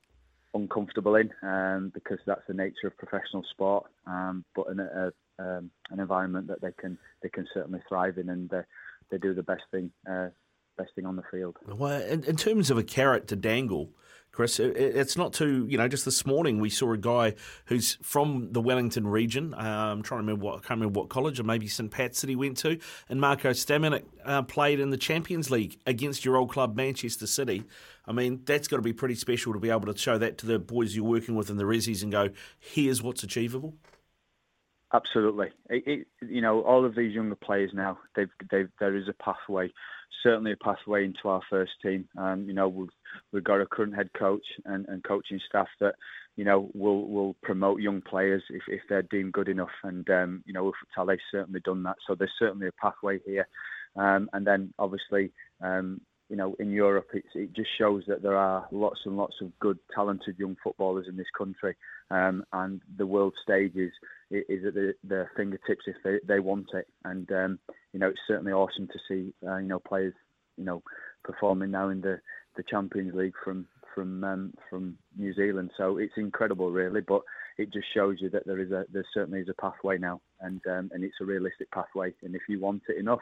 uncomfortable 0.54 1.16
in 1.16 1.32
um, 1.44 1.92
because 1.94 2.20
that's 2.26 2.42
the 2.48 2.54
nature 2.54 2.88
of 2.88 2.98
professional 2.98 3.44
sport. 3.52 3.86
Um, 4.06 4.44
but 4.56 4.68
in 4.68 4.80
a, 4.80 5.12
a, 5.40 5.44
um, 5.44 5.72
an 5.92 6.00
environment 6.00 6.48
that 6.48 6.62
they 6.62 6.72
can 6.80 6.98
they 7.22 7.30
can 7.30 7.48
certainly 7.54 7.82
thrive 7.88 8.18
in 8.18 8.30
and 8.30 8.52
uh, 8.54 8.62
they 9.12 9.18
do 9.18 9.34
the 9.34 9.44
best 9.44 9.64
thing 9.72 9.92
uh, 10.10 10.30
best 10.78 10.92
thing 10.96 11.06
on 11.06 11.16
the 11.16 11.24
field. 11.32 11.58
Well, 11.66 12.02
in, 12.02 12.24
in 12.24 12.36
terms 12.36 12.70
of 12.70 12.78
a 12.78 12.84
carrot 12.84 13.28
to 13.28 13.36
dangle. 13.36 13.92
Chris. 14.38 14.60
It's 14.60 15.18
not 15.18 15.34
too, 15.34 15.66
you 15.68 15.80
know, 15.80 15.88
just 15.88 16.06
this 16.06 16.24
morning 16.24 16.60
we 16.60 16.70
saw 16.70 16.94
a 16.94 16.98
guy 16.98 17.34
who's 17.66 17.98
from 18.04 18.50
the 18.52 18.62
Wellington 18.62 19.08
region. 19.08 19.56
Uh, 19.56 19.58
I'm 19.58 20.04
trying 20.04 20.20
to 20.20 20.28
remember 20.28 20.46
what, 20.46 20.54
I 20.54 20.58
can't 20.60 20.80
remember 20.80 21.00
what 21.00 21.10
college, 21.10 21.40
or 21.40 21.44
maybe 21.44 21.68
St. 21.68 21.90
Pat's 21.90 22.22
that 22.22 22.30
he 22.30 22.36
went 22.36 22.56
to. 22.58 22.78
And 23.10 23.20
Marko 23.20 23.50
Stamenic 23.50 24.04
uh, 24.24 24.44
played 24.44 24.80
in 24.80 24.92
the 24.92 24.98
Champions 24.98 25.50
League 25.50 25.80
against 25.88 26.24
your 26.24 26.38
old 26.38 26.52
club, 26.52 26.76
Manchester 26.76 27.26
City. 27.26 27.64
I 28.06 28.12
mean, 28.12 28.42
that's 28.46 28.68
got 28.68 28.76
to 28.76 28.84
be 28.84 28.94
pretty 28.94 29.16
special 29.16 29.54
to 29.54 29.60
be 29.60 29.72
able 29.72 29.92
to 29.92 29.98
show 29.98 30.20
that 30.20 30.38
to 30.38 30.46
the 30.46 30.60
boys 30.60 30.96
you're 30.96 31.04
working 31.04 31.36
with 31.36 31.50
in 31.50 31.58
the 31.58 31.64
Resis 31.64 32.04
and 32.04 32.12
go, 32.12 32.30
here's 32.60 33.02
what's 33.02 33.24
achievable. 33.24 33.74
Absolutely. 34.94 35.50
It, 35.72 35.88
it, 35.88 36.08
you 36.30 36.42
know, 36.42 36.62
all 36.62 36.86
of 36.86 36.94
these 36.94 37.12
younger 37.12 37.36
players 37.36 37.72
now, 37.74 37.98
they've, 38.16 38.30
they've, 38.52 38.70
there 38.80 38.96
is 38.96 39.08
a 39.08 39.14
pathway, 39.14 39.74
certainly 40.24 40.52
a 40.52 40.58
pathway 40.58 41.06
into 41.06 41.28
our 41.30 41.42
first 41.50 41.72
team. 41.82 42.08
Um, 42.18 42.46
you 42.48 42.54
know, 42.54 42.68
we've, 42.68 42.90
we've 43.32 43.44
got 43.44 43.62
a 43.62 43.66
current 43.66 43.96
head 43.96 44.10
coach 44.18 44.46
and, 44.66 44.86
and 44.88 45.04
coaching 45.04 45.40
staff 45.48 45.68
that, 45.80 45.96
you 46.36 46.44
know, 46.44 46.70
will 46.74 47.08
will 47.08 47.36
promote 47.42 47.82
young 47.82 48.02
players 48.02 48.44
if, 48.50 48.64
if 48.68 48.82
they're 48.90 49.04
deemed 49.04 49.34
good 49.34 49.50
enough. 49.50 49.70
And, 49.84 50.10
um, 50.10 50.44
you 50.46 50.54
know, 50.54 50.72
Talay's 50.96 51.20
certainly 51.32 51.62
done 51.62 51.84
that. 51.84 51.98
So 52.08 52.16
there's 52.16 52.32
certainly 52.38 52.68
a 52.68 52.82
pathway 52.82 53.20
here. 53.26 53.48
Um, 53.96 54.30
and 54.34 54.46
then 54.46 54.74
obviously, 54.78 55.32
um, 55.62 56.02
you 56.30 56.36
know, 56.36 56.56
in 56.60 56.72
Europe, 56.72 57.08
it 57.14 57.54
just 57.54 57.70
shows 57.78 58.04
that 58.08 58.22
there 58.22 58.36
are 58.36 58.68
lots 58.72 59.00
and 59.06 59.16
lots 59.16 59.36
of 59.42 59.58
good, 59.60 59.80
talented 59.96 60.38
young 60.38 60.58
footballers 60.62 61.08
in 61.08 61.16
this 61.16 61.28
country, 61.38 61.76
um, 62.12 62.44
and 62.52 62.82
the 62.98 63.06
world 63.06 63.34
stage 63.42 63.76
is, 63.76 63.92
is 64.30 64.66
at 64.66 64.74
the, 64.74 64.94
their 65.04 65.32
fingertips 65.38 65.86
if 65.88 65.96
they, 66.04 66.18
they 66.28 66.40
want 66.40 66.68
it. 66.74 66.88
And 67.06 67.32
um, 67.32 67.60
you 67.94 68.00
know, 68.00 68.10
it's 68.10 68.20
certainly 68.28 68.52
awesome 68.52 68.88
to 68.88 69.00
see 69.08 69.34
uh, 69.48 69.58
you 69.58 69.68
know 69.68 69.80
players 69.80 70.14
you 70.58 70.66
know 70.66 70.84
performing 71.24 71.72
now 71.72 71.90
in 71.90 72.02
the, 72.02 72.20
the 72.58 72.64
Champions 72.64 73.14
League 73.16 73.36
from 73.44 73.66
from 73.96 74.24
um, 74.24 74.54
from 74.70 74.98
New 75.18 75.34
Zealand. 75.34 75.72
So 75.78 75.98
it's 75.98 76.14
incredible, 76.18 76.72
really. 76.72 77.02
But 77.02 77.22
it 77.58 77.72
just 77.74 77.88
shows 77.94 78.18
you 78.20 78.30
that 78.32 78.46
there 78.46 78.60
is 78.60 78.72
a 78.72 78.86
there 78.92 79.06
certainly 79.14 79.40
is 79.40 79.50
a 79.50 79.62
pathway 79.62 79.98
now, 79.98 80.22
and 80.42 80.62
um, 80.68 80.92
and 80.94 81.04
it's 81.04 81.22
a 81.22 81.26
realistic 81.26 81.72
pathway. 81.72 82.14
And 82.22 82.36
if 82.36 82.44
you 82.50 82.60
want 82.60 82.84
it 82.90 82.98
enough, 82.98 83.22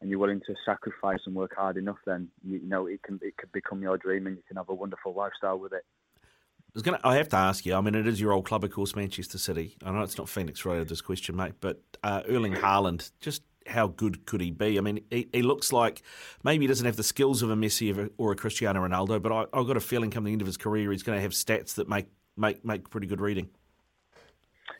and 0.00 0.10
you're 0.10 0.18
willing 0.18 0.40
to 0.46 0.54
sacrifice 0.64 1.20
and 1.26 1.34
work 1.34 1.54
hard 1.56 1.76
enough, 1.76 1.98
then 2.06 2.28
you, 2.44 2.60
know 2.62 2.86
it 2.86 3.02
can 3.02 3.18
it 3.22 3.36
could 3.36 3.52
become 3.52 3.82
your 3.82 3.96
dream, 3.96 4.26
and 4.26 4.36
you 4.36 4.42
can 4.46 4.56
have 4.56 4.68
a 4.68 4.74
wonderful 4.74 5.14
lifestyle 5.14 5.58
with 5.58 5.72
it. 5.72 5.84
I 6.20 6.70
was 6.74 6.82
gonna. 6.82 7.00
I 7.02 7.16
have 7.16 7.28
to 7.30 7.36
ask 7.36 7.66
you. 7.66 7.74
I 7.74 7.80
mean, 7.80 7.94
it 7.94 8.06
is 8.06 8.20
your 8.20 8.32
old 8.32 8.44
club, 8.44 8.64
of 8.64 8.70
course, 8.70 8.94
Manchester 8.94 9.38
City. 9.38 9.76
I 9.84 9.90
know 9.90 10.02
it's 10.02 10.18
not 10.18 10.28
Phoenix 10.28 10.64
related 10.64 10.88
this 10.88 11.00
question, 11.00 11.34
mate, 11.36 11.54
but 11.60 11.80
uh, 12.02 12.22
Erling 12.28 12.54
Haaland, 12.54 13.10
just 13.20 13.42
how 13.66 13.88
good 13.88 14.26
could 14.26 14.40
he 14.40 14.50
be? 14.50 14.78
I 14.78 14.80
mean, 14.80 15.00
he, 15.10 15.28
he, 15.32 15.42
looks 15.42 15.72
like 15.72 16.02
maybe 16.42 16.64
he 16.64 16.68
doesn't 16.68 16.86
have 16.86 16.96
the 16.96 17.02
skills 17.02 17.42
of 17.42 17.50
a 17.50 17.56
Messi 17.56 18.10
or 18.16 18.32
a 18.32 18.36
Cristiano 18.36 18.86
Ronaldo, 18.86 19.20
but 19.20 19.32
I, 19.32 19.58
have 19.58 19.66
got 19.66 19.76
a 19.76 19.80
feeling 19.80 20.10
coming 20.10 20.26
to 20.26 20.28
the 20.30 20.32
end 20.32 20.40
of 20.42 20.46
his 20.46 20.56
career, 20.56 20.90
he's 20.90 21.02
going 21.02 21.16
to 21.16 21.22
have 21.22 21.32
stats 21.32 21.74
that 21.74 21.88
make 21.88 22.06
make 22.36 22.64
make 22.64 22.88
pretty 22.90 23.06
good 23.06 23.20
reading. 23.20 23.50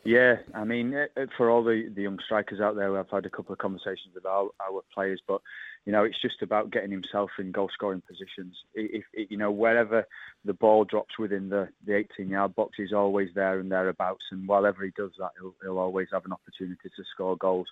Yeah, 0.04 0.36
I 0.54 0.64
mean, 0.64 0.94
uh, 0.94 1.06
uh, 1.20 1.26
for 1.36 1.50
all 1.50 1.64
the, 1.64 1.90
the 1.94 2.02
young 2.02 2.18
strikers 2.24 2.60
out 2.60 2.76
there, 2.76 2.98
I've 2.98 3.10
had 3.10 3.26
a 3.26 3.30
couple 3.30 3.52
of 3.52 3.58
conversations 3.58 4.14
with 4.14 4.24
our, 4.26 4.48
our 4.60 4.82
players, 4.94 5.20
but 5.26 5.40
you 5.84 5.92
know, 5.92 6.04
it's 6.04 6.20
just 6.20 6.42
about 6.42 6.70
getting 6.70 6.90
himself 6.90 7.30
in 7.38 7.50
goal 7.50 7.70
scoring 7.72 8.02
positions. 8.06 8.54
If, 8.74 9.04
if, 9.12 9.30
you 9.30 9.36
know, 9.36 9.50
wherever 9.50 10.06
the 10.44 10.52
ball 10.52 10.84
drops 10.84 11.18
within 11.18 11.48
the, 11.48 11.68
the 11.86 11.96
18 11.96 12.28
yard 12.28 12.54
box, 12.54 12.74
he's 12.76 12.92
always 12.92 13.30
there 13.34 13.58
and 13.58 13.72
thereabouts. 13.72 14.24
And 14.30 14.46
wherever 14.46 14.84
he 14.84 14.90
does 14.96 15.12
that, 15.18 15.30
he'll, 15.40 15.54
he'll 15.62 15.78
always 15.78 16.08
have 16.12 16.26
an 16.26 16.32
opportunity 16.32 16.88
to 16.94 17.04
score 17.14 17.36
goals. 17.36 17.68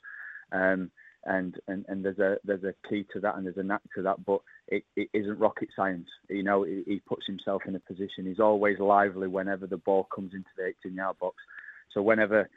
Um, 0.50 0.90
and, 1.24 1.56
and, 1.66 1.84
and 1.88 2.04
there's 2.04 2.20
a 2.20 2.36
there's 2.44 2.62
a 2.62 2.74
key 2.88 3.04
to 3.12 3.20
that 3.20 3.36
and 3.36 3.44
there's 3.44 3.56
a 3.56 3.62
knack 3.62 3.82
to 3.96 4.02
that, 4.02 4.24
but 4.24 4.40
it, 4.68 4.84
it 4.94 5.08
isn't 5.12 5.38
rocket 5.38 5.68
science. 5.74 6.08
You 6.30 6.44
know, 6.44 6.62
he, 6.62 6.84
he 6.86 7.00
puts 7.00 7.26
himself 7.26 7.62
in 7.66 7.74
a 7.74 7.80
position. 7.80 8.26
He's 8.26 8.40
always 8.40 8.78
lively 8.78 9.26
whenever 9.26 9.66
the 9.66 9.76
ball 9.76 10.06
comes 10.14 10.34
into 10.34 10.48
the 10.56 10.72
18 10.86 10.94
yard 10.94 11.16
box. 11.20 11.36
So 11.92 12.02
whenever 12.02 12.48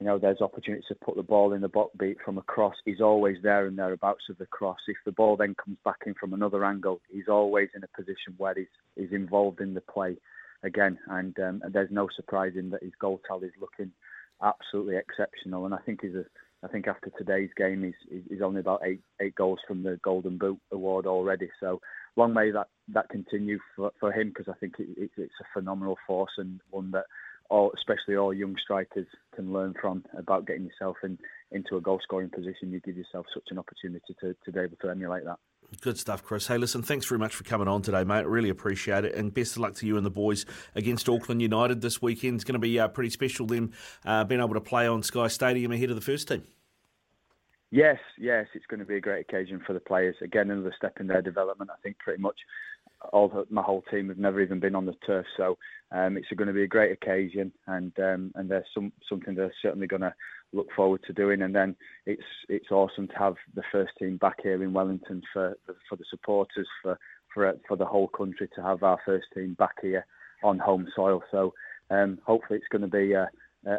you 0.00 0.06
know 0.06 0.18
there's 0.18 0.40
opportunity 0.40 0.84
to 0.88 0.94
put 0.94 1.16
the 1.16 1.22
ball 1.22 1.52
in 1.52 1.60
the 1.60 1.68
box 1.68 1.94
beat 1.98 2.18
from 2.24 2.38
a 2.38 2.42
cross, 2.42 2.74
he's 2.84 3.00
always 3.00 3.36
there 3.42 3.66
and 3.66 3.78
thereabouts 3.78 4.24
of 4.30 4.38
the 4.38 4.46
cross. 4.46 4.78
If 4.86 4.96
the 5.04 5.12
ball 5.12 5.36
then 5.36 5.54
comes 5.62 5.78
back 5.84 6.00
in 6.06 6.14
from 6.14 6.32
another 6.32 6.64
angle, 6.64 7.00
he's 7.10 7.28
always 7.28 7.68
in 7.74 7.82
a 7.82 7.96
position 7.96 8.34
where 8.36 8.54
he's, 8.54 8.66
he's 8.96 9.12
involved 9.12 9.60
in 9.60 9.74
the 9.74 9.80
play 9.80 10.16
again. 10.62 10.98
And, 11.08 11.38
um, 11.40 11.60
and 11.64 11.72
there's 11.72 11.90
no 11.90 12.08
surprise 12.14 12.52
in 12.56 12.70
that 12.70 12.82
his 12.82 12.92
goal 13.00 13.20
tally 13.26 13.48
is 13.48 13.54
looking 13.60 13.92
absolutely 14.42 14.96
exceptional. 14.96 15.64
And 15.64 15.74
I 15.74 15.78
think 15.78 16.00
he's 16.02 16.14
a 16.14 16.24
I 16.62 16.66
think 16.66 16.88
after 16.88 17.10
today's 17.16 17.50
game, 17.56 17.84
he's, 17.84 18.22
he's 18.28 18.42
only 18.42 18.60
about 18.60 18.82
eight 18.84 19.00
eight 19.20 19.34
goals 19.36 19.60
from 19.66 19.84
the 19.84 19.98
Golden 20.02 20.38
Boot 20.38 20.58
award 20.72 21.06
already. 21.06 21.50
So 21.60 21.80
long 22.16 22.34
may 22.34 22.50
that, 22.50 22.66
that 22.92 23.08
continue 23.10 23.60
for, 23.76 23.92
for 24.00 24.12
him 24.12 24.28
because 24.28 24.52
I 24.52 24.58
think 24.58 24.74
it, 24.78 25.10
it's 25.16 25.32
a 25.40 25.44
phenomenal 25.52 25.96
force 26.06 26.32
and 26.36 26.60
one 26.70 26.90
that 26.92 27.04
all, 27.48 27.72
especially 27.74 28.16
all 28.16 28.32
young 28.32 28.56
strikers 28.62 29.06
can 29.34 29.52
learn 29.52 29.74
from 29.80 30.04
about 30.16 30.46
getting 30.46 30.64
yourself 30.64 30.96
in, 31.02 31.18
into 31.50 31.76
a 31.76 31.80
goal 31.80 32.00
scoring 32.02 32.30
position. 32.30 32.70
You 32.70 32.80
give 32.80 32.96
yourself 32.96 33.26
such 33.32 33.44
an 33.50 33.58
opportunity 33.58 34.14
to, 34.20 34.34
to 34.44 34.52
be 34.52 34.60
able 34.60 34.76
to 34.82 34.90
emulate 34.90 35.24
that. 35.24 35.38
Good 35.80 35.98
stuff, 35.98 36.24
Chris. 36.24 36.46
Hey, 36.46 36.56
listen, 36.56 36.82
thanks 36.82 37.06
very 37.06 37.18
much 37.18 37.34
for 37.34 37.44
coming 37.44 37.68
on 37.68 37.82
today, 37.82 38.02
mate. 38.02 38.26
Really 38.26 38.48
appreciate 38.48 39.04
it. 39.04 39.14
And 39.14 39.32
best 39.32 39.52
of 39.52 39.58
luck 39.58 39.74
to 39.76 39.86
you 39.86 39.96
and 39.96 40.06
the 40.06 40.10
boys 40.10 40.46
against 40.74 41.08
Auckland 41.08 41.42
United 41.42 41.82
this 41.82 42.00
weekend. 42.00 42.36
It's 42.36 42.44
going 42.44 42.54
to 42.54 42.58
be 42.58 42.78
uh, 42.80 42.88
pretty 42.88 43.10
special, 43.10 43.46
them 43.46 43.72
uh, 44.04 44.24
being 44.24 44.40
able 44.40 44.54
to 44.54 44.60
play 44.60 44.86
on 44.86 45.02
Sky 45.02 45.28
Stadium 45.28 45.70
ahead 45.72 45.90
of 45.90 45.96
the 45.96 46.02
first 46.02 46.28
team. 46.28 46.44
Yes, 47.70 47.98
yes, 48.16 48.46
it's 48.54 48.64
going 48.64 48.80
to 48.80 48.86
be 48.86 48.96
a 48.96 49.00
great 49.00 49.20
occasion 49.20 49.60
for 49.66 49.74
the 49.74 49.80
players. 49.80 50.16
Again, 50.22 50.50
another 50.50 50.72
step 50.74 50.96
in 51.00 51.06
their 51.06 51.20
development. 51.20 51.70
I 51.70 51.76
think 51.82 51.98
pretty 51.98 52.22
much 52.22 52.38
all 53.12 53.44
my 53.50 53.62
whole 53.62 53.82
team 53.90 54.08
have 54.08 54.18
never 54.18 54.40
even 54.40 54.60
been 54.60 54.74
on 54.74 54.86
the 54.86 54.94
turf, 55.06 55.26
so 55.36 55.56
um, 55.92 56.16
it's 56.16 56.28
going 56.36 56.48
to 56.48 56.54
be 56.54 56.64
a 56.64 56.68
great 56.68 56.92
occasion, 56.92 57.52
and 57.66 57.92
um, 57.98 58.32
and 58.34 58.50
there's 58.50 58.66
some 58.74 58.92
something 59.08 59.34
they're 59.34 59.52
certainly 59.62 59.86
going 59.86 60.02
to 60.02 60.14
look 60.52 60.68
forward 60.74 61.02
to 61.06 61.12
doing. 61.12 61.42
And 61.42 61.54
then 61.54 61.76
it's 62.06 62.22
it's 62.48 62.70
awesome 62.70 63.08
to 63.08 63.18
have 63.18 63.34
the 63.54 63.62
first 63.70 63.92
team 63.98 64.16
back 64.16 64.36
here 64.42 64.62
in 64.62 64.72
Wellington 64.72 65.22
for 65.32 65.56
for 65.88 65.96
the 65.96 66.04
supporters, 66.10 66.68
for 66.82 66.98
for 67.32 67.54
for 67.66 67.76
the 67.76 67.86
whole 67.86 68.08
country 68.08 68.48
to 68.54 68.62
have 68.62 68.82
our 68.82 68.98
first 69.04 69.26
team 69.34 69.54
back 69.54 69.76
here 69.80 70.04
on 70.42 70.58
home 70.58 70.88
soil. 70.94 71.22
So 71.30 71.54
um, 71.90 72.18
hopefully 72.26 72.58
it's 72.58 72.68
going 72.70 72.82
to 72.82 72.88
be 72.88 73.12
a, 73.12 73.28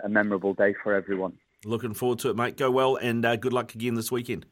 a 0.04 0.10
memorable 0.10 0.54
day 0.54 0.74
for 0.84 0.94
everyone. 0.94 1.34
Looking 1.66 1.94
forward 1.94 2.20
to 2.20 2.30
it, 2.30 2.38
mate. 2.38 2.58
Go 2.58 2.72
well, 2.72 2.96
and 2.96 3.26
uh, 3.26 3.36
good 3.36 3.54
luck 3.54 3.76
again 3.76 3.96
this 3.96 4.12
weekend. 4.12 4.46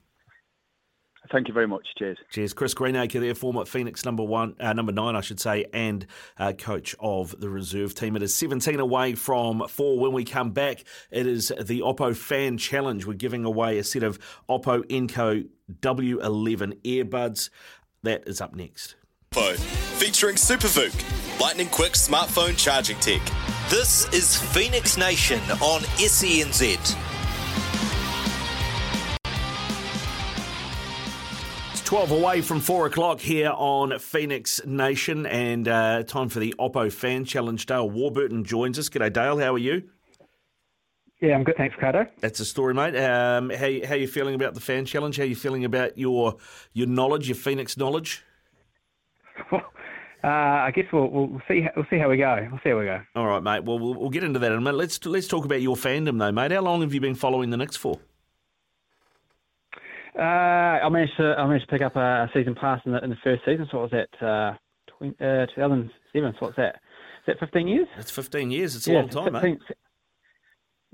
Thank 1.31 1.47
you 1.47 1.53
very 1.53 1.67
much. 1.67 1.85
Cheers. 1.97 2.17
Cheers, 2.31 2.53
Chris 2.53 2.73
Greenacre, 2.73 3.19
there, 3.19 3.35
former 3.35 3.65
Phoenix 3.65 4.05
number 4.05 4.23
one, 4.23 4.55
uh, 4.59 4.73
number 4.73 4.91
nine, 4.91 5.15
I 5.15 5.21
should 5.21 5.39
say, 5.39 5.65
and 5.73 6.05
uh, 6.37 6.53
coach 6.53 6.95
of 6.99 7.39
the 7.39 7.49
reserve 7.49 7.93
team. 7.93 8.15
It 8.15 8.23
is 8.23 8.35
17 8.35 8.79
away 8.79 9.15
from 9.15 9.67
four. 9.67 9.99
When 9.99 10.13
we 10.13 10.23
come 10.23 10.51
back, 10.51 10.83
it 11.11 11.27
is 11.27 11.51
the 11.59 11.81
Oppo 11.81 12.15
Fan 12.15 12.57
Challenge. 12.57 13.05
We're 13.05 13.13
giving 13.13 13.45
away 13.45 13.77
a 13.77 13.83
set 13.83 14.03
of 14.03 14.19
Oppo 14.49 14.83
Enco 14.89 15.47
W11 15.81 16.81
earbuds. 16.83 17.49
That 18.03 18.27
is 18.27 18.41
up 18.41 18.55
next. 18.55 18.95
Oppo, 19.33 19.55
featuring 19.99 20.35
SuperVOOC, 20.35 21.39
lightning 21.39 21.67
quick 21.67 21.93
smartphone 21.93 22.57
charging 22.57 22.97
tech. 22.97 23.21
This 23.69 24.11
is 24.13 24.35
Phoenix 24.35 24.97
Nation 24.97 25.39
on 25.61 25.81
SENZ. 25.97 27.06
12 31.97 32.11
away 32.11 32.41
from 32.41 32.59
4 32.59 32.85
o'clock 32.85 33.19
here 33.19 33.49
on 33.49 33.97
Phoenix 33.97 34.63
Nation, 34.67 35.25
and 35.25 35.67
uh, 35.67 36.03
time 36.03 36.29
for 36.29 36.37
the 36.37 36.53
Oppo 36.59 36.93
Fan 36.93 37.25
Challenge. 37.25 37.65
Dale 37.65 37.89
Warburton 37.89 38.43
joins 38.43 38.77
us. 38.77 38.87
G'day, 38.87 39.11
Dale. 39.11 39.39
How 39.39 39.55
are 39.55 39.57
you? 39.57 39.81
Yeah, 41.23 41.33
I'm 41.33 41.43
good. 41.43 41.55
Thanks, 41.57 41.75
Carter. 41.79 42.07
That's 42.19 42.39
a 42.39 42.45
story, 42.45 42.75
mate. 42.75 42.95
Um, 42.95 43.49
how, 43.49 43.67
how 43.87 43.95
are 43.95 43.97
you 43.97 44.07
feeling 44.07 44.35
about 44.35 44.53
the 44.53 44.59
Fan 44.59 44.85
Challenge? 44.85 45.17
How 45.17 45.23
are 45.23 45.25
you 45.25 45.35
feeling 45.35 45.65
about 45.65 45.97
your 45.97 46.35
your 46.71 46.85
knowledge, 46.85 47.29
your 47.29 47.35
Phoenix 47.35 47.77
knowledge? 47.77 48.23
uh, 49.51 49.57
I 50.23 50.71
guess 50.75 50.85
we'll, 50.93 51.07
we'll 51.07 51.41
see 51.47 51.65
we'll 51.75 51.87
see 51.89 51.97
how 51.97 52.11
we 52.11 52.17
go. 52.17 52.47
We'll 52.51 52.61
see 52.63 52.69
how 52.69 52.77
we 52.77 52.85
go. 52.85 53.01
All 53.15 53.25
right, 53.25 53.41
mate. 53.41 53.63
Well, 53.63 53.79
we'll, 53.79 53.95
we'll 53.95 54.11
get 54.11 54.23
into 54.23 54.37
that 54.37 54.51
in 54.51 54.59
a 54.59 54.61
minute. 54.61 54.77
Let's 54.77 55.03
let's 55.07 55.27
talk 55.27 55.45
about 55.45 55.63
your 55.63 55.75
fandom, 55.75 56.19
though, 56.19 56.31
mate. 56.31 56.51
How 56.51 56.61
long 56.61 56.81
have 56.81 56.93
you 56.93 57.01
been 57.01 57.15
following 57.15 57.49
the 57.49 57.57
Nix 57.57 57.75
for? 57.75 57.99
Uh, 60.17 60.21
I 60.83 60.89
managed 60.89 61.17
to 61.17 61.35
I 61.37 61.45
managed 61.45 61.69
to 61.69 61.71
pick 61.71 61.81
up 61.81 61.95
a 61.95 62.29
season 62.33 62.55
pass 62.55 62.81
in 62.85 62.93
the, 62.93 63.03
in 63.03 63.09
the 63.11 63.17
first 63.23 63.43
season. 63.45 63.67
So 63.69 63.79
what 63.79 63.91
was 63.91 64.05
that? 64.19 64.25
Uh, 64.25 64.57
20, 64.97 65.15
uh, 65.21 65.45
2007. 65.53 66.33
So 66.33 66.45
what's 66.45 66.57
that? 66.57 66.75
Is 67.27 67.27
that 67.27 67.39
15 67.39 67.67
years? 67.67 67.87
It's 67.97 68.11
15 68.11 68.51
years. 68.51 68.75
It's 68.75 68.87
a 68.87 68.93
yeah, 68.93 68.99
long 68.99 69.09
time, 69.09 69.33
15, 69.33 69.51
mate. 69.51 69.61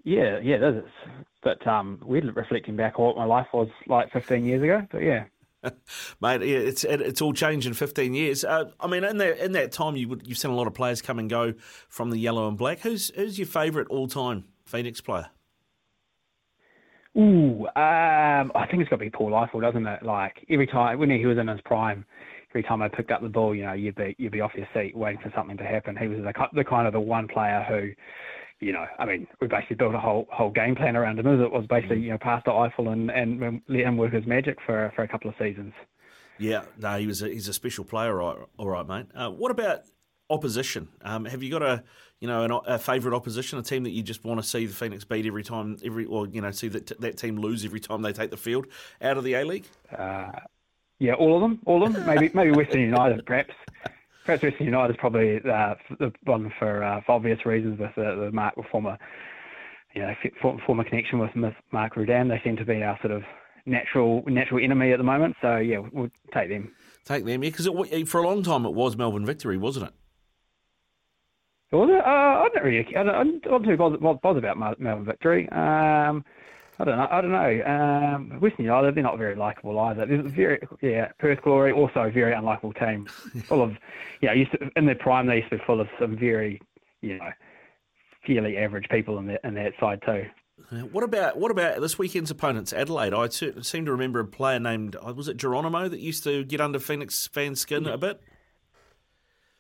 Yeah, 0.04 0.40
yeah, 0.40 0.56
it 0.56 0.64
is. 0.64 0.84
But 1.42 1.66
um, 1.66 2.00
we're 2.04 2.30
reflecting 2.32 2.76
back 2.76 3.00
on 3.00 3.06
what 3.06 3.18
my 3.18 3.26
life 3.26 3.48
was 3.54 3.70
like 3.88 4.12
15 4.12 4.44
years 4.44 4.62
ago. 4.62 4.86
But 4.92 5.04
yeah. 5.04 5.26
Mate, 6.22 6.42
it's 6.42 6.84
it's 6.84 7.22
all 7.22 7.32
changed 7.32 7.66
in 7.66 7.74
15 7.74 8.14
years. 8.14 8.44
Uh, 8.44 8.66
I 8.82 8.88
mean, 8.88 9.06
in 9.06 9.18
that 9.18 9.38
in 9.38 9.54
that 9.54 9.72
time, 9.72 9.96
you 9.96 10.10
would, 10.10 10.28
you've 10.28 10.38
seen 10.38 10.52
a 10.52 10.56
lot 10.56 10.68
of 10.68 10.74
players 10.74 11.02
come 11.02 11.20
and 11.20 11.30
go 11.30 11.54
from 11.88 12.10
the 12.10 12.18
yellow 12.18 12.50
and 12.50 12.58
black. 12.58 12.80
Who's 12.80 13.12
who's 13.16 13.40
your 13.40 13.48
favourite 13.48 13.88
all 13.88 14.08
time 14.08 14.44
Phoenix 14.66 15.00
player? 15.00 15.30
Ooh, 17.16 17.68
um, 17.76 18.52
I 18.56 18.66
think 18.70 18.82
it's 18.82 18.90
got 18.90 18.96
to 18.96 19.04
be 19.06 19.10
Paul 19.12 19.32
Ifill, 19.32 19.62
doesn't 19.62 19.86
it? 19.86 20.04
Like 20.04 20.46
every 20.50 20.66
time 20.66 20.98
when 21.00 21.12
he 21.12 21.26
was 21.26 21.38
in 21.38 21.48
his 21.48 21.62
prime, 21.64 22.06
every 22.50 22.64
time 22.64 22.82
I 22.82 22.88
picked 22.88 23.12
up 23.12 23.22
the 23.22 23.30
ball, 23.30 23.54
you 23.54 23.64
know, 23.64 23.74
you'd 23.74 23.96
be 23.96 24.16
you'd 24.18 24.32
be 24.32 24.42
off 24.42 24.54
your 24.56 24.68
seat 24.74 24.96
waiting 24.96 25.22
for 25.22 25.32
something 25.36 25.58
to 25.58 25.64
happen. 25.64 25.96
He 25.96 26.08
was 26.08 26.20
the, 26.20 26.34
the 26.54 26.64
kind 26.64 26.88
of 26.88 26.94
the 26.94 27.00
one 27.00 27.28
player 27.28 27.64
who, 27.70 28.66
you 28.66 28.74
know, 28.74 28.86
I 28.98 29.06
mean, 29.06 29.28
we 29.40 29.48
basically 29.48 29.76
built 29.76 29.94
a 29.94 30.00
whole 30.00 30.28
whole 30.32 30.50
game 30.50 30.76
plan 30.76 30.96
around 30.96 31.20
him. 31.20 31.28
It 31.28 31.52
was 31.52 31.66
basically 31.70 32.00
you 32.00 32.12
know 32.12 32.18
pass 32.18 32.44
to 32.46 32.50
Ifill 32.50 32.92
and 32.92 33.12
and 33.12 33.62
let 33.68 33.82
him 33.82 33.98
work 33.98 34.14
his 34.14 34.26
magic 34.26 34.58
for 34.66 34.92
for 34.96 35.04
a 35.04 35.08
couple 35.08 35.30
of 35.30 35.36
seasons. 35.38 35.74
Yeah, 36.40 36.64
no, 36.80 36.98
he 36.98 37.06
was 37.06 37.22
a, 37.22 37.30
he's 37.30 37.48
a 37.48 37.54
special 37.54 37.86
player, 37.86 38.20
all 38.20 38.36
right, 38.36 38.48
all 38.58 38.70
right 38.70 38.88
mate. 38.88 39.06
Uh, 39.16 39.30
what 39.30 39.52
about 39.52 39.82
opposition? 40.32 40.90
Um, 41.04 41.26
have 41.26 41.44
you 41.44 41.52
got 41.52 41.62
a 41.62 41.84
you 42.24 42.30
know, 42.30 42.44
an, 42.46 42.52
a 42.68 42.80
favourite 42.80 43.14
opposition, 43.14 43.60
a 43.60 43.62
team 43.62 43.84
that 43.84 43.90
you 43.90 44.02
just 44.02 44.24
want 44.24 44.42
to 44.42 44.48
see 44.48 44.66
the 44.66 44.74
Phoenix 44.74 45.04
beat 45.04 45.26
every 45.26 45.44
time, 45.44 45.76
every 45.84 46.06
or 46.06 46.26
you 46.26 46.40
know, 46.40 46.52
see 46.52 46.70
that 46.70 46.88
that 47.02 47.18
team 47.18 47.36
lose 47.36 47.66
every 47.66 47.82
time 47.82 48.02
they 48.02 48.14
take 48.14 48.32
the 48.32 48.38
field 48.38 48.66
out 49.02 49.18
of 49.18 49.26
the 49.26 49.34
A 49.34 49.44
League? 49.44 49.66
Uh, 49.92 50.32
yeah, 51.00 51.16
all 51.16 51.36
of 51.36 51.42
them, 51.42 51.60
all 51.66 51.86
of 51.86 51.92
them. 51.92 52.06
Maybe 52.06 52.32
maybe 52.34 52.52
Western 52.52 52.80
United, 52.80 53.26
perhaps. 53.26 53.54
Perhaps 54.24 54.42
Western 54.42 54.68
United 54.68 54.94
is 54.94 55.00
probably 55.02 55.36
uh, 55.40 55.76
the 56.00 56.14
one 56.24 56.50
for, 56.58 56.82
uh, 56.82 57.02
for 57.06 57.12
obvious 57.12 57.46
reasons 57.46 57.78
with 57.78 57.92
the, 57.98 58.16
the 58.16 58.32
Mark 58.32 58.56
former, 58.72 58.98
you 59.94 60.02
know, 60.02 60.14
former 60.66 60.86
connection 60.86 61.20
with 61.20 61.32
Mark 61.74 61.98
Rudan. 61.98 62.30
They 62.30 62.40
seem 62.42 62.56
to 62.56 62.64
be 62.64 62.84
our 62.84 62.98
sort 63.02 63.12
of 63.12 63.24
natural 63.66 64.24
natural 64.28 64.64
enemy 64.64 64.94
at 64.94 64.98
the 64.98 65.04
moment. 65.04 65.36
So 65.42 65.58
yeah, 65.58 65.80
we'll 65.92 66.08
take 66.34 66.48
them. 66.48 66.72
Take 67.04 67.26
them, 67.26 67.44
yeah, 67.44 67.50
because 67.50 67.68
for 68.10 68.22
a 68.22 68.26
long 68.26 68.44
time 68.44 68.66
it 68.66 68.74
was 68.74 68.96
Melbourne 68.96 69.26
Victory, 69.26 69.58
wasn't 69.58 69.88
it? 69.88 69.94
Was 71.74 71.90
it? 71.90 72.06
Uh, 72.06 72.08
I 72.08 72.50
don't 72.54 72.64
really. 72.64 72.96
I 72.96 73.04
don't, 73.04 73.16
I'm 73.16 73.42
not 73.46 73.64
too 73.64 73.78
bothered, 73.78 74.22
bothered 74.22 74.44
about 74.44 74.80
Melbourne 74.80 75.06
victory. 75.06 75.50
Um, 75.50 76.24
I 76.80 76.86
don't 76.86 76.98
know. 76.98 77.08
I 77.10 77.22
don't 77.22 77.32
know. 77.32 77.64
Um, 77.66 78.40
Western 78.40 78.66
United, 78.66 78.96
they're 78.96 79.04
not 79.04 79.18
very 79.18 79.36
likable 79.36 79.80
either. 79.80 80.06
They're 80.06 80.22
very, 80.22 80.60
yeah. 80.82 81.12
Perth 81.20 81.42
Glory, 81.42 81.72
also 81.72 82.02
a 82.02 82.12
very 82.12 82.34
unlikable 82.34 82.78
team. 82.80 83.06
full 83.46 83.62
of, 83.62 83.72
you 84.22 84.28
know, 84.28 84.34
used 84.34 84.52
to, 84.52 84.70
in 84.76 84.86
their 84.86 84.96
prime, 84.96 85.26
they 85.26 85.38
used 85.38 85.50
to 85.50 85.58
be 85.58 85.64
full 85.66 85.82
of 85.82 85.88
some 86.00 86.16
very, 86.16 86.62
you 87.02 87.18
know, 87.18 87.30
fairly 88.26 88.58
average 88.58 88.88
people 88.90 89.18
in 89.18 89.28
that 89.28 89.42
in 89.44 89.56
that 89.56 89.74
side 89.80 90.02
too. 90.06 90.26
What 90.92 91.04
about 91.04 91.38
what 91.38 91.52
about 91.52 91.82
this 91.82 91.98
weekend's 91.98 92.32
opponents, 92.32 92.72
Adelaide? 92.72 93.14
I 93.14 93.28
seem 93.30 93.86
to 93.86 93.92
remember 93.92 94.20
a 94.20 94.26
player 94.26 94.60
named 94.60 94.96
was 95.16 95.28
it 95.28 95.38
Geronimo 95.38 95.90
that 95.90 96.00
used 96.00 96.24
to 96.24 96.44
get 96.44 96.62
under 96.62 96.80
Phoenix 96.80 97.28
fans' 97.28 97.62
skin 97.62 97.88
a 97.88 97.98
bit. 97.98 98.22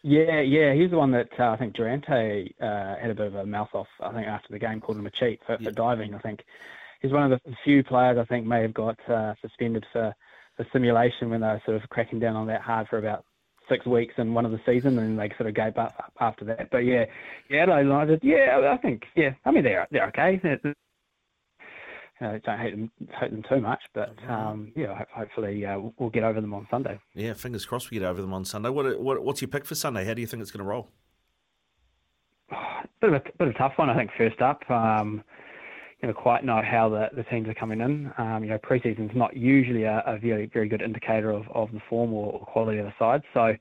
Yeah, 0.04 0.42
yeah, 0.42 0.74
he's 0.74 0.92
the 0.92 0.98
one 0.98 1.12
that 1.12 1.30
uh, 1.40 1.52
I 1.52 1.58
think 1.58 1.76
Durante 1.76 2.54
uh, 2.62 2.96
had 3.02 3.10
a 3.10 3.16
bit 3.16 3.28
of 3.28 3.36
a 3.36 3.46
mouth 3.46 3.70
off. 3.74 3.88
I 4.02 4.12
think 4.12 4.28
after 4.28 4.50
the 4.52 4.60
game, 4.60 4.82
called 4.82 4.98
him 4.98 5.08
a 5.08 5.12
cheat 5.12 5.40
for, 5.46 5.58
yeah. 5.60 5.70
for 5.70 5.72
diving. 5.72 6.14
I 6.14 6.20
think 6.20 6.44
he's 7.02 7.14
one 7.14 7.32
of 7.32 7.40
the 7.46 7.56
few 7.64 7.86
players 7.86 8.18
I 8.18 8.26
think 8.26 8.46
may 8.46 8.62
have 8.62 8.74
got 8.74 8.98
uh, 9.10 9.34
suspended 9.42 9.86
for, 9.94 10.14
for 10.58 10.68
simulation 10.74 11.30
when 11.30 11.40
they 11.40 11.48
were 11.48 11.62
sort 11.66 11.82
of 11.82 11.90
cracking 11.90 12.20
down 12.20 12.36
on 12.36 12.48
that 12.48 12.62
hard 12.62 12.88
for 12.90 12.98
about 12.98 13.24
six 13.70 13.86
weeks 13.86 14.16
in 14.18 14.34
one 14.34 14.46
of 14.46 14.52
the 14.52 14.60
season, 14.66 15.00
and 15.00 15.18
they 15.18 15.32
sort 15.38 15.48
of 15.48 15.56
gave 15.56 15.78
up 15.78 16.12
after 16.20 16.44
that. 16.46 16.70
But 16.70 16.80
yeah, 16.80 17.06
yeah, 17.50 17.62
Adelaide 17.64 17.84
United, 17.84 18.20
yeah, 18.24 18.72
I 18.74 18.78
think, 18.78 19.04
yeah, 19.16 19.30
I 19.46 19.52
mean 19.52 19.64
they're 19.64 19.88
they're 19.90 20.08
okay. 20.08 20.38
They're, 20.44 20.76
uh, 22.22 22.38
don't 22.44 22.60
hate 22.60 22.72
them, 22.72 22.92
hate 23.20 23.32
them 23.32 23.44
too 23.50 23.60
much, 23.60 23.82
but 23.94 24.14
um, 24.30 24.72
yeah, 24.76 25.04
hopefully 25.14 25.66
uh, 25.66 25.80
we'll 25.98 26.10
get 26.10 26.24
over 26.24 26.40
them 26.40 26.54
on 26.54 26.68
Sunday. 26.70 27.00
Yeah, 27.16 27.34
fingers 27.34 27.66
crossed 27.66 27.92
we 27.92 28.00
get 28.00 28.06
over 28.06 28.22
them 28.22 28.34
on 28.34 28.46
Sunday. 28.46 28.70
What, 28.70 29.00
what 29.00 29.24
what's 29.24 29.42
your 29.42 29.50
pick 29.50 29.66
for 29.66 29.76
Sunday? 29.76 30.06
How 30.06 30.14
do 30.14 30.22
you 30.22 30.28
think 30.28 30.42
it's 30.42 30.52
going 30.52 30.64
to 30.64 30.70
roll? 30.70 30.90
Bit 33.02 33.10
of 33.10 33.16
a 33.16 33.20
bit 33.38 33.48
of 33.48 33.56
a 33.56 33.58
tough 33.58 33.74
one, 33.76 33.90
I 33.90 33.98
think. 33.98 34.12
First 34.18 34.42
up, 34.42 34.70
um, 34.72 35.24
you 36.02 36.08
know, 36.08 36.14
quite 36.14 36.46
know 36.46 36.62
how 36.62 36.90
the, 36.90 37.10
the 37.16 37.24
teams 37.24 37.50
are 37.50 37.54
coming 37.54 37.82
in. 37.82 38.12
Um, 38.18 38.44
you 38.44 38.50
know, 38.50 38.58
preseason's 38.58 39.12
not 39.14 39.36
usually 39.36 39.84
a, 39.84 40.04
a, 40.06 40.18
very 40.20 40.50
very 40.54 40.70
good 40.70 40.82
indicator 40.82 41.32
of, 41.32 41.44
of 41.54 41.72
the 41.74 41.82
form 41.90 42.14
or, 42.14 42.40
quality 42.46 42.80
of 42.80 42.86
the 42.86 42.94
side. 42.98 43.24
So, 43.34 43.56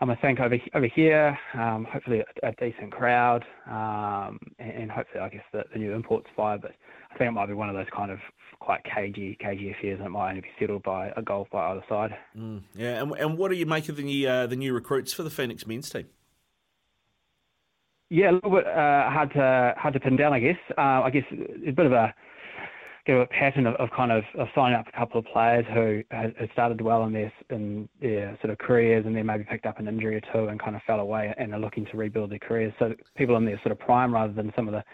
um, 0.00 0.10
I 0.10 0.16
think 0.16 0.40
over 0.40 0.56
over 0.74 0.86
here, 0.86 1.38
um, 1.54 1.86
hopefully 1.90 2.20
a, 2.42 2.48
a, 2.48 2.52
decent 2.52 2.92
crowd, 2.92 3.44
um, 3.66 4.38
and, 4.58 4.70
and, 4.70 4.90
hopefully 4.90 5.22
I 5.22 5.28
guess 5.28 5.44
the, 5.52 5.64
the 5.72 5.78
new 5.78 5.92
imports 5.92 6.28
fire, 6.34 6.58
but 6.58 6.72
I 7.14 7.18
think 7.18 7.28
it 7.28 7.32
might 7.32 7.46
be 7.46 7.54
one 7.54 7.68
of 7.68 7.74
those 7.74 7.86
kind 7.94 8.10
of 8.10 8.18
quite 8.60 8.80
cagey, 8.84 9.36
cagey 9.40 9.70
affairs, 9.70 9.98
and 9.98 10.06
it 10.06 10.10
might 10.10 10.30
only 10.30 10.40
be 10.40 10.48
settled 10.58 10.82
by 10.82 11.12
a 11.16 11.22
goal 11.22 11.48
by 11.50 11.70
either 11.70 11.84
side. 11.88 12.16
Mm, 12.36 12.62
yeah, 12.74 13.02
and, 13.02 13.12
and 13.12 13.36
what 13.36 13.50
do 13.50 13.56
you 13.56 13.66
make 13.66 13.88
of 13.88 13.96
the 13.96 14.26
uh, 14.26 14.46
the 14.46 14.56
new 14.56 14.72
recruits 14.72 15.12
for 15.12 15.22
the 15.22 15.30
Phoenix 15.30 15.66
men's 15.66 15.90
team? 15.90 16.06
Yeah, 18.08 18.30
a 18.30 18.32
little 18.32 18.50
bit 18.50 18.66
uh, 18.66 19.10
hard 19.10 19.32
to 19.32 19.74
hard 19.76 19.94
to 19.94 20.00
pin 20.00 20.16
down, 20.16 20.32
I 20.32 20.38
guess. 20.38 20.58
Uh, 20.76 21.02
I 21.02 21.10
guess 21.10 21.24
it's 21.30 21.68
a 21.68 21.72
bit 21.72 21.86
of 21.86 21.92
a 21.92 22.14
get 23.04 23.16
a 23.16 23.26
pattern 23.26 23.66
of, 23.66 23.74
of 23.76 23.88
kind 23.96 24.12
of, 24.12 24.22
of, 24.38 24.46
signing 24.54 24.76
up 24.76 24.86
a 24.86 24.96
couple 24.96 25.18
of 25.18 25.26
players 25.26 25.64
who 25.74 26.02
had 26.10 26.34
started 26.52 26.80
well 26.80 27.04
in 27.04 27.12
their 27.12 27.32
in 27.50 27.88
their 28.00 28.38
sort 28.40 28.52
of 28.52 28.58
careers 28.58 29.04
and 29.06 29.16
then 29.16 29.26
maybe 29.26 29.44
picked 29.44 29.66
up 29.66 29.80
an 29.80 29.88
injury 29.88 30.16
or 30.16 30.20
two 30.32 30.48
and 30.48 30.62
kind 30.62 30.76
of 30.76 30.82
fell 30.86 31.00
away 31.00 31.34
and 31.36 31.52
are 31.52 31.58
looking 31.58 31.84
to 31.86 31.96
rebuild 31.96 32.30
their 32.30 32.38
careers. 32.38 32.72
So 32.78 32.94
people 33.16 33.36
in 33.36 33.44
their 33.44 33.60
sort 33.62 33.72
of 33.72 33.80
prime 33.80 34.14
rather 34.14 34.32
than 34.32 34.52
some 34.54 34.68
of 34.68 34.72
the 34.72 34.84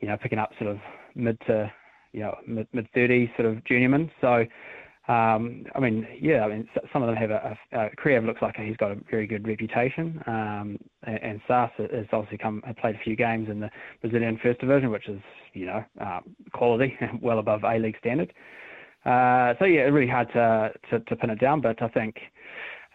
you 0.00 0.08
know 0.08 0.16
picking 0.16 0.38
up 0.38 0.50
sort 0.58 0.70
of 0.70 0.78
mid 1.16 1.38
to 1.46 1.70
you 2.12 2.20
know 2.20 2.34
mid 2.46 2.68
mid 2.72 2.88
thirties 2.94 3.28
sort 3.36 3.48
of 3.48 3.64
journeyman. 3.64 4.10
So 4.20 4.44
um, 5.08 5.64
I 5.76 5.78
mean, 5.78 6.06
yeah, 6.20 6.44
I 6.44 6.48
mean, 6.48 6.68
some 6.92 7.02
of 7.02 7.06
them 7.06 7.16
have 7.16 7.30
a, 7.30 7.56
a, 7.72 8.16
a 8.16 8.20
looks 8.22 8.42
like 8.42 8.56
he's 8.56 8.76
got 8.76 8.90
a 8.90 8.96
very 9.08 9.28
good 9.28 9.46
reputation, 9.46 10.20
um, 10.26 10.78
and, 11.04 11.40
Sasse 11.48 11.94
has 11.94 12.06
obviously 12.12 12.38
come 12.38 12.60
played 12.80 12.96
a 12.96 13.04
few 13.04 13.14
games 13.14 13.48
in 13.48 13.60
the 13.60 13.70
Brazilian 14.00 14.36
First 14.42 14.58
Division, 14.58 14.90
which 14.90 15.08
is 15.08 15.20
you 15.52 15.66
know 15.66 15.84
uh, 16.00 16.20
quality, 16.52 16.98
well 17.22 17.38
above 17.38 17.62
A 17.62 17.78
League 17.78 17.96
standard. 18.00 18.32
Uh, 19.04 19.54
so 19.60 19.64
yeah, 19.64 19.82
it's 19.82 19.92
really 19.92 20.10
hard 20.10 20.26
to, 20.32 20.72
to, 20.90 20.98
to 21.04 21.14
pin 21.14 21.30
it 21.30 21.38
down, 21.38 21.60
but 21.60 21.80
I 21.80 21.88
think 21.88 22.16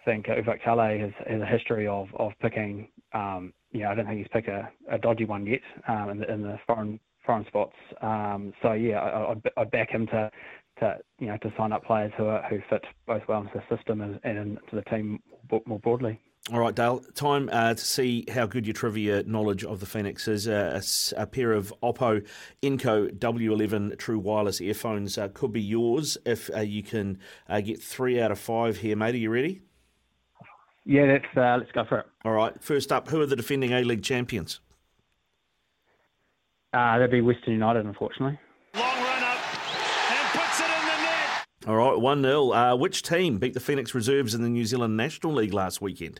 I 0.01 0.03
think 0.03 0.25
Ufuk 0.25 0.59
has, 0.59 1.11
has 1.29 1.41
a 1.41 1.45
history 1.45 1.87
of 1.87 2.09
of 2.17 2.33
picking. 2.41 2.89
Um, 3.13 3.53
you 3.71 3.83
know, 3.83 3.89
I 3.89 3.95
don't 3.95 4.05
think 4.05 4.17
he's 4.17 4.27
picked 4.33 4.49
a, 4.49 4.69
a 4.91 4.97
dodgy 4.97 5.23
one 5.23 5.45
yet 5.45 5.61
um, 5.87 6.09
in, 6.09 6.17
the, 6.19 6.33
in 6.33 6.41
the 6.41 6.59
foreign 6.67 6.99
foreign 7.25 7.45
spots. 7.47 7.75
Um, 8.01 8.53
so 8.61 8.73
yeah, 8.73 8.99
I, 8.99 9.31
I'd, 9.31 9.41
I'd 9.57 9.71
back 9.71 9.89
him 9.89 10.07
to 10.07 10.31
to 10.79 10.97
you 11.19 11.27
know 11.27 11.37
to 11.37 11.53
sign 11.57 11.71
up 11.71 11.83
players 11.85 12.11
who 12.17 12.25
are, 12.25 12.43
who 12.49 12.59
fit 12.69 12.83
both 13.05 13.23
well 13.27 13.41
into 13.41 13.53
the 13.53 13.75
system 13.75 14.01
and, 14.01 14.19
and 14.23 14.37
into 14.37 14.75
the 14.75 14.83
team 14.83 15.19
more 15.65 15.79
broadly. 15.79 16.19
All 16.51 16.59
right, 16.59 16.73
Dale. 16.73 17.01
Time 17.13 17.49
uh, 17.51 17.75
to 17.75 17.79
see 17.79 18.25
how 18.33 18.47
good 18.47 18.65
your 18.65 18.73
trivia 18.73 19.21
knowledge 19.23 19.63
of 19.63 19.79
the 19.79 19.85
Phoenix 19.85 20.27
is. 20.27 20.47
Uh, 20.47 20.81
a, 21.15 21.21
a, 21.21 21.27
pair 21.27 21.51
of 21.51 21.71
Oppo 21.83 22.25
Enco 22.63 23.09
W11 23.09 23.95
True 23.99 24.17
Wireless 24.17 24.59
earphones 24.59 25.19
uh, 25.19 25.27
could 25.27 25.53
be 25.53 25.61
yours 25.61 26.17
if 26.25 26.49
uh, 26.55 26.61
you 26.61 26.81
can 26.81 27.19
uh, 27.47 27.61
get 27.61 27.79
three 27.81 28.19
out 28.19 28.31
of 28.31 28.39
five 28.39 28.77
here, 28.77 28.95
mate. 28.95 29.13
Are 29.13 29.19
you 29.19 29.29
ready? 29.29 29.61
Yeah, 30.83 31.03
let's 31.03 31.37
uh, 31.37 31.57
let's 31.59 31.71
go 31.73 31.85
for 31.87 31.99
it. 31.99 32.05
All 32.25 32.31
right. 32.31 32.59
First 32.61 32.91
up, 32.91 33.07
who 33.09 33.21
are 33.21 33.27
the 33.27 33.35
defending 33.35 33.71
A 33.71 33.83
League 33.83 34.03
champions? 34.03 34.61
That'd 36.73 37.11
be 37.11 37.21
Western 37.21 37.53
United, 37.53 37.85
unfortunately. 37.85 38.39
long 38.75 39.03
run 39.03 39.23
up. 39.23 39.37
All 41.67 41.75
right, 41.75 41.99
1 41.99 42.21
0. 42.23 42.51
Uh, 42.51 42.75
which 42.75 43.03
team 43.03 43.37
beat 43.37 43.53
the 43.53 43.59
Phoenix 43.59 43.93
Reserves 43.93 44.33
in 44.33 44.41
the 44.41 44.49
New 44.49 44.65
Zealand 44.65 44.97
National 44.97 45.31
League 45.33 45.53
last 45.53 45.79
weekend? 45.79 46.19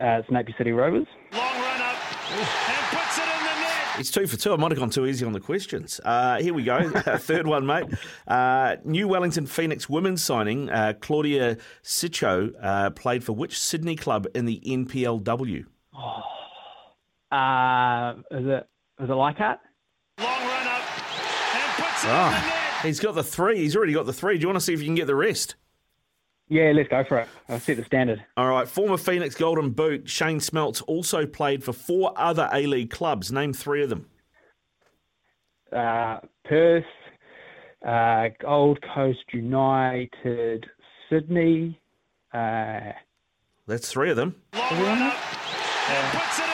Uh, 0.00 0.20
it's 0.20 0.30
Napier 0.30 0.54
City 0.56 0.72
Rovers. 0.72 1.06
Long 1.32 1.42
run 1.60 1.80
up 1.82 1.96
and 2.32 2.98
puts 2.98 3.18
it 3.18 3.24
in 3.24 3.44
the 3.44 3.60
net. 3.60 4.00
It's 4.00 4.10
two 4.10 4.26
for 4.26 4.38
two. 4.38 4.54
I 4.54 4.56
might 4.56 4.70
have 4.70 4.78
gone 4.78 4.88
too 4.88 5.04
easy 5.04 5.26
on 5.26 5.32
the 5.34 5.40
questions. 5.40 6.00
Uh, 6.02 6.38
here 6.40 6.54
we 6.54 6.64
go. 6.64 6.88
Third 7.18 7.46
one, 7.46 7.66
mate. 7.66 7.84
Uh, 8.26 8.76
New 8.84 9.08
Wellington 9.08 9.44
Phoenix 9.44 9.90
women's 9.90 10.24
signing, 10.24 10.70
uh, 10.70 10.94
Claudia 11.00 11.58
Sicho, 11.82 12.50
uh, 12.62 12.90
played 12.90 13.24
for 13.24 13.34
which 13.34 13.58
Sydney 13.60 13.94
club 13.94 14.26
in 14.34 14.46
the 14.46 14.58
NPLW? 14.64 15.66
Oh. 15.94 17.36
Uh, 17.36 18.14
is 18.30 18.46
it, 18.46 18.66
is 19.00 19.10
it 19.10 19.12
Leichhardt? 19.12 19.58
Long 20.18 20.28
run 20.28 20.66
up 20.66 20.82
and 21.54 21.72
puts 21.74 22.04
it 22.04 22.10
oh. 22.10 22.26
in 22.26 22.32
the 22.32 22.40
net. 22.40 22.64
He's 22.82 23.00
got 23.00 23.14
the 23.14 23.24
three. 23.24 23.58
He's 23.58 23.74
already 23.74 23.92
got 23.92 24.06
the 24.06 24.12
three. 24.12 24.36
Do 24.36 24.42
you 24.42 24.48
want 24.48 24.58
to 24.58 24.64
see 24.64 24.74
if 24.74 24.80
you 24.80 24.86
can 24.86 24.94
get 24.94 25.06
the 25.06 25.14
rest? 25.14 25.56
Yeah, 26.48 26.72
let's 26.74 26.88
go 26.88 27.02
for 27.08 27.18
it. 27.20 27.28
I'll 27.48 27.58
set 27.58 27.78
the 27.78 27.84
standard. 27.84 28.24
All 28.36 28.48
right. 28.48 28.68
Former 28.68 28.98
Phoenix 28.98 29.34
Golden 29.34 29.70
Boot 29.70 30.08
Shane 30.08 30.38
Smeltz 30.38 30.82
also 30.86 31.26
played 31.26 31.64
for 31.64 31.72
four 31.72 32.12
other 32.16 32.48
A 32.52 32.66
League 32.66 32.90
clubs. 32.90 33.32
Name 33.32 33.52
three 33.54 33.82
of 33.82 33.88
them. 33.88 34.06
Uh, 35.72 36.18
Perth, 36.44 36.84
uh, 37.86 38.28
Gold 38.40 38.78
Coast 38.94 39.24
United, 39.32 40.66
Sydney. 41.08 41.80
Uh, 42.32 42.92
That's 43.66 43.90
three 43.90 44.10
of 44.10 44.16
them. 44.16 44.36
Long 44.54 45.12
and 45.88 46.53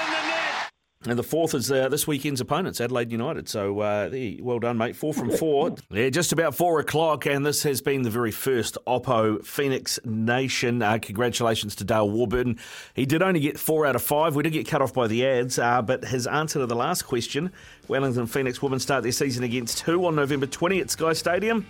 the 1.02 1.22
fourth 1.22 1.54
is 1.54 1.72
uh, 1.72 1.88
this 1.88 2.06
weekend's 2.06 2.42
opponents, 2.42 2.78
Adelaide 2.78 3.10
United. 3.10 3.48
So, 3.48 3.80
uh, 3.80 4.10
well 4.40 4.58
done, 4.58 4.76
mate. 4.76 4.94
Four 4.94 5.14
from 5.14 5.30
four. 5.30 5.74
yeah, 5.88 6.10
just 6.10 6.30
about 6.30 6.54
four 6.54 6.78
o'clock, 6.78 7.24
and 7.24 7.44
this 7.44 7.62
has 7.62 7.80
been 7.80 8.02
the 8.02 8.10
very 8.10 8.30
first 8.30 8.76
Oppo 8.86 9.42
Phoenix 9.42 9.98
Nation. 10.04 10.82
Uh, 10.82 10.98
congratulations 11.00 11.74
to 11.76 11.84
Dale 11.84 12.10
Warburton. 12.10 12.58
He 12.92 13.06
did 13.06 13.22
only 13.22 13.40
get 13.40 13.58
four 13.58 13.86
out 13.86 13.96
of 13.96 14.02
five. 14.02 14.36
We 14.36 14.42
did 14.42 14.52
get 14.52 14.68
cut 14.68 14.82
off 14.82 14.92
by 14.92 15.06
the 15.06 15.26
ads, 15.26 15.58
uh, 15.58 15.80
but 15.80 16.04
his 16.04 16.26
answer 16.26 16.58
to 16.58 16.66
the 16.66 16.76
last 16.76 17.02
question 17.02 17.50
Wellington 17.88 18.26
Phoenix 18.26 18.60
women 18.60 18.78
start 18.78 19.02
their 19.02 19.12
season 19.12 19.42
against 19.42 19.80
who 19.80 20.04
on 20.04 20.14
November 20.14 20.46
20 20.46 20.80
at 20.80 20.90
Sky 20.90 21.14
Stadium? 21.14 21.66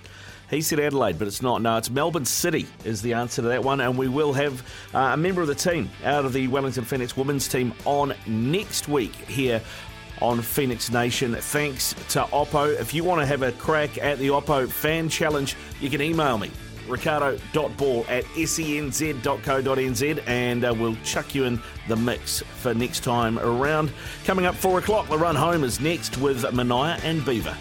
He 0.51 0.61
said 0.63 0.81
Adelaide, 0.81 1.17
but 1.19 1.29
it's 1.29 1.43
not. 1.43 1.63
No, 1.63 1.77
it's 1.77 1.89
Melbourne 1.89 2.25
City 2.25 2.67
is 2.85 3.01
the 3.01 3.15
answer 3.15 3.41
to 3.43 3.49
that 3.49 3.63
one. 3.63 3.81
And 3.81 3.97
we 3.97 4.09
will 4.09 4.33
have 4.33 4.63
uh, 4.93 5.13
a 5.13 5.17
member 5.17 5.41
of 5.41 5.47
the 5.47 5.55
team 5.55 5.89
out 6.05 6.25
of 6.25 6.33
the 6.33 6.49
Wellington 6.49 6.85
Phoenix 6.85 7.17
women's 7.17 7.47
team 7.47 7.73
on 7.85 8.15
next 8.27 8.89
week 8.89 9.15
here 9.15 9.63
on 10.21 10.43
Phoenix 10.43 10.91
Nation. 10.91 11.35
Thanks 11.35 11.95
to 12.11 12.23
Oppo. 12.25 12.79
If 12.79 12.93
you 12.93 13.05
want 13.05 13.21
to 13.21 13.27
have 13.27 13.43
a 13.43 13.53
crack 13.53 13.97
at 13.99 14.19
the 14.19 14.29
Oppo 14.29 14.69
fan 14.69 15.09
challenge, 15.09 15.57
you 15.81 15.89
can 15.89 16.03
email 16.03 16.37
me. 16.37 16.51
Riccardo.ball 16.89 18.05
at 18.09 18.25
senz.co.nz 18.35 20.23
and 20.27 20.65
uh, 20.65 20.75
we'll 20.77 20.97
chuck 21.05 21.35
you 21.35 21.45
in 21.45 21.63
the 21.87 21.95
mix 21.95 22.43
for 22.57 22.75
next 22.75 23.05
time 23.05 23.39
around. 23.39 23.93
Coming 24.25 24.47
up 24.47 24.57
4 24.57 24.81
o'clock, 24.81 25.09
the 25.09 25.17
run 25.17 25.37
home 25.37 25.63
is 25.63 25.79
next 25.79 26.19
with 26.19 26.53
Mania 26.53 26.99
and 27.05 27.25
Beaver. 27.25 27.57